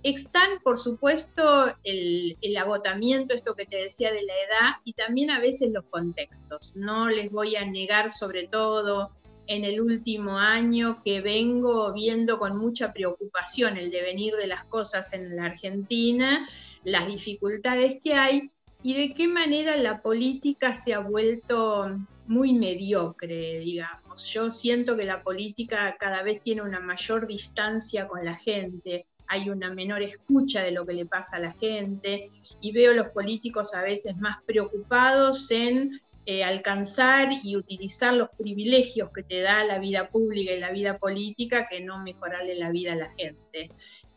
Están, 0.02 0.60
por 0.62 0.78
supuesto, 0.78 1.74
el, 1.84 2.36
agotamiento, 2.56 3.34
esto 3.34 3.54
que 3.54 3.66
te 3.66 3.76
decía 3.76 4.10
de 4.12 4.22
la 4.22 4.32
edad, 4.32 4.70
y 4.84 4.94
también 4.94 5.30
a 5.30 5.40
veces 5.40 5.70
los 5.72 5.84
contextos. 5.90 6.72
No 6.74 7.08
les 7.10 7.30
voy 7.30 7.56
a 7.56 7.66
negar, 7.66 8.10
sobre 8.10 8.46
todo 8.46 9.10
en 9.46 9.64
el 9.64 9.80
último 9.80 10.38
año, 10.38 11.02
que 11.04 11.20
vengo 11.20 11.92
viendo 11.92 12.38
con 12.38 12.56
mucha 12.56 12.92
preocupación 12.92 13.76
el 13.76 13.90
devenir 13.90 14.34
de 14.36 14.46
las 14.46 14.64
cosas 14.64 15.12
en 15.12 15.36
la 15.36 15.46
Argentina, 15.46 16.48
las 16.84 17.06
dificultades 17.08 17.98
que 18.02 18.14
hay 18.14 18.50
y 18.82 18.94
de 18.94 19.14
qué 19.14 19.28
manera 19.28 19.76
la 19.76 20.00
política 20.00 20.74
se 20.74 20.94
ha 20.94 21.00
vuelto 21.00 21.98
muy 22.30 22.52
mediocre, 22.52 23.58
digamos. 23.58 24.24
Yo 24.24 24.52
siento 24.52 24.96
que 24.96 25.04
la 25.04 25.20
política 25.20 25.96
cada 25.98 26.22
vez 26.22 26.40
tiene 26.40 26.62
una 26.62 26.78
mayor 26.78 27.26
distancia 27.26 28.06
con 28.06 28.24
la 28.24 28.36
gente, 28.36 29.06
hay 29.26 29.50
una 29.50 29.74
menor 29.74 30.00
escucha 30.02 30.62
de 30.62 30.70
lo 30.70 30.86
que 30.86 30.92
le 30.92 31.06
pasa 31.06 31.36
a 31.36 31.40
la 31.40 31.52
gente 31.54 32.28
y 32.60 32.70
veo 32.70 32.92
los 32.92 33.08
políticos 33.08 33.74
a 33.74 33.82
veces 33.82 34.16
más 34.18 34.36
preocupados 34.46 35.50
en 35.50 36.00
eh, 36.24 36.44
alcanzar 36.44 37.30
y 37.42 37.56
utilizar 37.56 38.14
los 38.14 38.28
privilegios 38.38 39.10
que 39.12 39.24
te 39.24 39.40
da 39.40 39.64
la 39.64 39.80
vida 39.80 40.08
pública 40.08 40.52
y 40.52 40.60
la 40.60 40.70
vida 40.70 40.98
política 40.98 41.66
que 41.68 41.80
no 41.80 42.00
mejorarle 42.00 42.54
la 42.54 42.70
vida 42.70 42.92
a 42.92 42.96
la 42.96 43.12
gente. 43.18 43.72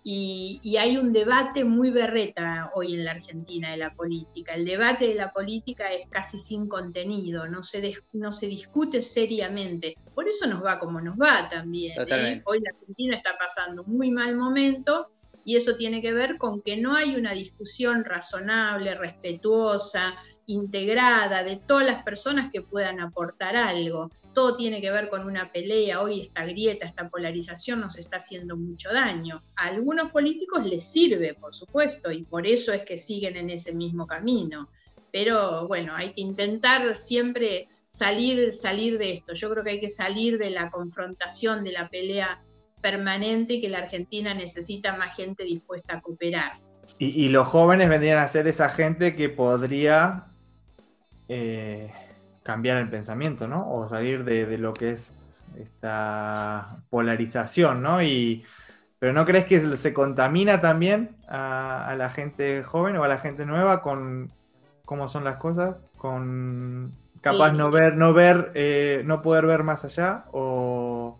Y, 0.05 0.75
hay 0.77 0.97
un 0.97 1.13
debate 1.13 1.63
muy 1.63 1.89
berreta 1.89 2.71
hoy 2.75 2.93
en 2.93 3.05
la 3.05 3.11
Argentina 3.11 3.71
de 3.71 3.77
la 3.77 3.93
política. 3.93 4.53
El 4.53 4.65
debate 4.65 5.07
de 5.07 5.15
la 5.15 5.31
política 5.31 5.87
es 5.91 6.07
casi 6.09 6.37
sin 6.37 6.67
contenido, 6.67 7.47
no 7.47 7.63
se, 7.63 7.95
no 8.11 8.33
se 8.33 8.47
discute 8.47 9.01
seriamente. 9.01 9.95
Por 10.13 10.27
eso 10.27 10.45
nos 10.47 10.63
va 10.63 10.79
como 10.79 10.99
nos 10.99 11.15
va 11.15 11.49
también. 11.49 11.95
¿eh? 12.07 12.41
Hoy 12.45 12.59
la 12.59 12.71
Argentina 12.71 13.15
está 13.15 13.37
pasando 13.39 13.83
un 13.83 13.95
muy 13.97 14.11
mal 14.11 14.35
momento 14.35 15.07
y 15.45 15.55
eso 15.55 15.77
tiene 15.77 16.01
que 16.01 16.11
ver 16.11 16.37
con 16.37 16.61
que 16.61 16.75
no 16.75 16.95
hay 16.95 17.15
una 17.15 17.31
discusión 17.31 18.03
razonable, 18.03 18.95
respetuosa, 18.95 20.15
integrada 20.47 21.43
de 21.43 21.57
todas 21.57 21.85
las 21.85 22.03
personas 22.03 22.51
que 22.51 22.61
puedan 22.61 22.99
aportar 22.99 23.55
algo 23.55 24.11
todo 24.33 24.55
tiene 24.55 24.81
que 24.81 24.91
ver 24.91 25.09
con 25.09 25.25
una 25.25 25.51
pelea, 25.51 26.01
hoy 26.01 26.21
esta 26.21 26.45
grieta, 26.45 26.85
esta 26.85 27.09
polarización 27.09 27.79
nos 27.79 27.97
está 27.97 28.17
haciendo 28.17 28.57
mucho 28.57 28.91
daño. 28.91 29.43
A 29.55 29.67
algunos 29.67 30.11
políticos 30.11 30.65
les 30.65 30.83
sirve, 30.83 31.33
por 31.33 31.53
supuesto, 31.53 32.11
y 32.11 32.23
por 32.23 32.47
eso 32.47 32.73
es 32.73 32.83
que 32.83 32.97
siguen 32.97 33.37
en 33.37 33.49
ese 33.49 33.73
mismo 33.73 34.07
camino. 34.07 34.69
Pero 35.11 35.67
bueno, 35.67 35.93
hay 35.95 36.13
que 36.13 36.21
intentar 36.21 36.97
siempre 36.97 37.69
salir, 37.87 38.53
salir 38.53 38.97
de 38.97 39.13
esto. 39.13 39.33
Yo 39.33 39.51
creo 39.51 39.63
que 39.63 39.71
hay 39.71 39.79
que 39.79 39.91
salir 39.91 40.39
de 40.39 40.49
la 40.49 40.71
confrontación, 40.71 41.63
de 41.63 41.71
la 41.71 41.89
pelea 41.89 42.43
permanente 42.81 43.61
que 43.61 43.69
la 43.69 43.79
Argentina 43.79 44.33
necesita 44.33 44.97
más 44.97 45.15
gente 45.15 45.43
dispuesta 45.43 45.97
a 45.97 46.01
cooperar. 46.01 46.59
Y, 46.99 47.29
los 47.29 47.47
jóvenes 47.47 47.89
vendrían 47.89 48.17
a 48.17 48.27
ser 48.27 48.47
esa 48.47 48.69
gente 48.69 49.15
que 49.15 49.29
podría 49.29 50.27
eh, 51.27 51.91
cambiar 52.43 52.77
el 52.77 52.89
pensamiento, 52.89 53.47
¿no? 53.47 53.69
O 53.71 53.87
salir 53.87 54.23
de, 54.23 54.57
lo 54.57 54.73
que 54.73 54.91
es 54.91 55.43
esta 55.57 56.83
polarización, 56.89 57.81
¿no? 57.81 58.03
Y, 58.03 58.43
pero 58.99 59.13
¿no 59.13 59.25
crees 59.25 59.45
que 59.45 59.59
se 59.75 59.93
contamina 59.93 60.61
también 60.61 61.17
a, 61.27 61.95
la 61.97 62.09
gente 62.09 62.63
joven 62.63 62.97
o 62.97 63.03
a 63.03 63.07
la 63.07 63.17
gente 63.17 63.45
nueva 63.45 63.81
con 63.81 64.31
cómo 64.85 65.07
son 65.07 65.23
las 65.23 65.37
cosas? 65.37 65.77
Con 65.97 66.93
capaz 67.21 67.53
no 67.53 67.71
ver, 67.71 67.95
no 67.95 68.13
ver, 68.13 68.51
eh, 68.55 69.01
no 69.05 69.21
poder 69.21 69.45
ver 69.45 69.63
más 69.63 69.85
allá 69.85 70.25
o 70.31 71.17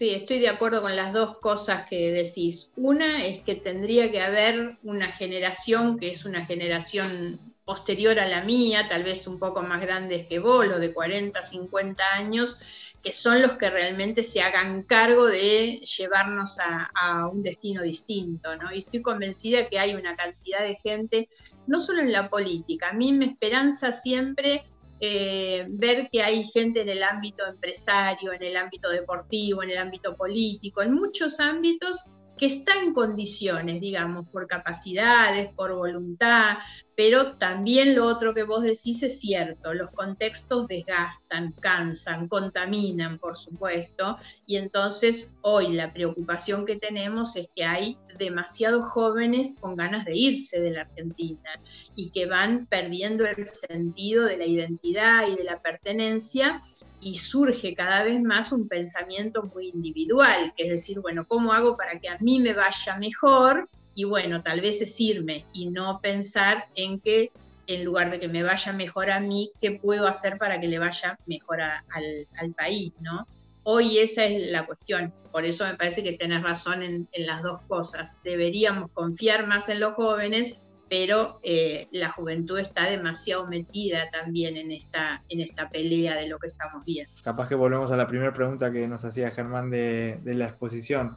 Sí, 0.00 0.14
estoy 0.14 0.38
de 0.38 0.48
acuerdo 0.48 0.80
con 0.80 0.96
las 0.96 1.12
dos 1.12 1.38
cosas 1.40 1.86
que 1.86 2.10
decís. 2.10 2.70
Una 2.74 3.26
es 3.26 3.42
que 3.42 3.54
tendría 3.54 4.10
que 4.10 4.22
haber 4.22 4.78
una 4.82 5.12
generación 5.12 5.98
que 5.98 6.10
es 6.10 6.24
una 6.24 6.46
generación 6.46 7.38
posterior 7.70 8.18
a 8.18 8.26
la 8.26 8.42
mía, 8.42 8.88
tal 8.88 9.04
vez 9.04 9.28
un 9.28 9.38
poco 9.38 9.62
más 9.62 9.80
grandes 9.80 10.26
que 10.26 10.40
vos, 10.40 10.66
los 10.66 10.80
de 10.80 10.92
40, 10.92 11.40
50 11.40 12.02
años, 12.14 12.58
que 13.00 13.12
son 13.12 13.40
los 13.40 13.52
que 13.52 13.70
realmente 13.70 14.24
se 14.24 14.42
hagan 14.42 14.82
cargo 14.82 15.26
de 15.26 15.78
llevarnos 15.78 16.56
a, 16.58 17.28
un 17.28 17.44
destino 17.44 17.84
distinto, 17.84 18.56
¿no? 18.56 18.74
Y 18.74 18.80
estoy 18.80 19.02
convencida 19.02 19.68
que 19.68 19.78
hay 19.78 19.94
una 19.94 20.16
cantidad 20.16 20.64
de 20.64 20.74
gente, 20.82 21.28
no 21.68 21.78
solo 21.78 22.00
en 22.00 22.10
la 22.10 22.28
política, 22.28 22.88
a 22.88 22.92
mí 22.92 23.12
me 23.12 23.26
esperanza 23.26 23.92
siempre 23.92 24.64
eh, 24.98 25.68
ver 25.70 26.08
que 26.10 26.24
hay 26.24 26.42
gente 26.42 26.82
en 26.82 26.88
el 26.88 27.04
ámbito 27.04 27.46
empresario, 27.46 28.32
en 28.32 28.42
el 28.42 28.56
ámbito 28.56 28.90
deportivo, 28.90 29.62
en 29.62 29.70
el 29.70 29.78
ámbito 29.78 30.16
político, 30.16 30.82
en 30.82 30.94
muchos 30.94 31.38
ámbitos 31.38 32.04
que 32.40 32.46
está 32.46 32.72
en 32.82 32.94
condiciones, 32.94 33.82
digamos, 33.82 34.26
por 34.28 34.46
capacidades, 34.46 35.52
por 35.52 35.74
voluntad, 35.74 36.56
pero 37.02 37.38
también 37.38 37.96
lo 37.96 38.04
otro 38.04 38.34
que 38.34 38.42
vos 38.42 38.62
decís 38.62 39.02
es 39.02 39.20
cierto, 39.20 39.72
los 39.72 39.90
contextos 39.92 40.68
desgastan, 40.68 41.52
cansan, 41.52 42.28
contaminan, 42.28 43.18
por 43.18 43.38
supuesto, 43.38 44.18
y 44.44 44.56
entonces 44.56 45.32
hoy 45.40 45.72
la 45.72 45.94
preocupación 45.94 46.66
que 46.66 46.76
tenemos 46.76 47.36
es 47.36 47.48
que 47.56 47.64
hay 47.64 47.96
demasiados 48.18 48.86
jóvenes 48.90 49.54
con 49.58 49.76
ganas 49.76 50.04
de 50.04 50.14
irse 50.14 50.60
de 50.60 50.72
la 50.72 50.82
Argentina 50.82 51.50
y 51.96 52.10
que 52.10 52.26
van 52.26 52.66
perdiendo 52.66 53.24
el 53.24 53.48
sentido 53.48 54.26
de 54.26 54.36
la 54.36 54.44
identidad 54.44 55.26
y 55.26 55.36
de 55.36 55.44
la 55.44 55.62
pertenencia 55.62 56.60
y 57.00 57.14
surge 57.14 57.74
cada 57.74 58.04
vez 58.04 58.20
más 58.20 58.52
un 58.52 58.68
pensamiento 58.68 59.44
muy 59.54 59.68
individual, 59.68 60.52
que 60.54 60.64
es 60.64 60.68
decir, 60.68 61.00
bueno, 61.00 61.26
¿cómo 61.26 61.54
hago 61.54 61.78
para 61.78 61.98
que 61.98 62.10
a 62.10 62.18
mí 62.18 62.40
me 62.40 62.52
vaya 62.52 62.98
mejor? 62.98 63.70
Y 63.94 64.04
bueno, 64.04 64.42
tal 64.42 64.60
vez 64.60 64.80
es 64.80 65.00
irme 65.00 65.44
y 65.52 65.70
no 65.70 66.00
pensar 66.00 66.66
en 66.74 67.00
que 67.00 67.32
en 67.66 67.84
lugar 67.84 68.10
de 68.10 68.18
que 68.18 68.28
me 68.28 68.42
vaya 68.42 68.72
mejor 68.72 69.10
a 69.10 69.20
mí, 69.20 69.52
¿qué 69.60 69.72
puedo 69.72 70.06
hacer 70.06 70.38
para 70.38 70.60
que 70.60 70.68
le 70.68 70.78
vaya 70.78 71.18
mejor 71.26 71.60
al, 71.60 72.54
país? 72.56 72.92
¿no? 73.00 73.26
Hoy 73.62 73.98
esa 73.98 74.24
es 74.24 74.50
la 74.50 74.66
cuestión. 74.66 75.12
Por 75.30 75.44
eso 75.44 75.64
me 75.64 75.76
parece 75.76 76.02
que 76.02 76.14
tenés 76.14 76.42
razón 76.42 76.82
en, 76.82 77.08
las 77.12 77.42
dos 77.42 77.60
cosas. 77.68 78.18
Deberíamos 78.24 78.90
confiar 78.90 79.46
más 79.46 79.68
en 79.68 79.78
los 79.78 79.94
jóvenes, 79.94 80.58
pero 80.88 81.38
eh, 81.44 81.86
la 81.92 82.10
juventud 82.10 82.58
está 82.58 82.90
demasiado 82.90 83.46
metida 83.46 84.10
también 84.10 84.56
en 84.56 84.72
esta, 84.72 85.22
en 85.28 85.40
esta 85.40 85.70
pelea 85.70 86.16
de 86.16 86.26
lo 86.26 86.40
que 86.40 86.48
estamos 86.48 86.84
viendo. 86.84 87.12
Capaz 87.22 87.48
que 87.48 87.54
volvemos 87.54 87.92
a 87.92 87.96
la 87.96 88.08
primera 88.08 88.32
pregunta 88.32 88.72
que 88.72 88.88
nos 88.88 89.04
hacía 89.04 89.30
Germán 89.30 89.70
de, 89.70 90.20
la 90.24 90.46
exposición. 90.46 91.16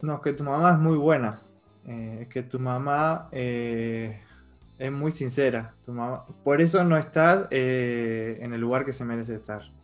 No, 0.00 0.14
es 0.14 0.20
que 0.20 0.32
tu 0.32 0.44
mamá 0.44 0.72
es 0.72 0.78
muy 0.78 0.96
buena. 0.96 1.42
Eh, 1.86 2.20
es 2.22 2.28
que 2.28 2.42
tu 2.42 2.58
mamá 2.58 3.28
eh, 3.32 4.20
es 4.78 4.92
muy 4.92 5.12
sincera. 5.12 5.74
Tu 5.84 5.92
mamá, 5.92 6.26
por 6.44 6.60
eso 6.60 6.84
no 6.84 6.96
estás 6.96 7.48
en 7.50 8.52
el 8.52 8.60
lugar 8.60 8.84
que 8.84 8.92
se 8.92 9.04
merece 9.04 9.34
estar. 9.34 9.75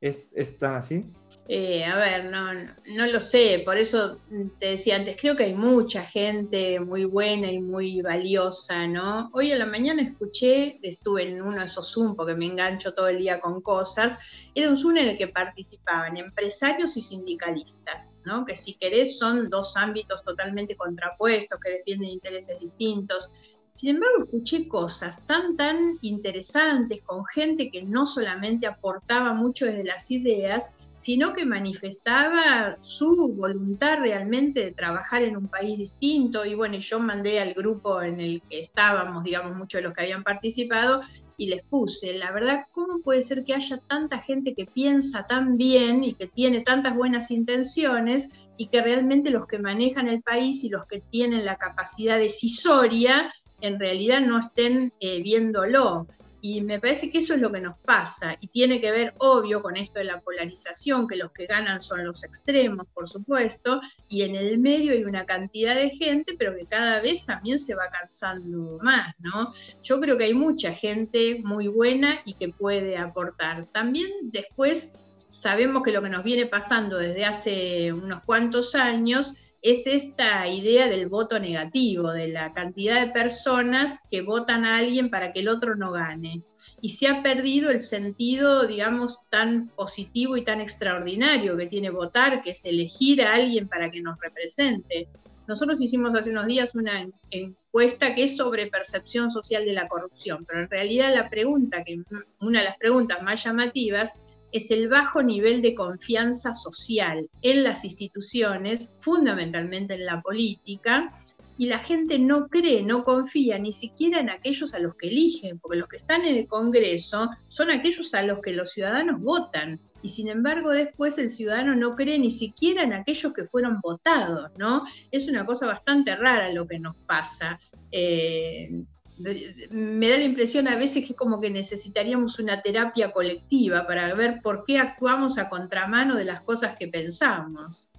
¿Es, 0.00 0.58
tan 0.58 0.74
así? 0.74 1.04
Eh, 1.48 1.84
a 1.84 1.96
ver, 1.96 2.24
no, 2.26 2.52
no, 2.52 3.06
lo 3.06 3.20
sé, 3.20 3.62
por 3.64 3.78
eso 3.78 4.20
te 4.58 4.70
decía 4.70 4.96
antes, 4.96 5.16
creo 5.18 5.36
que 5.36 5.44
hay 5.44 5.54
mucha 5.54 6.02
gente 6.02 6.80
muy 6.80 7.04
buena 7.04 7.50
y 7.50 7.60
muy 7.60 8.02
valiosa, 8.02 8.86
¿no? 8.86 9.30
Hoy 9.32 9.52
a 9.52 9.56
la 9.56 9.64
mañana 9.64 10.02
escuché, 10.02 10.78
estuve 10.82 11.28
en 11.28 11.40
uno 11.40 11.60
de 11.60 11.66
esos 11.66 11.92
Zoom 11.92 12.16
porque 12.16 12.34
me 12.34 12.46
engancho 12.46 12.94
todo 12.94 13.08
el 13.08 13.18
día 13.18 13.40
con 13.40 13.62
cosas, 13.62 14.18
era 14.54 14.70
un 14.70 14.76
Zoom 14.76 14.96
en 14.96 15.08
el 15.08 15.18
que 15.18 15.28
participaban 15.28 16.16
empresarios 16.16 16.96
y 16.96 17.02
sindicalistas, 17.02 18.16
¿no? 18.24 18.44
Que 18.44 18.56
si 18.56 18.74
querés 18.74 19.18
son 19.18 19.48
dos 19.48 19.76
ámbitos 19.76 20.24
totalmente 20.24 20.76
contrapuestos, 20.76 21.58
que 21.64 21.72
defienden 21.72 22.10
intereses 22.10 22.58
distintos. 22.58 23.30
Sin 23.76 23.96
embargo, 23.96 24.24
escuché 24.24 24.68
cosas 24.68 25.26
tan, 25.26 25.54
tan 25.54 25.98
interesantes 26.00 27.02
con 27.04 27.26
gente 27.26 27.70
que 27.70 27.82
no 27.82 28.06
solamente 28.06 28.66
aportaba 28.66 29.34
mucho 29.34 29.66
desde 29.66 29.84
las 29.84 30.10
ideas, 30.10 30.74
sino 30.96 31.34
que 31.34 31.44
manifestaba 31.44 32.78
su 32.80 33.34
voluntad 33.34 33.98
realmente 33.98 34.64
de 34.64 34.72
trabajar 34.72 35.24
en 35.24 35.36
un 35.36 35.48
país 35.48 35.76
distinto. 35.76 36.46
Y 36.46 36.54
bueno, 36.54 36.78
yo 36.78 36.98
mandé 37.00 37.38
al 37.38 37.52
grupo 37.52 38.00
en 38.00 38.18
el 38.18 38.40
que 38.48 38.62
estábamos, 38.62 39.24
digamos, 39.24 39.54
muchos 39.54 39.80
de 39.80 39.88
los 39.88 39.92
que 39.92 40.04
habían 40.04 40.24
participado, 40.24 41.02
y 41.36 41.48
les 41.48 41.62
puse, 41.64 42.16
la 42.16 42.32
verdad, 42.32 42.64
¿cómo 42.72 43.02
puede 43.02 43.20
ser 43.20 43.44
que 43.44 43.52
haya 43.52 43.76
tanta 43.76 44.20
gente 44.22 44.54
que 44.54 44.64
piensa 44.64 45.26
tan 45.26 45.58
bien 45.58 46.02
y 46.02 46.14
que 46.14 46.28
tiene 46.28 46.62
tantas 46.62 46.96
buenas 46.96 47.30
intenciones 47.30 48.30
y 48.56 48.68
que 48.68 48.80
realmente 48.80 49.28
los 49.28 49.46
que 49.46 49.58
manejan 49.58 50.08
el 50.08 50.22
país 50.22 50.64
y 50.64 50.70
los 50.70 50.86
que 50.86 51.02
tienen 51.10 51.44
la 51.44 51.56
capacidad 51.56 52.16
decisoria 52.16 53.30
en 53.60 53.78
realidad 53.78 54.20
no 54.20 54.38
estén 54.38 54.92
eh, 55.00 55.22
viéndolo. 55.22 56.06
Y 56.42 56.60
me 56.60 56.78
parece 56.78 57.10
que 57.10 57.18
eso 57.18 57.34
es 57.34 57.40
lo 57.40 57.50
que 57.50 57.60
nos 57.60 57.76
pasa 57.78 58.36
y 58.40 58.46
tiene 58.48 58.80
que 58.80 58.92
ver, 58.92 59.14
obvio, 59.18 59.62
con 59.62 59.76
esto 59.76 59.98
de 59.98 60.04
la 60.04 60.20
polarización, 60.20 61.08
que 61.08 61.16
los 61.16 61.32
que 61.32 61.46
ganan 61.46 61.80
son 61.80 62.04
los 62.04 62.22
extremos, 62.22 62.86
por 62.94 63.08
supuesto, 63.08 63.80
y 64.06 64.22
en 64.22 64.36
el 64.36 64.58
medio 64.58 64.92
hay 64.92 65.02
una 65.02 65.26
cantidad 65.26 65.74
de 65.74 65.90
gente, 65.90 66.36
pero 66.38 66.54
que 66.54 66.66
cada 66.66 67.00
vez 67.00 67.26
también 67.26 67.58
se 67.58 67.74
va 67.74 67.90
cansando 67.90 68.78
más, 68.80 69.12
¿no? 69.18 69.54
Yo 69.82 69.98
creo 69.98 70.16
que 70.16 70.24
hay 70.24 70.34
mucha 70.34 70.72
gente 70.72 71.40
muy 71.42 71.66
buena 71.66 72.20
y 72.24 72.34
que 72.34 72.50
puede 72.50 72.96
aportar. 72.96 73.66
También 73.72 74.08
después 74.24 74.92
sabemos 75.28 75.82
que 75.82 75.90
lo 75.90 76.02
que 76.02 76.10
nos 76.10 76.22
viene 76.22 76.46
pasando 76.46 76.98
desde 76.98 77.24
hace 77.24 77.92
unos 77.92 78.22
cuantos 78.24 78.76
años 78.76 79.34
es 79.66 79.88
esta 79.88 80.46
idea 80.46 80.86
del 80.86 81.08
voto 81.08 81.40
negativo, 81.40 82.12
de 82.12 82.28
la 82.28 82.52
cantidad 82.52 83.04
de 83.04 83.12
personas 83.12 83.98
que 84.08 84.22
votan 84.22 84.64
a 84.64 84.76
alguien 84.76 85.10
para 85.10 85.32
que 85.32 85.40
el 85.40 85.48
otro 85.48 85.74
no 85.74 85.90
gane. 85.90 86.42
Y 86.80 86.90
se 86.90 87.08
ha 87.08 87.20
perdido 87.20 87.72
el 87.72 87.80
sentido, 87.80 88.64
digamos, 88.68 89.24
tan 89.28 89.66
positivo 89.70 90.36
y 90.36 90.44
tan 90.44 90.60
extraordinario 90.60 91.56
que 91.56 91.66
tiene 91.66 91.90
votar, 91.90 92.44
que 92.44 92.50
es 92.50 92.64
elegir 92.64 93.22
a 93.22 93.34
alguien 93.34 93.66
para 93.66 93.90
que 93.90 94.02
nos 94.02 94.16
represente. 94.20 95.08
Nosotros 95.48 95.80
hicimos 95.80 96.14
hace 96.14 96.30
unos 96.30 96.46
días 96.46 96.76
una 96.76 97.04
encuesta 97.32 98.14
que 98.14 98.22
es 98.22 98.36
sobre 98.36 98.68
percepción 98.68 99.32
social 99.32 99.64
de 99.64 99.72
la 99.72 99.88
corrupción, 99.88 100.44
pero 100.46 100.60
en 100.60 100.70
realidad 100.70 101.12
la 101.12 101.28
pregunta, 101.28 101.82
que 101.82 102.04
una 102.40 102.60
de 102.60 102.66
las 102.66 102.76
preguntas 102.76 103.20
más 103.20 103.42
llamativas 103.42 104.12
es 104.56 104.70
el 104.70 104.88
bajo 104.88 105.22
nivel 105.22 105.62
de 105.62 105.74
confianza 105.74 106.54
social 106.54 107.28
en 107.42 107.62
las 107.62 107.84
instituciones, 107.84 108.90
fundamentalmente 109.00 109.94
en 109.94 110.06
la 110.06 110.22
política, 110.22 111.12
y 111.58 111.66
la 111.66 111.78
gente 111.78 112.18
no 112.18 112.48
cree, 112.48 112.82
no 112.82 113.04
confía 113.04 113.58
ni 113.58 113.72
siquiera 113.72 114.20
en 114.20 114.30
aquellos 114.30 114.74
a 114.74 114.78
los 114.78 114.94
que 114.96 115.08
eligen, 115.08 115.58
porque 115.58 115.78
los 115.78 115.88
que 115.88 115.96
están 115.96 116.22
en 116.22 116.36
el 116.36 116.46
Congreso 116.46 117.30
son 117.48 117.70
aquellos 117.70 118.12
a 118.14 118.22
los 118.22 118.40
que 118.40 118.52
los 118.52 118.72
ciudadanos 118.72 119.20
votan. 119.20 119.80
Y 120.02 120.10
sin 120.10 120.28
embargo, 120.28 120.70
después 120.70 121.16
el 121.18 121.30
ciudadano 121.30 121.74
no 121.74 121.96
cree 121.96 122.18
ni 122.18 122.30
siquiera 122.30 122.82
en 122.82 122.92
aquellos 122.92 123.32
que 123.32 123.46
fueron 123.46 123.80
votados, 123.80 124.50
¿no? 124.58 124.84
Es 125.10 125.28
una 125.28 125.46
cosa 125.46 125.66
bastante 125.66 126.14
rara 126.14 126.52
lo 126.52 126.66
que 126.66 126.78
nos 126.78 126.94
pasa. 127.06 127.58
Eh, 127.90 128.84
me 129.18 130.08
da 130.08 130.18
la 130.18 130.24
impresión 130.24 130.68
a 130.68 130.76
veces 130.76 131.06
que 131.06 131.12
es 131.12 131.18
como 131.18 131.40
que 131.40 131.50
necesitaríamos 131.50 132.38
una 132.38 132.60
terapia 132.62 133.12
colectiva 133.12 133.86
para 133.86 134.14
ver 134.14 134.40
por 134.42 134.64
qué 134.64 134.78
actuamos 134.78 135.38
a 135.38 135.48
contramano 135.48 136.16
de 136.16 136.24
las 136.24 136.42
cosas 136.42 136.76
que 136.76 136.88
pensamos. 136.88 137.90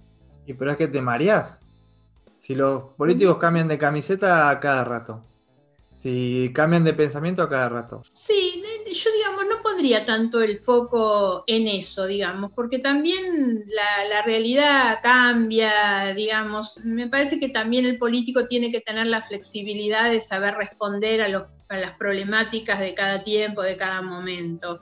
Y 0.46 0.54
pero 0.54 0.72
es 0.72 0.76
que 0.76 0.88
te 0.88 1.02
mareás. 1.02 1.60
Si 2.40 2.54
los 2.54 2.94
políticos 2.96 3.38
cambian 3.38 3.68
de 3.68 3.78
camiseta 3.78 4.48
a 4.48 4.60
cada 4.60 4.84
rato. 4.84 5.22
Si 5.94 6.52
cambian 6.54 6.84
de 6.84 6.94
pensamiento 6.94 7.42
a 7.42 7.48
cada 7.48 7.68
rato. 7.68 8.02
Sí, 8.12 8.62
yo 8.94 9.10
digamos, 9.12 9.44
no 9.46 9.62
pondría 9.62 10.04
tanto 10.04 10.42
el 10.42 10.58
foco 10.58 11.44
en 11.46 11.68
eso, 11.68 12.06
digamos, 12.06 12.52
porque 12.54 12.78
también 12.78 13.64
la, 13.66 14.22
realidad 14.22 14.98
cambia, 15.02 16.12
digamos, 16.14 16.80
me 16.84 17.06
parece 17.06 17.38
que 17.38 17.48
también 17.48 17.86
el 17.86 17.98
político 17.98 18.46
tiene 18.48 18.70
que 18.70 18.80
tener 18.80 19.06
la 19.06 19.22
flexibilidad 19.22 20.10
de 20.10 20.20
saber 20.20 20.54
responder 20.54 21.22
a, 21.22 21.28
las 21.28 21.92
problemáticas 21.98 22.80
de 22.80 22.94
cada 22.94 23.22
tiempo, 23.22 23.62
de 23.62 23.76
cada 23.76 24.02
momento. 24.02 24.80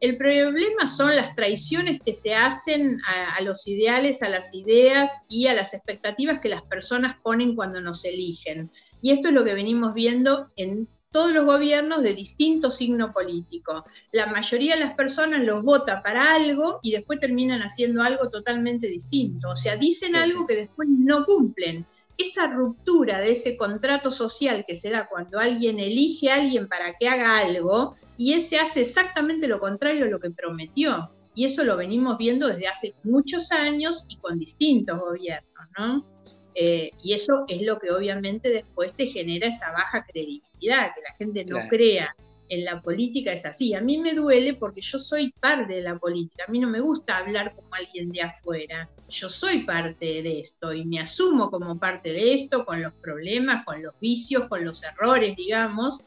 El 0.00 0.16
problema 0.16 0.86
son 0.86 1.14
las 1.14 1.34
traiciones 1.34 2.00
que 2.04 2.14
se 2.14 2.34
hacen 2.34 3.00
a, 3.06 3.34
a, 3.36 3.40
los 3.42 3.66
ideales, 3.66 4.22
a 4.22 4.28
las 4.28 4.54
ideas 4.54 5.12
y 5.28 5.48
a 5.48 5.54
las 5.54 5.74
expectativas 5.74 6.40
que 6.40 6.48
las 6.48 6.62
personas 6.62 7.16
ponen 7.22 7.56
cuando 7.56 7.80
nos 7.80 8.04
eligen. 8.04 8.70
Y 9.02 9.12
esto 9.12 9.28
es 9.28 9.34
lo 9.34 9.44
que 9.44 9.54
venimos 9.54 9.94
viendo 9.94 10.48
en 10.56 10.88
todos 11.10 11.32
los 11.32 11.44
gobiernos 11.44 12.02
de 12.02 12.14
distinto 12.14 12.70
signo 12.70 13.12
político. 13.12 13.84
La 14.12 14.26
mayoría 14.26 14.74
de 14.74 14.80
las 14.80 14.94
personas 14.94 15.44
los 15.44 15.62
vota 15.62 16.02
para 16.02 16.34
algo 16.34 16.80
y 16.82 16.92
después 16.92 17.20
terminan 17.20 17.62
haciendo 17.62 18.02
algo 18.02 18.28
totalmente 18.28 18.88
distinto. 18.88 19.50
O 19.50 19.56
sea, 19.56 19.76
dicen 19.76 20.16
algo 20.16 20.46
que 20.46 20.56
después 20.56 20.88
no 20.88 21.24
cumplen. 21.24 21.86
Esa 22.16 22.48
ruptura 22.48 23.20
de 23.20 23.32
ese 23.32 23.56
contrato 23.56 24.10
social 24.10 24.64
que 24.66 24.76
se 24.76 24.90
da 24.90 25.08
cuando 25.08 25.38
alguien 25.38 25.78
elige 25.78 26.30
a 26.30 26.34
alguien 26.34 26.68
para 26.68 26.94
que 26.98 27.08
haga 27.08 27.38
algo 27.38 27.96
y 28.16 28.32
ese 28.32 28.58
hace 28.58 28.80
exactamente 28.80 29.46
lo 29.46 29.60
contrario 29.60 30.04
a 30.04 30.08
lo 30.08 30.18
que 30.18 30.30
prometió. 30.30 31.12
Y 31.34 31.44
eso 31.44 31.62
lo 31.62 31.76
venimos 31.76 32.18
viendo 32.18 32.48
desde 32.48 32.66
hace 32.66 32.94
muchos 33.04 33.52
años 33.52 34.04
y 34.08 34.16
con 34.16 34.40
distintos 34.40 34.98
gobiernos, 34.98 35.68
¿no? 35.78 36.17
Eh, 36.54 36.90
y 37.02 37.12
eso 37.12 37.44
es 37.48 37.62
lo 37.62 37.78
que 37.78 37.90
obviamente 37.90 38.48
después 38.50 38.92
te 38.94 39.06
genera 39.06 39.48
esa 39.48 39.70
baja 39.70 40.04
credibilidad, 40.04 40.94
que 40.94 41.02
la 41.02 41.14
gente 41.16 41.44
no 41.44 41.68
crea 41.68 42.14
en 42.48 42.64
la 42.64 42.80
política 42.80 43.32
es 43.32 43.44
así. 43.46 43.74
A 43.74 43.80
mí 43.80 43.98
me 43.98 44.14
duele 44.14 44.54
porque 44.54 44.80
yo 44.80 44.98
soy 44.98 45.32
parte 45.40 45.74
de 45.74 45.82
la 45.82 45.98
política. 45.98 46.44
A 46.46 46.50
mí 46.50 46.58
no 46.58 46.68
me 46.68 46.80
gusta 46.80 47.18
hablar 47.18 47.54
como 47.54 47.74
alguien 47.74 48.10
de 48.10 48.22
afuera. 48.22 48.88
Yo 49.08 49.28
soy 49.30 49.64
parte 49.64 50.22
de 50.22 50.40
esto 50.40 50.72
y 50.72 50.84
me 50.84 51.00
asumo 51.00 51.50
como 51.50 51.78
parte 51.78 52.12
de 52.12 52.34
esto, 52.34 52.64
con 52.64 52.82
los 52.82 52.92
problemas, 52.94 53.64
con 53.64 53.82
los 53.82 53.98
vicios, 54.00 54.48
con 54.48 54.64
los 54.64 54.82
errores, 54.82 55.36
digamos, 55.36 56.00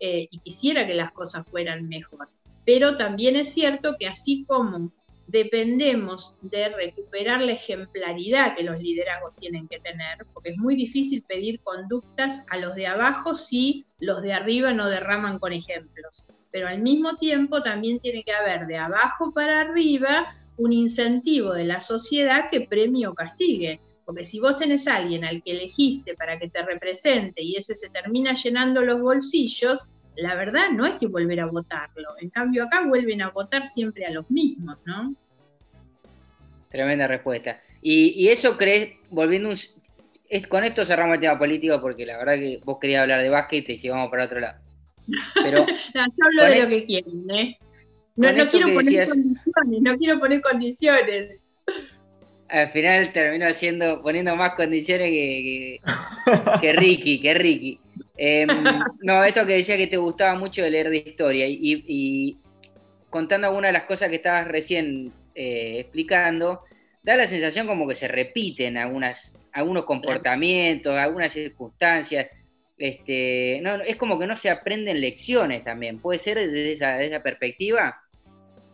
eh, 0.00 0.28
y 0.30 0.38
quisiera 0.38 0.86
que 0.86 0.94
las 0.94 1.12
cosas 1.12 1.46
fueran 1.48 1.88
mejor. 1.88 2.28
Pero 2.64 2.96
también 2.96 3.36
es 3.36 3.52
cierto 3.52 3.96
que 3.98 4.06
así 4.06 4.44
como 4.46 4.92
dependemos 5.28 6.34
de 6.40 6.70
recuperar 6.70 7.42
la 7.42 7.52
ejemplaridad 7.52 8.56
que 8.56 8.64
los 8.64 8.80
liderazgos 8.80 9.36
tienen 9.36 9.68
que 9.68 9.78
tener, 9.78 10.26
porque 10.32 10.50
es 10.50 10.56
muy 10.56 10.74
difícil 10.74 11.22
pedir 11.22 11.60
conductas 11.60 12.46
a 12.48 12.56
los 12.56 12.74
de 12.74 12.86
abajo 12.86 13.34
si 13.34 13.86
los 14.00 14.22
de 14.22 14.32
arriba 14.32 14.72
no 14.72 14.88
derraman 14.88 15.38
con 15.38 15.52
ejemplos. 15.52 16.26
Pero 16.50 16.66
al 16.68 16.80
mismo 16.80 17.18
tiempo 17.18 17.62
también 17.62 18.00
tiene 18.00 18.24
que 18.24 18.32
haber 18.32 18.66
de 18.66 18.78
abajo 18.78 19.32
para 19.32 19.60
arriba 19.60 20.34
un 20.56 20.72
incentivo 20.72 21.52
de 21.52 21.64
la 21.64 21.80
sociedad 21.80 22.48
que 22.50 22.62
premie 22.62 23.06
o 23.06 23.14
castigue. 23.14 23.80
Porque 24.06 24.24
si 24.24 24.40
vos 24.40 24.56
tenés 24.56 24.88
a 24.88 24.96
alguien 24.96 25.26
al 25.26 25.42
que 25.42 25.50
elegiste 25.52 26.14
para 26.14 26.38
que 26.38 26.48
te 26.48 26.62
represente 26.62 27.42
y 27.42 27.56
ese 27.56 27.76
se 27.76 27.90
termina 27.90 28.32
llenando 28.32 28.80
los 28.80 28.98
bolsillos, 28.98 29.90
la 30.18 30.34
verdad 30.34 30.70
no 30.72 30.84
hay 30.84 30.98
que 30.98 31.06
volver 31.06 31.40
a 31.40 31.46
votarlo. 31.46 32.08
En 32.20 32.30
cambio, 32.30 32.64
acá 32.64 32.84
vuelven 32.86 33.22
a 33.22 33.30
votar 33.30 33.66
siempre 33.66 34.04
a 34.04 34.10
los 34.10 34.28
mismos, 34.30 34.76
¿no? 34.84 35.14
Tremenda 36.70 37.06
respuesta. 37.06 37.60
Y, 37.80 38.28
eso 38.28 38.56
crees, 38.56 38.94
volviendo 39.10 39.50
un, 39.50 39.56
con 40.48 40.64
esto 40.64 40.84
cerramos 40.84 41.14
el 41.14 41.20
tema 41.20 41.38
político 41.38 41.80
porque 41.80 42.04
la 42.04 42.18
verdad 42.18 42.34
que 42.34 42.60
vos 42.64 42.78
querías 42.80 43.02
hablar 43.02 43.22
de 43.22 43.30
básquet 43.30 43.62
y 43.62 43.66
te 43.66 43.78
llevamos 43.78 44.10
para 44.10 44.24
otro 44.24 44.40
lado. 44.40 44.60
Pero, 45.34 45.58
no, 45.94 46.06
yo 46.06 46.24
hablo 46.26 46.44
de 46.44 46.62
lo 46.62 46.68
que 46.68 46.86
quieren, 46.86 47.30
¿eh? 47.30 47.58
No, 48.16 48.28
quiero 48.50 48.74
poner 48.74 49.08
condiciones, 49.08 49.80
no 49.80 49.96
quiero 49.96 50.18
poner 50.18 50.40
condiciones. 50.42 51.44
Al 52.48 52.70
final 52.72 53.12
termino 53.12 53.46
haciendo, 53.46 54.02
poniendo 54.02 54.34
más 54.34 54.54
condiciones 54.54 55.08
que, 55.08 55.80
que, 56.60 56.72
Ricky, 56.72 57.20
que 57.20 57.34
Ricky. 57.34 57.80
Em, 58.18 58.48
no, 59.00 59.24
esto 59.24 59.46
que 59.46 59.54
decía 59.54 59.76
que 59.76 59.86
te 59.86 59.96
gustaba 59.96 60.34
mucho 60.34 60.60
de 60.60 60.70
leer 60.70 60.90
de 60.90 60.96
historia 60.96 61.46
y, 61.48 62.36
contando 63.08 63.46
algunas 63.46 63.68
de 63.68 63.78
las 63.78 63.86
cosas 63.86 64.10
que 64.10 64.16
estabas 64.16 64.48
recién 64.48 65.12
eh, 65.34 65.78
explicando, 65.78 66.64
da 67.02 67.16
la 67.16 67.26
sensación 67.26 67.66
como 67.66 67.88
que 67.88 67.94
se 67.94 68.08
repiten 68.08 68.76
algunas, 68.76 69.34
algunos 69.52 69.84
comportamientos, 69.84 70.94
algunas 70.94 71.32
circunstancias. 71.32 72.28
Este, 72.76 73.60
no, 73.62 73.76
es 73.76 73.96
como 73.96 74.18
que 74.18 74.26
no 74.26 74.36
se 74.36 74.50
aprenden 74.50 75.00
lecciones 75.00 75.64
también. 75.64 76.00
¿Puede 76.00 76.18
ser 76.18 76.38
desde 76.38 76.72
esa, 76.72 77.02
esa 77.02 77.22
perspectiva? 77.22 77.96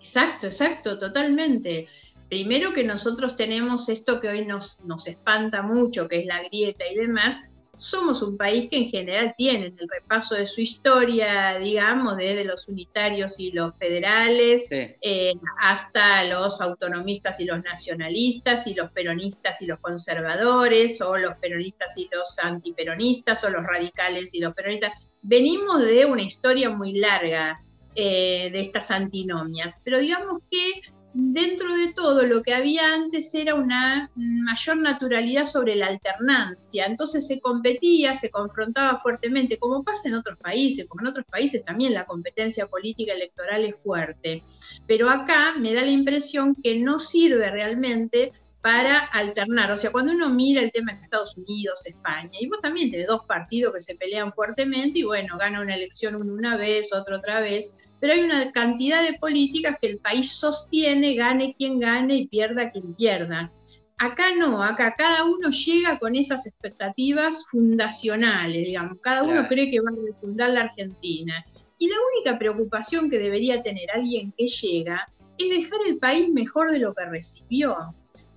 Exacto, 0.00 0.46
exacto, 0.46 0.98
totalmente. 0.98 1.86
Primero 2.28 2.72
que 2.72 2.82
nosotros 2.82 3.36
tenemos 3.36 3.88
esto 3.88 4.20
que 4.20 4.28
hoy 4.28 4.44
nos, 4.44 4.80
nos 4.84 5.06
espanta 5.06 5.62
mucho, 5.62 6.08
que 6.08 6.20
es 6.20 6.26
la 6.26 6.42
grieta 6.42 6.84
y 6.90 6.96
demás, 6.96 7.42
somos 7.76 8.22
un 8.22 8.36
país 8.36 8.68
que 8.70 8.78
en 8.78 8.88
general 8.90 9.34
tiene 9.36 9.66
el 9.66 9.88
repaso 9.88 10.34
de 10.34 10.46
su 10.46 10.60
historia, 10.60 11.58
digamos, 11.58 12.16
desde 12.16 12.44
los 12.44 12.68
unitarios 12.68 13.38
y 13.38 13.52
los 13.52 13.74
federales, 13.78 14.68
eh, 14.70 15.34
hasta 15.60 16.24
los 16.24 16.60
autonomistas 16.60 17.40
y 17.40 17.44
los 17.44 17.62
nacionalistas, 17.62 18.66
y 18.66 18.74
los 18.74 18.90
peronistas 18.92 19.60
y 19.62 19.66
los 19.66 19.80
conservadores, 19.80 21.00
o 21.00 21.16
los 21.16 21.36
peronistas 21.38 21.96
y 21.96 22.08
los 22.12 22.38
antiperonistas, 22.38 23.44
o 23.44 23.50
los 23.50 23.62
radicales 23.64 24.30
y 24.32 24.40
los 24.40 24.54
peronistas. 24.54 24.92
Venimos 25.22 25.84
de 25.84 26.04
una 26.04 26.22
historia 26.22 26.70
muy 26.70 26.94
larga 26.98 27.60
eh, 27.94 28.50
de 28.52 28.60
estas 28.60 28.90
antinomias, 28.90 29.80
pero 29.84 29.98
digamos 29.98 30.42
que 30.50 30.82
dentro 31.14 31.76
de 31.76 31.92
todo 31.92 32.24
lo 32.24 32.42
que 32.42 32.52
había 32.52 32.92
antes 32.92 33.32
era 33.34 33.54
una 33.54 34.10
mayor 34.16 34.78
naturalidad 34.78 35.46
sobre 35.46 35.76
la 35.76 35.86
alternancia, 35.86 36.86
entonces 36.86 37.26
se 37.26 37.40
competía, 37.40 38.16
se 38.16 38.30
confrontaba 38.30 39.00
fuertemente, 39.00 39.56
como 39.58 39.84
pasa 39.84 40.08
en 40.08 40.16
otros 40.16 40.36
países, 40.38 40.88
como 40.88 41.02
en 41.02 41.08
otros 41.08 41.24
países 41.26 41.64
también 41.64 41.94
la 41.94 42.04
competencia 42.04 42.66
política 42.66 43.12
electoral 43.12 43.64
es 43.64 43.76
fuerte, 43.82 44.42
pero 44.88 45.08
acá 45.08 45.54
me 45.56 45.72
da 45.72 45.82
la 45.82 45.92
impresión 45.92 46.56
que 46.60 46.80
no 46.80 46.98
sirve 46.98 47.48
realmente 47.48 48.32
para 48.60 48.98
alternar, 48.98 49.70
o 49.70 49.76
sea, 49.76 49.92
cuando 49.92 50.12
uno 50.12 50.30
mira 50.30 50.62
el 50.62 50.72
tema 50.72 50.94
de 50.94 51.02
Estados 51.02 51.36
Unidos, 51.36 51.86
España, 51.86 52.38
y 52.40 52.48
vos 52.48 52.58
también 52.60 52.90
tenés 52.90 53.06
dos 53.06 53.24
partidos 53.26 53.74
que 53.74 53.80
se 53.80 53.94
pelean 53.94 54.32
fuertemente 54.32 55.00
y 55.00 55.02
bueno, 55.04 55.36
gana 55.38 55.60
una 55.60 55.76
elección 55.76 56.16
uno 56.16 56.32
una 56.32 56.56
vez, 56.56 56.92
otro 56.92 57.18
otra 57.18 57.40
vez, 57.40 57.70
pero 58.04 58.16
hay 58.16 58.22
una 58.22 58.52
cantidad 58.52 59.02
de 59.02 59.18
políticas 59.18 59.78
que 59.80 59.86
el 59.88 59.96
país 59.96 60.30
sostiene, 60.30 61.14
gane 61.14 61.54
quien 61.56 61.78
gane 61.78 62.16
y 62.16 62.28
pierda 62.28 62.70
quien 62.70 62.92
pierda. 62.92 63.50
Acá 63.96 64.34
no, 64.36 64.62
acá 64.62 64.94
cada 64.94 65.24
uno 65.24 65.48
llega 65.48 65.98
con 65.98 66.14
esas 66.14 66.46
expectativas 66.46 67.46
fundacionales, 67.50 68.66
digamos, 68.66 68.98
cada 69.00 69.22
uno 69.22 69.48
cree 69.48 69.70
que 69.70 69.80
va 69.80 69.88
a 69.88 70.06
refundar 70.06 70.50
la 70.50 70.60
Argentina. 70.64 71.46
Y 71.78 71.88
la 71.88 71.96
única 72.12 72.38
preocupación 72.38 73.08
que 73.08 73.18
debería 73.18 73.62
tener 73.62 73.90
alguien 73.94 74.34
que 74.36 74.48
llega 74.48 75.08
es 75.38 75.48
dejar 75.48 75.80
el 75.86 75.96
país 75.96 76.28
mejor 76.28 76.72
de 76.72 76.80
lo 76.80 76.92
que 76.92 77.06
recibió. 77.06 77.74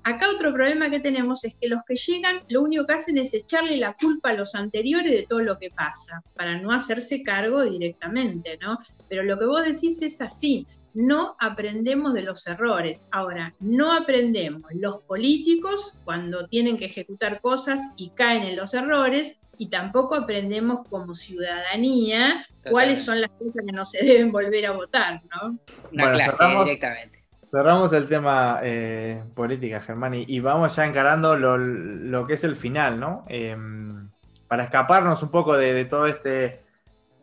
Acá 0.04 0.30
otro 0.30 0.54
problema 0.54 0.90
que 0.90 1.02
tenemos 1.02 1.44
es 1.44 1.54
que 1.60 1.68
los 1.68 1.82
que 1.86 1.98
llegan 1.98 2.38
lo 2.48 2.62
único 2.62 2.88
que 2.88 2.94
hacen 2.94 3.18
es 3.18 3.34
echarle 3.34 3.76
la 3.76 3.92
culpa 3.96 4.30
a 4.30 4.34
los 4.34 4.56
anteriores 4.56 5.12
de 5.12 5.28
todo 5.28 5.42
lo 5.42 5.60
que 5.60 5.72
pasa, 5.72 6.24
para 6.38 6.58
no 6.62 6.72
hacerse 6.72 7.22
cargo 7.22 7.64
directamente, 7.64 8.58
¿no? 8.62 8.80
Pero 9.10 9.24
lo 9.24 9.38
que 9.40 9.46
vos 9.46 9.66
decís 9.66 10.02
es 10.02 10.22
así, 10.22 10.68
no 10.94 11.36
aprendemos 11.40 12.14
de 12.14 12.24
los 12.24 12.48
errores. 12.48 13.08
Ahora, 13.12 13.54
no 13.60 13.94
aprendemos 13.94 14.64
los 14.74 15.02
políticos 15.04 16.00
cuando 16.04 16.48
tienen 16.48 16.78
que 16.78 16.86
ejecutar 16.86 17.42
cosas 17.42 17.82
y 17.98 18.10
caen 18.12 18.44
en 18.44 18.56
los 18.56 18.74
errores, 18.74 19.38
y 19.58 19.70
tampoco 19.70 20.16
aprendemos 20.16 20.88
como 20.88 21.16
ciudadanía 21.16 22.46
cuáles 22.70 23.04
son 23.04 23.22
las 23.22 23.30
cosas 23.32 23.64
que 23.66 23.72
no 23.72 23.86
se 23.86 24.04
deben 24.06 24.32
volver 24.32 24.66
a 24.68 24.72
votar, 24.72 25.22
¿no? 25.32 25.58
Una 25.92 26.12
clase 26.12 26.48
directamente. 26.64 27.24
Cerramos 27.52 27.94
el 27.94 28.08
tema 28.08 28.60
eh, 28.62 29.24
política, 29.34 29.82
Germán, 29.82 30.14
y, 30.16 30.40
vamos 30.42 30.76
ya 30.76 30.86
encarando 30.86 31.38
lo, 31.38 32.28
que 32.28 32.34
es 32.34 32.44
el 32.44 32.56
final, 32.56 33.00
¿no? 33.00 33.26
Em, 33.30 34.10
para 34.48 34.66
escaparnos 34.66 35.24
un 35.24 35.30
poco 35.30 35.56
de, 35.58 35.86
todo 35.86 36.08
este 36.08 36.64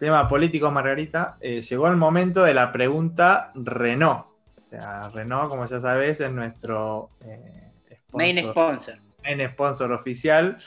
tema 0.04 0.28
político, 0.28 0.70
Margarita, 0.70 1.36
eh, 1.40 1.62
llegó 1.62 1.88
el 1.88 1.96
momento 1.96 2.44
de 2.44 2.54
la 2.54 2.70
pregunta 2.70 3.52
Renault. 3.54 4.26
O 4.58 4.62
sea, 4.62 5.08
Renault, 5.08 5.48
como 5.48 5.66
ya 5.66 5.80
sabes, 5.80 6.20
es 6.20 6.30
nuestro 6.30 7.10
eh, 7.24 7.72
main 8.12 8.38
sponsor. 8.50 8.98
Main 9.22 9.48
sponsor 9.50 9.92
oficial, 9.92 10.58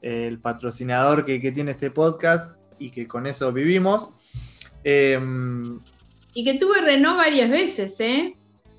el 0.00 0.38
patrocinador 0.38 1.24
que, 1.24 1.40
que, 1.40 1.52
tiene 1.52 1.72
este 1.72 1.90
podcast 1.90 2.56
y 2.78 2.90
que 2.90 3.06
con 3.06 3.26
eso 3.26 3.52
vivimos. 3.52 4.12
Em, 4.82 5.80
y 6.32 6.44
que 6.44 6.58
tuve 6.58 6.80
Renault 6.80 7.18
varias 7.18 7.50
veces, 7.50 8.00
¿eh? 8.00 8.36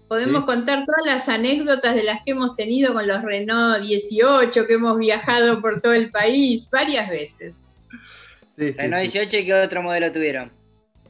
Podemos 0.07 0.45
contar 0.45 0.86
todas 0.86 1.05
las 1.05 1.28
anécdotas 1.28 1.93
de 1.93 2.03
las 2.03 2.24
que 2.24 2.32
hemos 2.32 2.55
tenido 2.55 2.93
con 2.93 3.05
los 3.05 3.22
Renault 3.22 3.84
18, 3.84 4.65
que 4.65 4.74
hemos 4.74 4.97
viajado 4.97 5.61
por 5.61 5.82
todo 5.82 5.93
el 5.93 6.11
país 6.11 6.70
varias 6.72 7.09
veces. 7.09 7.76
Renault 8.58 9.03
18 9.03 9.38
y 9.38 9.45
qué 9.45 9.53
otro 9.53 9.84
modelo 9.84 10.12
tuvieron. 10.12 10.51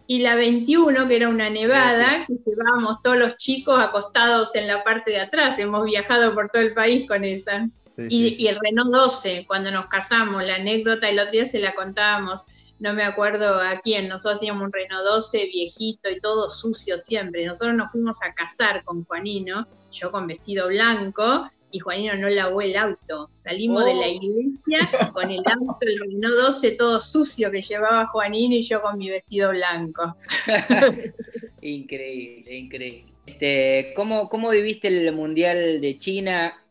Y 0.05 0.19
la 0.19 0.35
21, 0.35 1.07
que 1.07 1.15
era 1.15 1.27
una 1.27 1.49
nevada, 1.49 2.25
que 2.27 2.35
llevábamos 2.45 3.01
todos 3.03 3.17
los 3.17 3.37
chicos 3.37 3.79
acostados 3.79 4.55
en 4.55 4.67
la 4.67 4.83
parte 4.83 5.11
de 5.11 5.19
atrás. 5.19 5.59
Hemos 5.59 5.83
viajado 5.85 6.33
por 6.33 6.49
todo 6.49 6.61
el 6.61 6.73
país 6.73 7.07
con 7.07 7.23
esa. 7.25 7.67
Y, 7.97 8.35
y, 8.37 8.47
el 8.47 8.59
Renault 8.61 8.91
12, 8.91 9.45
cuando 9.47 9.71
nos 9.71 9.87
casamos, 9.87 10.43
la 10.43 10.55
anécdota 10.55 11.09
el 11.09 11.19
otro 11.19 11.31
día 11.31 11.45
se 11.45 11.59
la 11.59 11.73
contábamos 11.73 12.45
no 12.79 12.93
me 12.93 13.03
acuerdo 13.03 13.59
a 13.59 13.79
quién, 13.79 14.07
nosotros 14.07 14.39
teníamos 14.39 14.65
un 14.65 14.73
Renault 14.73 15.03
12 15.03 15.45
viejito 15.45 16.09
y 16.09 16.19
todo 16.19 16.49
sucio 16.49 16.99
siempre. 16.99 17.45
Nosotros 17.45 17.75
nos 17.75 17.91
fuimos 17.91 18.21
a 18.21 18.33
casar 18.33 18.83
con 18.83 19.03
Juanino, 19.05 19.67
yo 19.91 20.11
con 20.11 20.27
vestido 20.27 20.67
blanco, 20.67 21.49
y 21.72 21.80
Juanino 21.80 22.15
no 22.15 22.30
lavó 22.30 22.61
el 22.61 22.76
auto. 22.76 23.30
Salimos 23.36 23.86
de 23.86 23.93
la 23.93 24.07
oh. 24.07 24.11
iglesia 24.11 25.11
con 25.13 25.30
el 25.30 25.43
auto, 25.45 25.78
el 25.82 25.99
Renault 25.99 26.36
12 26.36 26.72
todo 26.76 27.01
sucio 27.01 27.51
que 27.51 27.61
llevaba 27.61 28.07
Juanino 28.07 28.55
y 28.55 28.63
yo 28.63 28.82
con 28.82 28.97
mi 28.97 29.09
vestido 29.09 29.51
blanco. 29.51 30.15
increíble, 31.61 32.55
increíble. 32.55 33.13
Este, 33.26 33.93
¿cómo, 33.95 34.30
¿Cómo 34.30 34.49
viviste 34.51 34.88
el 34.88 35.11
Mundial 35.13 35.82
de 35.82 35.97
China? 35.97 36.63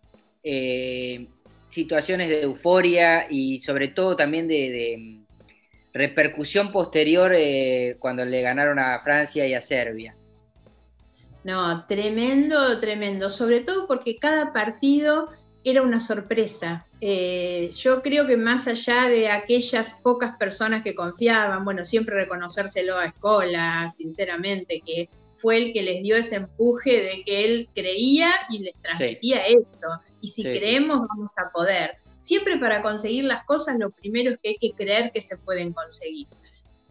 Eh, 0.43 1.27
situaciones 1.69 2.29
de 2.29 2.43
euforia 2.43 3.27
y 3.29 3.59
sobre 3.59 3.89
todo 3.89 4.17
también 4.17 4.49
de 4.49 5.27
repercusión 5.97 6.73
posterior 6.73 7.33
eh, 7.35 7.97
cuando 7.99 8.25
le 8.25 8.43
ganaron 8.43 8.79
a 8.79 9.01
Francia 9.03 9.47
y 9.47 9.55
a 9.55 9.61
Serbia. 9.61 10.15
No, 11.47 11.87
tremendo, 11.87 12.81
tremendo, 12.81 13.31
sobre 13.31 13.61
todo 13.61 13.87
porque 13.87 14.19
cada 14.19 14.53
partido 14.53 15.31
era 15.63 15.81
una 15.83 16.01
sorpresa. 16.01 16.85
Eh, 17.01 17.71
yo 17.77 18.03
creo 18.03 18.27
que 18.27 18.37
más 18.37 18.67
allá 18.67 19.05
de 19.09 19.29
aquellas 19.29 19.93
pocas 20.03 20.37
personas 20.39 20.83
que 20.83 20.97
confiaban, 20.97 21.65
bueno, 21.65 21.85
siempre 21.85 22.17
reconocérselo 22.17 22.97
a 22.99 23.07
Escola, 23.07 23.89
sinceramente, 23.97 24.83
que 24.85 25.09
fue 25.37 25.59
el 25.59 25.73
que 25.73 25.85
les 25.85 26.03
dio 26.03 26.17
ese 26.17 26.35
empuje 26.35 27.01
de 27.03 27.23
que 27.25 27.45
él 27.45 27.69
creía 27.73 28.29
y 28.51 28.65
les 28.65 28.75
transmitía 28.83 29.47
esto. 29.47 29.87
Y 30.21 30.27
si 30.27 30.43
creemos, 30.43 30.99
vamos 31.09 31.31
a 31.37 31.53
poder 31.53 31.99
siempre 32.17 32.59
para 32.59 32.83
conseguir 32.83 33.23
las 33.23 33.45
cosas 33.45 33.79
lo 33.79 33.91
primero 33.91 34.33
es 34.33 34.39
que 34.43 34.49
hay 34.49 34.59
que 34.59 34.73
creer 34.73 35.13
que 35.13 35.23
se 35.23 35.37
pueden 35.37 35.73
conseguir. 35.73 36.27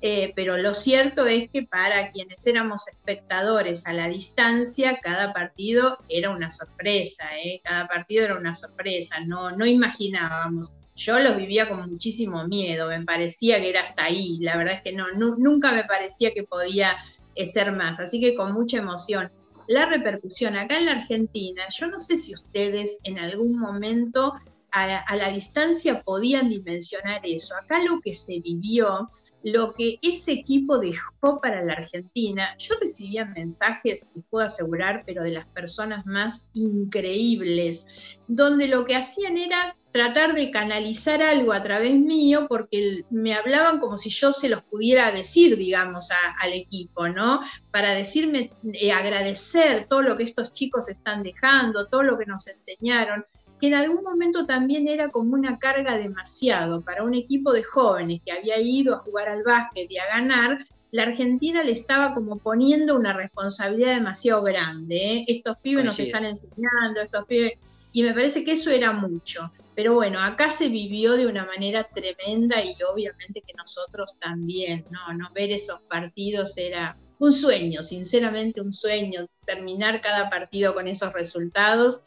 Eh, 0.08 0.34
pero 0.36 0.56
lo 0.56 0.76
cierto 0.76 1.26
es 1.26 1.50
que 1.50 1.64
para 1.64 2.12
quienes 2.12 2.46
éramos 2.46 2.88
espectadores 2.88 3.88
a 3.88 3.94
la 3.94 4.08
distancia, 4.08 5.00
cada 5.02 5.34
partido 5.34 5.98
era 6.10 6.30
una 6.30 6.52
sorpresa, 6.52 7.26
¿eh? 7.44 7.60
cada 7.64 7.88
partido 7.88 8.26
era 8.26 8.38
una 8.38 8.54
sorpresa, 8.54 9.22
no, 9.22 9.50
no 9.58 9.66
imaginábamos. 9.66 10.76
Yo 10.96 11.20
los 11.20 11.36
vivía 11.36 11.68
con 11.68 11.90
muchísimo 11.90 12.48
miedo, 12.48 12.90
me 12.90 13.04
parecía 13.04 13.60
que 13.60 13.72
era 13.72 13.82
hasta 13.82 14.04
ahí, 14.04 14.38
la 14.42 14.58
verdad 14.58 14.76
es 14.76 14.82
que 14.84 14.94
no, 14.94 15.08
nunca 15.12 15.72
me 15.72 15.86
parecía 15.86 16.36
que 16.36 16.44
podía 16.44 16.92
eh, 17.34 17.48
ser 17.48 17.72
más, 17.72 18.00
así 18.00 18.22
que 18.22 18.36
con 18.36 18.54
mucha 18.54 18.78
emoción. 18.78 19.32
La 19.68 19.88
repercusión 19.88 20.56
acá 20.56 20.78
en 20.78 20.86
la 20.86 20.92
Argentina, 20.92 21.64
yo 21.76 21.88
no 21.88 21.98
sé 22.00 22.18
si 22.18 22.36
ustedes 22.36 23.00
en 23.02 23.18
algún 23.18 23.58
momento 23.58 24.36
a, 24.76 25.16
la 25.16 25.30
distancia 25.30 26.04
podían 26.04 26.50
dimensionar 26.50 27.22
eso. 27.24 27.56
Acá 27.56 27.82
lo 27.82 28.02
que 28.02 28.14
se 28.14 28.42
vivió, 28.42 29.10
lo 29.44 29.74
que 29.74 30.00
ese 30.02 30.34
equipo 30.34 30.80
dejó 30.80 31.40
para 31.42 31.64
la 31.64 31.74
Argentina, 31.74 32.56
yo 32.58 32.76
recibía 32.82 33.26
mensajes, 33.26 34.08
y 34.16 34.22
puedo 34.22 34.46
asegurar, 34.46 35.04
pero 35.06 35.24
de 35.24 35.32
las 35.32 35.48
personas 35.48 36.06
más 36.06 36.50
increíbles, 36.54 37.88
donde 38.28 38.68
lo 38.68 38.86
que 38.86 38.96
hacían 38.96 39.38
era 39.38 39.78
tratar 39.92 40.36
de 40.36 40.52
canalizar 40.52 41.24
algo 41.24 41.54
a 41.54 41.64
través 41.64 41.94
mío 41.94 42.48
porque 42.50 43.06
me 43.10 43.34
hablaban 43.34 43.80
como 43.80 43.98
si 43.98 44.10
yo 44.10 44.34
se 44.34 44.50
los 44.50 44.62
pudiera 44.64 45.10
decir, 45.12 45.56
digamos, 45.56 46.10
al 46.42 46.52
equipo, 46.52 47.08
¿no? 47.08 47.40
Para 47.72 47.94
decirme, 47.94 48.52
eh, 48.74 48.92
agradecer 48.92 49.88
todo 49.88 50.02
lo 50.02 50.18
que 50.18 50.24
estos 50.24 50.52
chicos 50.54 50.90
están 50.90 51.24
dejando, 51.24 51.88
todo 51.88 52.04
lo 52.04 52.18
que 52.18 52.26
nos 52.26 52.46
enseñaron, 52.48 53.26
que 53.66 53.70
en 53.70 53.74
algún 53.74 54.04
momento 54.04 54.46
también 54.46 54.88
era 54.88 55.10
como 55.10 55.34
una 55.34 55.58
carga 55.58 55.98
demasiado 55.98 56.82
para 56.82 57.04
un 57.04 57.16
equipo 57.16 57.52
de 57.52 57.64
jóvenes 57.64 58.22
que 58.24 58.32
había 58.32 58.60
ido 58.60 58.94
a 58.94 59.00
jugar 59.00 59.28
al 59.28 59.42
básquet 59.42 59.90
y 59.90 59.98
a 59.98 60.06
ganar, 60.06 60.68
la 60.92 61.04
Argentina 61.04 61.64
le 61.64 61.72
estaba 61.72 62.14
como 62.14 62.38
poniendo 62.38 62.96
una 62.96 63.14
responsabilidad 63.14 63.96
demasiado 63.96 64.44
grande. 64.44 64.96
¿eh? 64.96 65.26
Estos 65.28 65.58
pibes 65.58 65.84
nos 65.84 66.00
están 66.00 66.26
enseñando, 66.26 67.02
estos 67.02 67.26
pibes 67.26 67.54
y 67.92 68.04
me 68.04 68.14
parece 68.14 68.44
que 68.44 68.52
eso 68.52 68.70
era 68.70 68.94
mucho. 68.94 69.52
Pero 69.74 69.96
bueno, 69.96 70.20
acá 70.22 70.52
se 70.52 70.70
vivió 70.70 71.14
de 71.14 71.26
una 71.26 71.46
manera 71.46 71.88
tremenda 71.92 72.64
y 72.64 72.76
obviamente 72.84 73.42
que 73.46 73.54
nosotros 73.58 74.18
también, 74.20 74.86
¿no? 74.92 75.12
no 75.14 75.34
ver 75.34 75.52
esos 75.52 75.82
partidos 75.90 76.56
era 76.58 76.98
un 77.18 77.34
sueño, 77.34 77.82
sinceramente 77.82 78.62
un 78.62 78.74
sueño, 78.74 79.26
terminar 79.46 80.02
cada 80.02 80.30
partido 80.30 80.74
con 80.76 80.88
esos 80.88 81.12
resultados 81.14 82.04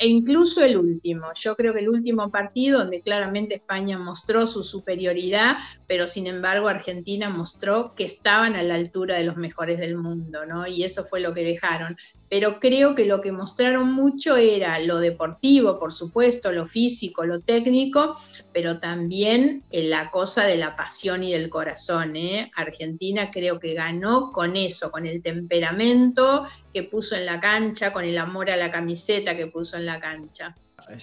e 0.00 0.08
incluso 0.08 0.64
el 0.64 0.78
último. 0.78 1.26
Yo 1.34 1.54
creo 1.54 1.74
que 1.74 1.80
el 1.80 1.90
último 1.90 2.30
partido, 2.30 2.78
donde 2.78 3.02
claramente 3.02 3.56
España 3.56 3.98
mostró 3.98 4.46
su 4.46 4.64
superioridad, 4.64 5.58
pero 5.86 6.08
sin 6.08 6.26
embargo 6.26 6.68
Argentina 6.68 7.28
mostró 7.28 7.94
que 7.94 8.04
estaban 8.04 8.56
a 8.56 8.62
la 8.62 8.76
altura 8.76 9.18
de 9.18 9.24
los 9.24 9.36
mejores 9.36 9.78
del 9.78 9.98
mundo, 9.98 10.46
¿no? 10.46 10.66
Y 10.66 10.84
eso 10.84 11.04
fue 11.04 11.20
lo 11.20 11.34
que 11.34 11.44
dejaron 11.44 11.98
pero 12.30 12.60
creo 12.60 12.94
que 12.94 13.06
lo 13.06 13.20
que 13.20 13.32
mostraron 13.32 13.92
mucho 13.92 14.36
era 14.36 14.78
lo 14.78 15.00
deportivo, 15.00 15.80
por 15.80 15.92
supuesto, 15.92 16.52
lo 16.52 16.64
físico, 16.64 17.26
lo 17.26 17.40
técnico, 17.40 18.16
pero 18.52 18.78
también 18.78 19.64
eh, 19.72 19.82
la 19.88 20.12
cosa 20.12 20.44
de 20.44 20.56
la 20.56 20.76
pasión 20.76 21.24
y 21.24 21.32
del 21.32 21.50
corazón. 21.50 22.14
¿eh? 22.14 22.52
Argentina 22.54 23.32
creo 23.32 23.58
que 23.58 23.74
ganó 23.74 24.30
con 24.30 24.56
eso, 24.56 24.92
con 24.92 25.06
el 25.06 25.20
temperamento 25.22 26.46
que 26.72 26.84
puso 26.84 27.16
en 27.16 27.26
la 27.26 27.40
cancha, 27.40 27.92
con 27.92 28.04
el 28.04 28.16
amor 28.16 28.48
a 28.48 28.56
la 28.56 28.70
camiseta 28.70 29.36
que 29.36 29.48
puso 29.48 29.76
en 29.76 29.86
la 29.86 29.98
cancha. 29.98 30.54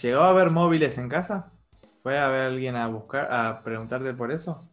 ¿Llegó 0.01 0.21
a 0.21 0.29
haber 0.29 0.49
móviles 0.49 0.97
en 0.97 1.09
casa? 1.09 1.51
¿Fue 2.03 2.17
a 2.17 2.29
ver 2.29 2.47
alguien 2.47 2.77
a 2.77 2.87
buscar, 2.87 3.27
a 3.29 3.63
preguntarte 3.63 4.13
por 4.13 4.31
eso? 4.31 4.63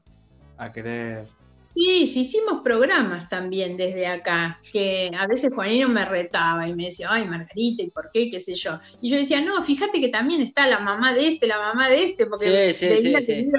¿A 0.56 0.70
querer 0.70 1.26
Sí, 1.74 2.06
sí, 2.06 2.20
hicimos 2.20 2.62
programas 2.62 3.28
también 3.28 3.76
desde 3.76 4.06
acá, 4.06 4.60
que 4.72 5.10
a 5.18 5.26
veces 5.26 5.52
Juanino 5.52 5.88
me 5.88 6.04
retaba 6.04 6.68
y 6.68 6.74
me 6.74 6.86
decía, 6.86 7.08
ay, 7.10 7.26
Margarita, 7.26 7.82
¿y 7.82 7.90
por 7.90 8.08
qué? 8.12 8.30
¿Qué 8.30 8.40
sé 8.40 8.54
yo? 8.54 8.78
Y 9.00 9.10
yo 9.10 9.16
decía, 9.16 9.40
no, 9.40 9.60
fíjate 9.64 10.00
que 10.00 10.08
también 10.08 10.40
está 10.40 10.68
la 10.68 10.78
mamá 10.78 11.14
de 11.14 11.26
este, 11.26 11.48
la 11.48 11.58
mamá 11.58 11.88
de 11.88 12.04
este, 12.04 12.26
porque 12.26 12.72
sí, 12.72 12.86
sí, 12.92 13.14
sí, 13.24 13.50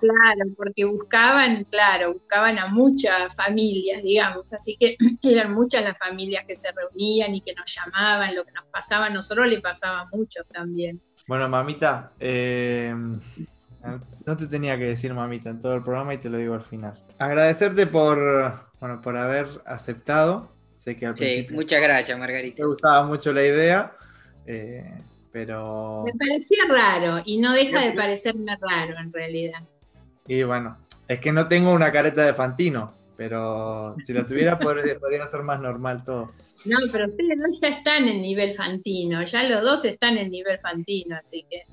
Claro, 0.00 0.50
porque 0.54 0.84
buscaban, 0.84 1.64
claro, 1.64 2.12
buscaban 2.12 2.58
a 2.58 2.66
muchas 2.66 3.34
familias, 3.34 4.02
digamos, 4.02 4.52
así 4.52 4.76
que 4.78 4.96
eran 5.22 5.54
muchas 5.54 5.82
las 5.82 5.96
familias 5.96 6.44
que 6.46 6.56
se 6.56 6.68
reunían 6.72 7.34
y 7.34 7.40
que 7.40 7.54
nos 7.54 7.74
llamaban, 7.74 8.34
lo 8.34 8.44
que 8.44 8.52
nos 8.52 8.66
pasaba 8.66 9.06
a 9.06 9.10
nosotros 9.10 9.46
le 9.46 9.60
pasaba 9.62 10.00
a 10.00 10.08
muchos 10.12 10.46
también. 10.52 11.00
Bueno, 11.26 11.48
mamita, 11.48 12.12
eh, 12.20 12.94
no 14.26 14.36
te 14.36 14.46
tenía 14.46 14.78
que 14.78 14.84
decir 14.84 15.14
mamita 15.14 15.50
en 15.50 15.60
todo 15.60 15.74
el 15.74 15.82
programa 15.82 16.14
y 16.14 16.18
te 16.18 16.28
lo 16.28 16.38
digo 16.38 16.54
al 16.54 16.64
final. 16.64 16.94
Agradecerte 17.18 17.86
por, 17.86 18.18
bueno, 18.78 19.00
por 19.00 19.16
haber 19.16 19.46
aceptado. 19.64 20.52
Sé 20.76 20.96
que 20.96 21.06
al 21.06 21.16
sí, 21.16 21.46
muchas 21.50 21.80
gracias, 21.82 22.18
Margarita. 22.18 22.62
Me 22.62 22.68
gustaba 22.68 23.06
mucho 23.06 23.32
la 23.32 23.44
idea, 23.44 23.92
eh, 24.46 24.84
pero... 25.32 26.04
Me 26.04 26.12
parecía 26.12 26.64
raro 26.68 27.22
y 27.24 27.38
no 27.38 27.52
deja 27.52 27.84
de 27.84 27.92
parecerme 27.92 28.56
raro 28.60 28.98
en 28.98 29.12
realidad. 29.12 29.60
Y 30.26 30.42
bueno, 30.42 30.78
es 31.08 31.18
que 31.18 31.32
no 31.32 31.48
tengo 31.48 31.72
una 31.72 31.92
careta 31.92 32.24
de 32.24 32.34
Fantino, 32.34 32.94
pero 33.16 33.96
si 34.04 34.12
lo 34.12 34.24
tuviera 34.24 34.58
podría, 34.58 34.98
podría 34.98 35.26
ser 35.26 35.42
más 35.42 35.60
normal 35.60 36.04
todo. 36.04 36.32
No, 36.64 36.78
pero 36.92 37.06
ustedes 37.08 37.38
dos 37.38 37.58
ya 37.60 37.68
están 37.68 38.08
en 38.08 38.22
nivel 38.22 38.54
Fantino, 38.54 39.22
ya 39.22 39.42
los 39.44 39.62
dos 39.62 39.84
están 39.84 40.18
en 40.18 40.30
nivel 40.30 40.58
Fantino, 40.60 41.16
así 41.16 41.46
que... 41.50 41.64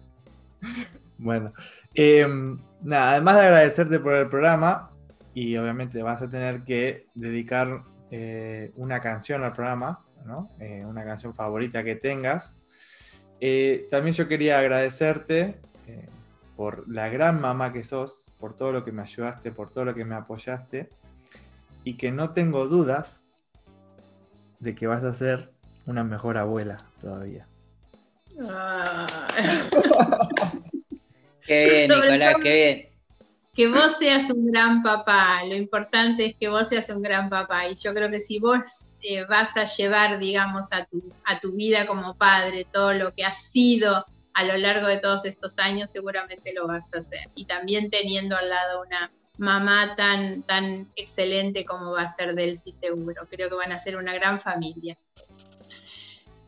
Bueno, 1.17 1.53
em, 1.93 2.59
nada, 2.81 3.11
además 3.11 3.35
de 3.35 3.41
agradecerte 3.41 3.99
por 3.99 4.13
el 4.13 4.29
programa, 4.29 4.91
y 5.33 5.55
obviamente 5.57 6.01
vas 6.01 6.21
a 6.21 6.29
tener 6.29 6.63
que 6.63 7.07
dedicar 7.13 7.83
eh, 8.09 8.71
una 8.75 9.01
canción 9.01 9.43
al 9.43 9.53
programa, 9.53 10.03
¿no? 10.25 10.49
Eh, 10.59 10.83
una 10.85 11.05
canción 11.05 11.33
favorita 11.33 11.83
que 11.83 11.95
tengas. 11.95 12.55
Eh, 13.39 13.87
también 13.91 14.15
yo 14.15 14.27
quería 14.27 14.59
agradecerte 14.59 15.59
por 16.55 16.89
la 16.89 17.07
gran 17.09 17.39
mamá 17.39 17.71
que 17.71 17.83
sos, 17.83 18.25
por 18.39 18.55
todo 18.55 18.71
lo 18.71 18.83
que 18.83 18.91
me 18.91 19.03
ayudaste, 19.03 19.51
por 19.51 19.69
todo 19.69 19.85
lo 19.85 19.93
que 19.93 20.05
me 20.05 20.15
apoyaste, 20.15 20.89
y 21.83 21.97
que 21.97 22.11
no 22.11 22.31
tengo 22.31 22.67
dudas 22.67 23.23
de 24.59 24.73
que 24.73 24.87
vas 24.87 25.03
a 25.03 25.13
ser 25.13 25.53
una 25.85 26.03
mejor 26.03 26.35
abuela 26.37 26.85
todavía. 26.99 27.47
Ah. 28.41 29.27
Qué 31.47 31.87
bien, 31.87 32.01
Nicolás, 32.01 32.35
qué 32.43 32.53
bien. 32.53 32.89
Que 33.55 33.67
vos 33.67 33.97
seas 33.97 34.29
un 34.29 34.51
gran 34.51 34.83
papá, 34.83 35.43
lo 35.43 35.55
importante 35.55 36.25
es 36.25 36.35
que 36.35 36.47
vos 36.47 36.67
seas 36.67 36.89
un 36.89 37.01
gran 37.01 37.29
papá. 37.29 37.67
Y 37.67 37.75
yo 37.75 37.93
creo 37.93 38.11
que 38.11 38.19
si 38.19 38.37
vos 38.37 38.59
eh, 39.01 39.25
vas 39.25 39.57
a 39.57 39.65
llevar, 39.65 40.19
digamos, 40.19 40.67
a 40.71 40.85
tu, 40.85 41.01
a 41.25 41.39
tu 41.39 41.53
vida 41.53 41.87
como 41.87 42.15
padre 42.15 42.67
todo 42.71 42.93
lo 42.93 43.15
que 43.15 43.23
has 43.23 43.41
sido 43.41 44.05
a 44.33 44.43
lo 44.43 44.55
largo 44.57 44.85
de 44.85 44.97
todos 44.99 45.25
estos 45.25 45.57
años, 45.57 45.89
seguramente 45.89 46.53
lo 46.53 46.67
vas 46.67 46.93
a 46.93 46.99
hacer. 46.99 47.29
Y 47.33 47.45
también 47.45 47.89
teniendo 47.89 48.37
al 48.37 48.49
lado 48.49 48.83
una 48.85 49.11
mamá 49.37 49.95
tan, 49.95 50.43
tan 50.43 50.91
excelente 50.95 51.65
como 51.65 51.91
va 51.93 52.03
a 52.03 52.07
ser 52.07 52.35
Delphi, 52.35 52.71
seguro. 52.71 53.27
Creo 53.29 53.49
que 53.49 53.55
van 53.55 53.71
a 53.71 53.79
ser 53.79 53.97
una 53.97 54.13
gran 54.13 54.39
familia. 54.39 54.97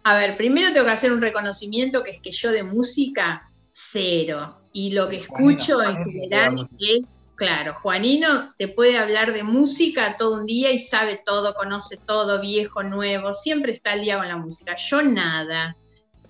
A 0.04 0.18
ver, 0.18 0.38
primero 0.38 0.72
tengo 0.74 0.86
que 0.86 0.92
hacer 0.92 1.12
un 1.12 1.22
reconocimiento 1.22 2.04
que 2.04 2.12
es 2.12 2.22
que 2.22 2.32
yo 2.32 2.52
de 2.52 2.64
música, 2.64 3.50
cero. 3.74 4.59
Y 4.72 4.92
lo 4.92 5.10
que 5.10 5.18
escucho 5.18 5.82
en 5.82 6.04
general 6.06 6.70
es, 6.80 7.02
claro, 7.36 7.74
Juanino 7.82 8.54
te 8.58 8.68
puede 8.68 8.98
hablar 8.98 9.34
de 9.34 9.44
música 9.44 10.16
todo 10.18 10.42
un 10.42 10.46
día 10.46 10.72
y 10.72 10.80
sabe 10.80 11.22
todo, 11.26 11.54
conoce 11.56 11.98
todo, 11.98 12.40
viejo, 12.40 12.84
nuevo, 12.84 13.34
siempre 13.34 13.72
está 13.72 13.94
al 13.94 14.02
día 14.02 14.18
con 14.18 14.28
la 14.28 14.38
música. 14.38 14.76
Yo 14.76 15.02
nada. 15.02 15.76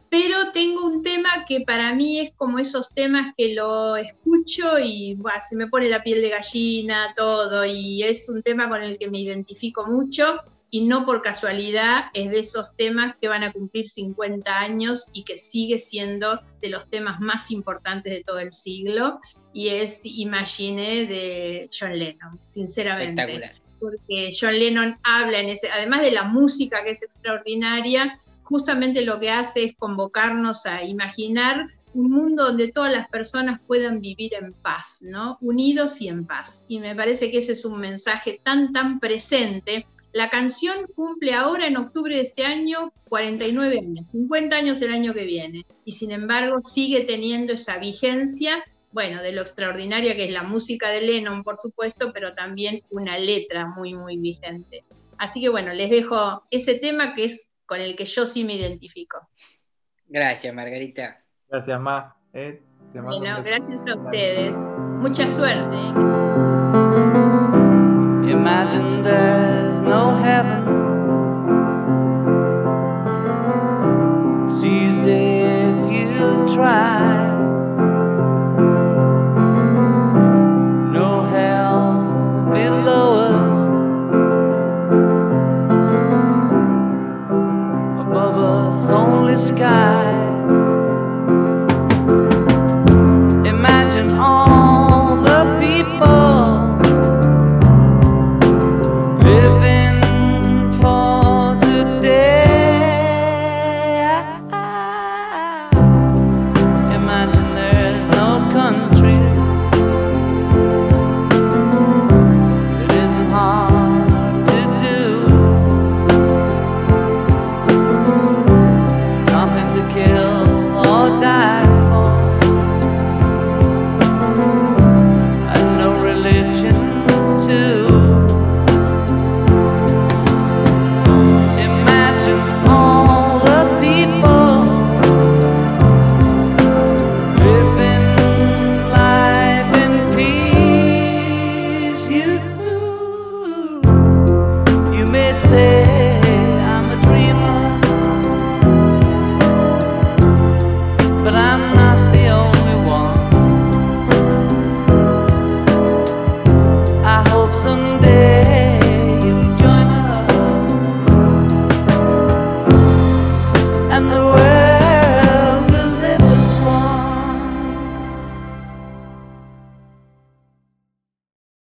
Pero 0.10 0.52
tengo 0.54 0.88
un 0.88 1.04
tema 1.04 1.46
que 1.48 1.62
para 1.62 1.94
mí 1.94 2.20
es 2.20 2.32
como 2.36 2.58
esos 2.58 2.90
temas 2.90 3.34
que 3.38 3.54
lo 3.54 3.96
escucho 3.96 4.80
y 4.80 5.16
se 5.48 5.56
me 5.56 5.68
pone 5.68 5.88
la 5.88 6.02
piel 6.02 6.22
de 6.22 6.30
gallina, 6.30 7.14
todo, 7.16 7.64
y 7.66 8.02
es 8.02 8.28
un 8.28 8.42
tema 8.42 8.70
con 8.70 8.82
el 8.82 8.98
que 8.98 9.10
me 9.10 9.20
identifico 9.20 9.86
mucho 9.86 10.40
y 10.72 10.86
no 10.86 11.06
por 11.06 11.22
casualidad 11.22 12.06
es 12.14 12.30
de 12.30 12.40
esos 12.40 12.76
temas 12.76 13.16
que 13.20 13.28
van 13.28 13.44
a 13.44 13.52
cumplir 13.52 13.88
50 13.88 14.60
años 14.60 15.06
y 15.14 15.24
que 15.24 15.38
sigue 15.38 15.80
siendo 15.80 16.42
de 16.62 16.70
los 16.70 16.90
temas 16.90 17.20
más 17.20 17.52
importantes 17.52 18.14
de 18.14 18.24
todo 18.24 18.40
el 18.40 18.54
siglo 18.54 19.20
y 19.54 19.70
es 19.70 20.02
Imagine 20.06 21.08
de 21.08 21.70
John 21.78 21.98
Lennon, 21.98 22.40
sinceramente. 22.44 23.54
Porque 23.80 24.32
John 24.40 24.60
Lennon 24.60 25.00
habla 25.04 25.40
en 25.40 25.50
ese, 25.50 25.70
además 25.72 26.02
de 26.02 26.12
la 26.12 26.24
música 26.24 26.84
que 26.84 26.92
es 26.92 27.02
extraordinaria, 27.02 28.20
justamente 28.44 29.04
lo 29.04 29.20
que 29.20 29.32
hace 29.32 29.64
es 29.64 29.76
convocarnos 29.76 30.66
a 30.66 30.84
imaginar 30.84 31.68
un 31.94 32.12
mundo 32.12 32.46
donde 32.46 32.72
todas 32.72 32.92
las 32.92 33.10
personas 33.10 33.60
puedan 33.66 34.00
vivir 34.00 34.34
en 34.36 34.54
paz, 34.54 35.00
¿no? 35.02 35.38
Unidos 35.42 36.02
y 36.02 36.08
en 36.08 36.26
paz. 36.26 36.66
Y 36.68 36.80
me 36.80 36.96
parece 36.96 37.32
que 37.32 37.40
ese 37.40 37.54
es 37.54 37.66
un 37.66 37.80
mensaje 37.80 38.40
tan, 38.44 38.74
tan 38.74 39.00
presente 39.00 39.88
la 40.12 40.30
canción 40.30 40.88
cumple 40.96 41.34
ahora 41.34 41.68
en 41.68 41.78
octubre 41.78 42.16
de 42.16 42.22
este 42.22 42.44
año 42.44 42.92
49 43.10 43.80
años, 43.80 44.08
50 44.12 44.56
años 44.56 44.82
el 44.82 44.92
año 44.92 45.14
que 45.14 45.26
viene, 45.26 45.66
y 45.86 45.92
sin 45.94 46.12
embargo 46.12 46.62
sigue 46.64 47.02
teniendo 47.02 47.54
esa 47.54 47.78
vigencia, 47.78 48.64
bueno, 48.92 49.22
de 49.22 49.32
lo 49.32 49.42
extraordinaria 49.42 50.16
que 50.16 50.26
es 50.26 50.32
la 50.32 50.44
música 50.44 50.90
de 50.90 51.02
Lennon, 51.02 51.44
por 51.44 51.60
supuesto, 51.60 52.12
pero 52.14 52.34
también 52.34 52.82
una 52.90 53.18
letra 53.20 53.68
muy, 53.68 53.94
muy 53.94 54.18
vigente. 54.18 54.84
Así 55.18 55.42
que 55.42 55.50
bueno, 55.50 55.74
les 55.74 55.90
dejo 55.90 56.44
ese 56.50 56.80
tema 56.80 57.14
que 57.14 57.26
es 57.26 57.54
con 57.66 57.80
el 57.80 57.96
que 57.96 58.06
yo 58.06 58.26
sí 58.26 58.44
me 58.44 58.56
identifico. 58.56 59.30
Gracias, 60.08 60.54
Margarita. 60.54 61.24
Gracias, 61.48 61.80
Ma. 61.80 62.16
Eh, 62.34 62.62
bueno, 62.94 63.44
gracias 63.44 63.88
a 63.88 63.96
ustedes. 63.96 64.58
Mucha 64.58 65.28
suerte. 65.28 65.78
Imagine 68.32 69.04
there's 69.04 69.39